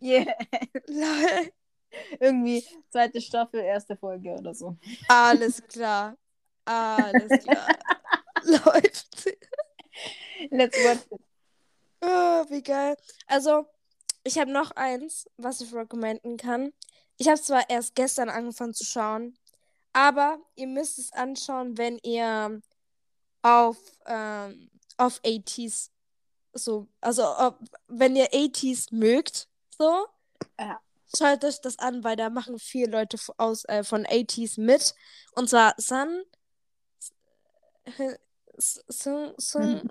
Yeah. 0.00 0.34
Lol. 0.86 1.52
Irgendwie 2.18 2.64
zweite 2.90 3.20
Staffel, 3.20 3.60
erste 3.60 3.96
Folge 3.96 4.30
oder 4.30 4.54
so. 4.54 4.76
Alles 5.08 5.62
klar. 5.68 6.16
Alles 6.64 7.44
klar. 7.44 7.68
Läuft. 8.44 9.28
Let's 10.50 10.78
watch 10.84 11.06
it. 11.10 11.20
Oh, 12.00 12.44
wie 12.50 12.62
geil. 12.62 12.96
Also, 13.26 13.66
ich 14.24 14.38
habe 14.38 14.50
noch 14.50 14.72
eins, 14.72 15.28
was 15.36 15.60
ich 15.60 15.72
recommenden 15.72 16.36
kann. 16.36 16.72
Ich 17.22 17.28
habe 17.28 17.40
zwar 17.40 17.70
erst 17.70 17.94
gestern 17.94 18.28
angefangen 18.28 18.74
zu 18.74 18.84
schauen, 18.84 19.38
aber 19.92 20.40
ihr 20.56 20.66
müsst 20.66 20.98
es 20.98 21.12
anschauen, 21.12 21.78
wenn 21.78 21.98
ihr 21.98 22.60
auf, 23.42 23.76
ähm, 24.06 24.68
auf 24.96 25.20
80s 25.22 25.90
so, 26.52 26.88
also 27.00 27.22
ob, 27.38 27.60
wenn 27.86 28.16
ihr 28.16 28.34
80s 28.34 28.88
mögt, 28.90 29.46
so, 29.78 30.08
Ja. 30.58 30.80
schaut 31.16 31.44
euch 31.44 31.60
das 31.60 31.78
an, 31.78 32.02
weil 32.02 32.16
da 32.16 32.28
machen 32.28 32.58
viele 32.58 32.90
Leute 32.90 33.16
aus, 33.36 33.66
äh, 33.66 33.84
von 33.84 34.04
80s 34.04 34.60
mit. 34.60 34.92
Und 35.36 35.48
zwar 35.48 35.74
Sun, 35.78 36.24
Sung, 38.88 39.32
Sung, 39.38 39.88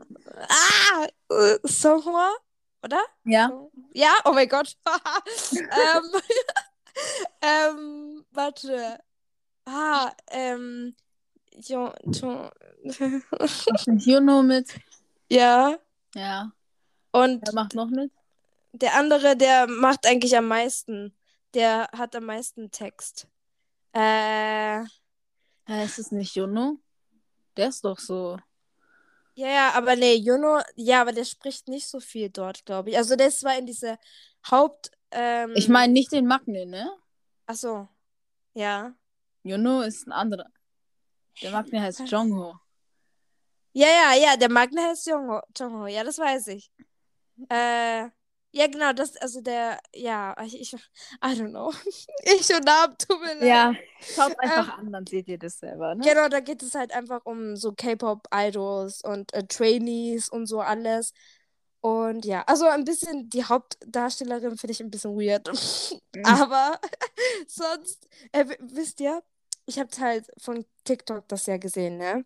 ah, 0.50 1.08
äh, 1.30 1.60
Songhua, 1.64 2.30
oder? 2.84 3.02
Ja. 3.24 3.70
Ja, 3.94 4.18
oh 4.26 4.34
mein 4.34 4.50
Gott. 4.50 4.76
ähm, 5.54 6.12
ähm, 7.42 8.26
warte. 8.32 9.00
Ah, 9.66 10.12
ähm, 10.32 10.96
jo, 11.54 11.94
jo, 12.06 12.50
Juno 13.98 14.42
mit? 14.44 14.80
ja. 15.30 15.78
Ja. 16.16 16.52
Und 17.12 17.42
Wer 17.46 17.54
macht 17.54 17.74
noch 17.76 17.90
mit? 17.90 18.12
der 18.74 18.96
andere, 18.96 19.36
der 19.38 19.68
macht 19.68 20.06
eigentlich 20.06 20.36
am 20.38 20.48
meisten. 20.48 21.16
Der 21.54 21.88
hat 21.94 22.16
am 22.16 22.26
meisten 22.26 22.72
Text. 22.72 23.28
Äh, 23.94 24.84
Hä, 25.66 25.86
ist 25.86 26.00
es 26.00 26.12
nicht 26.12 26.36
Juno? 26.36 26.80
Der 27.58 27.70
ist 27.70 27.84
doch 27.86 28.00
so. 28.00 28.38
ja, 29.36 29.48
ja, 29.48 29.72
aber 29.74 29.96
nee, 29.96 30.16
Juno, 30.16 30.62
ja, 30.76 31.02
aber 31.02 31.12
der 31.14 31.26
spricht 31.26 31.68
nicht 31.68 31.88
so 31.88 32.00
viel 32.00 32.30
dort, 32.30 32.66
glaube 32.66 32.90
ich. 32.92 32.98
Also 32.98 33.16
der 33.16 33.28
ist 33.28 33.40
zwar 33.42 33.58
in 33.58 33.66
diese 33.66 33.98
Haupt, 34.50 34.92
ähm, 35.12 35.54
Ich 35.56 35.70
meine 35.70 35.94
nicht 35.94 36.12
den 36.12 36.28
Magne, 36.28 36.66
ne? 36.66 36.90
ach 37.46 37.56
so, 37.56 37.88
ja. 38.54 38.94
Juno 39.44 39.82
ist 39.82 40.08
ein 40.08 40.12
anderer. 40.12 40.48
Der 41.42 41.52
Magne 41.52 41.82
heißt 41.82 42.08
Jongho. 42.10 42.56
Ja, 43.74 43.88
ja, 43.88 44.16
ja, 44.16 44.38
der 44.38 44.50
Magne 44.50 44.82
heißt 44.82 45.08
Jongho, 45.08 45.42
Jongho, 45.58 45.88
ja, 45.88 46.04
das 46.04 46.18
weiß 46.18 46.48
ich. 46.48 46.72
Äh, 47.50 48.10
ja, 48.54 48.68
genau, 48.68 48.92
das, 48.92 49.16
also 49.18 49.40
der, 49.40 49.80
ja, 49.96 50.36
ich, 50.44 50.60
ich 50.60 50.74
I 51.24 51.34
don't 51.34 51.50
know. 51.50 51.72
Ich 52.24 52.54
und 52.54 52.66
Namen, 52.66 52.98
tut 52.98 53.20
mir 53.22 53.36
leid. 53.36 53.44
Ja, 53.44 53.74
schaut 54.02 54.38
einfach 54.40 54.78
an, 54.78 54.92
dann 54.92 55.06
seht 55.08 55.28
ihr 55.28 55.38
das 55.38 55.60
selber, 55.60 55.96
ne? 55.96 56.04
Genau, 56.04 56.28
da 56.28 56.42
geht 56.42 56.62
es 56.62 56.76
halt 56.76 56.94
einfach 56.94 57.26
um 57.26 57.56
so 57.56 57.72
K-Pop-Idols 57.72 59.04
und 59.04 59.34
äh, 59.34 59.46
Trainees 59.46 60.30
und 60.30 60.48
so 60.48 60.60
alles. 60.60 61.14
Und 61.82 62.26
ja, 62.26 62.44
also 62.44 62.68
ein 62.68 62.86
bisschen 62.86 63.30
die 63.30 63.44
Hauptdarstellerin 63.44 64.58
finde 64.58 64.72
ich 64.72 64.82
ein 64.82 64.92
bisschen 64.92 65.16
weird. 65.18 65.50
Aber 66.24 66.80
sonst, 67.48 68.08
äh, 68.32 68.46
wisst 68.60 69.00
ihr, 69.00 69.24
ich 69.66 69.80
habe 69.80 69.90
halt 70.00 70.28
von 70.38 70.66
TikTok 70.84 71.28
das 71.28 71.48
ja 71.48 71.58
gesehen, 71.58 71.98
ne? 71.98 72.24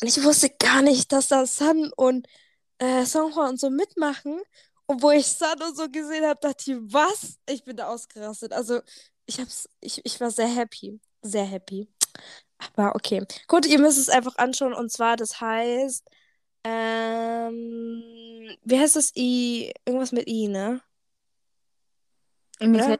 Und 0.00 0.08
ich 0.08 0.22
wusste 0.22 0.50
gar 0.50 0.82
nicht, 0.82 1.12
dass 1.12 1.28
da 1.28 1.46
Sun 1.46 1.92
und 1.96 2.26
äh, 2.78 3.04
Songhwa 3.04 3.48
und 3.48 3.60
so 3.60 3.70
mitmachen. 3.70 4.40
Und 4.86 5.02
wo 5.02 5.10
ich 5.10 5.26
Sun 5.26 5.62
und 5.62 5.76
so 5.76 5.88
gesehen 5.88 6.24
habe, 6.24 6.40
dachte 6.40 6.72
ich, 6.72 6.78
was? 6.80 7.38
Ich 7.48 7.64
bin 7.64 7.76
da 7.76 7.88
ausgerastet. 7.88 8.52
Also, 8.52 8.80
ich 9.26 9.38
hab's, 9.40 9.68
ich, 9.80 10.00
ich 10.04 10.20
war 10.20 10.30
sehr 10.30 10.48
happy. 10.48 11.00
Sehr 11.22 11.44
happy. 11.44 11.88
Aber 12.74 12.94
okay. 12.94 13.24
Gut, 13.48 13.66
ihr 13.66 13.78
müsst 13.78 13.98
es 13.98 14.08
einfach 14.08 14.36
anschauen. 14.36 14.72
Und 14.72 14.90
zwar, 14.90 15.16
das 15.16 15.40
heißt, 15.40 16.04
ähm, 16.68 18.02
wie 18.64 18.78
heißt 18.78 18.96
das 18.96 19.12
I? 19.16 19.72
Irgendwas 19.84 20.12
mit 20.12 20.28
I, 20.28 20.48
ne? 20.48 20.80
Imita 22.60 22.90
Ja. 22.90 22.98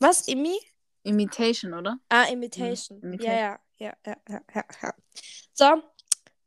Was? 0.00 0.28
Imi? 0.28 0.56
Imitation, 1.02 1.74
oder? 1.74 1.98
Ah, 2.08 2.24
Imitation. 2.24 3.00
Mhm, 3.02 3.18
Ja, 3.20 3.32
ja, 3.32 3.60
ja, 3.78 3.96
ja, 4.06 4.16
ja, 4.28 4.40
ja, 4.54 4.64
ja. 4.82 4.94
So, 5.52 5.82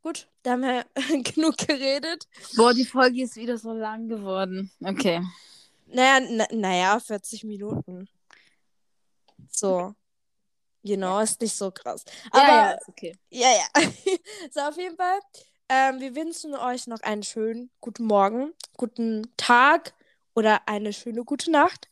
gut, 0.02 0.28
da 0.42 0.52
haben 0.52 0.62
wir 0.62 0.86
genug 1.22 1.56
geredet. 1.58 2.26
Boah, 2.56 2.72
die 2.72 2.84
Folge 2.86 3.22
ist 3.22 3.36
wieder 3.36 3.58
so 3.58 3.72
lang 3.72 4.08
geworden. 4.08 4.70
Okay. 4.82 5.22
Naja, 5.86 6.20
na, 6.30 6.46
naja, 6.50 6.98
40 6.98 7.44
Minuten. 7.44 8.08
So. 9.50 9.94
You 10.84 10.96
know, 10.96 11.20
ist 11.20 11.40
nicht 11.40 11.54
so 11.54 11.70
krass. 11.70 12.04
Aber 12.32 12.42
ja, 12.48 12.70
ja, 12.72 12.78
okay. 12.88 13.16
Ja, 13.30 13.48
ja. 13.50 13.66
So, 14.50 14.60
auf 14.60 14.76
jeden 14.76 14.96
Fall. 14.96 15.20
Ähm, 15.74 16.00
wir 16.00 16.14
wünschen 16.14 16.54
euch 16.54 16.86
noch 16.86 17.00
einen 17.00 17.22
schönen 17.22 17.70
guten 17.80 18.04
Morgen, 18.04 18.52
guten 18.76 19.32
Tag 19.38 19.94
oder 20.34 20.68
eine 20.68 20.92
schöne 20.92 21.24
gute 21.24 21.50
Nacht. 21.50 21.88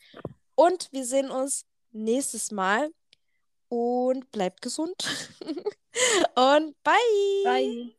Und 0.54 0.92
wir 0.92 1.06
sehen 1.06 1.30
uns 1.30 1.64
nächstes 1.90 2.50
Mal. 2.50 2.90
Und 3.70 4.30
bleibt 4.32 4.60
gesund. 4.60 5.02
Und 6.34 6.74
bye. 6.82 6.92
Bye. 7.44 7.94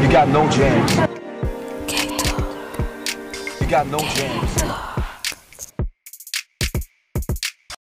You 0.00 0.08
got 0.12 0.28
no 0.28 0.48
jams. 0.48 0.96
You 3.60 3.66
got 3.66 3.86
no 3.88 3.98
jams. 3.98 4.93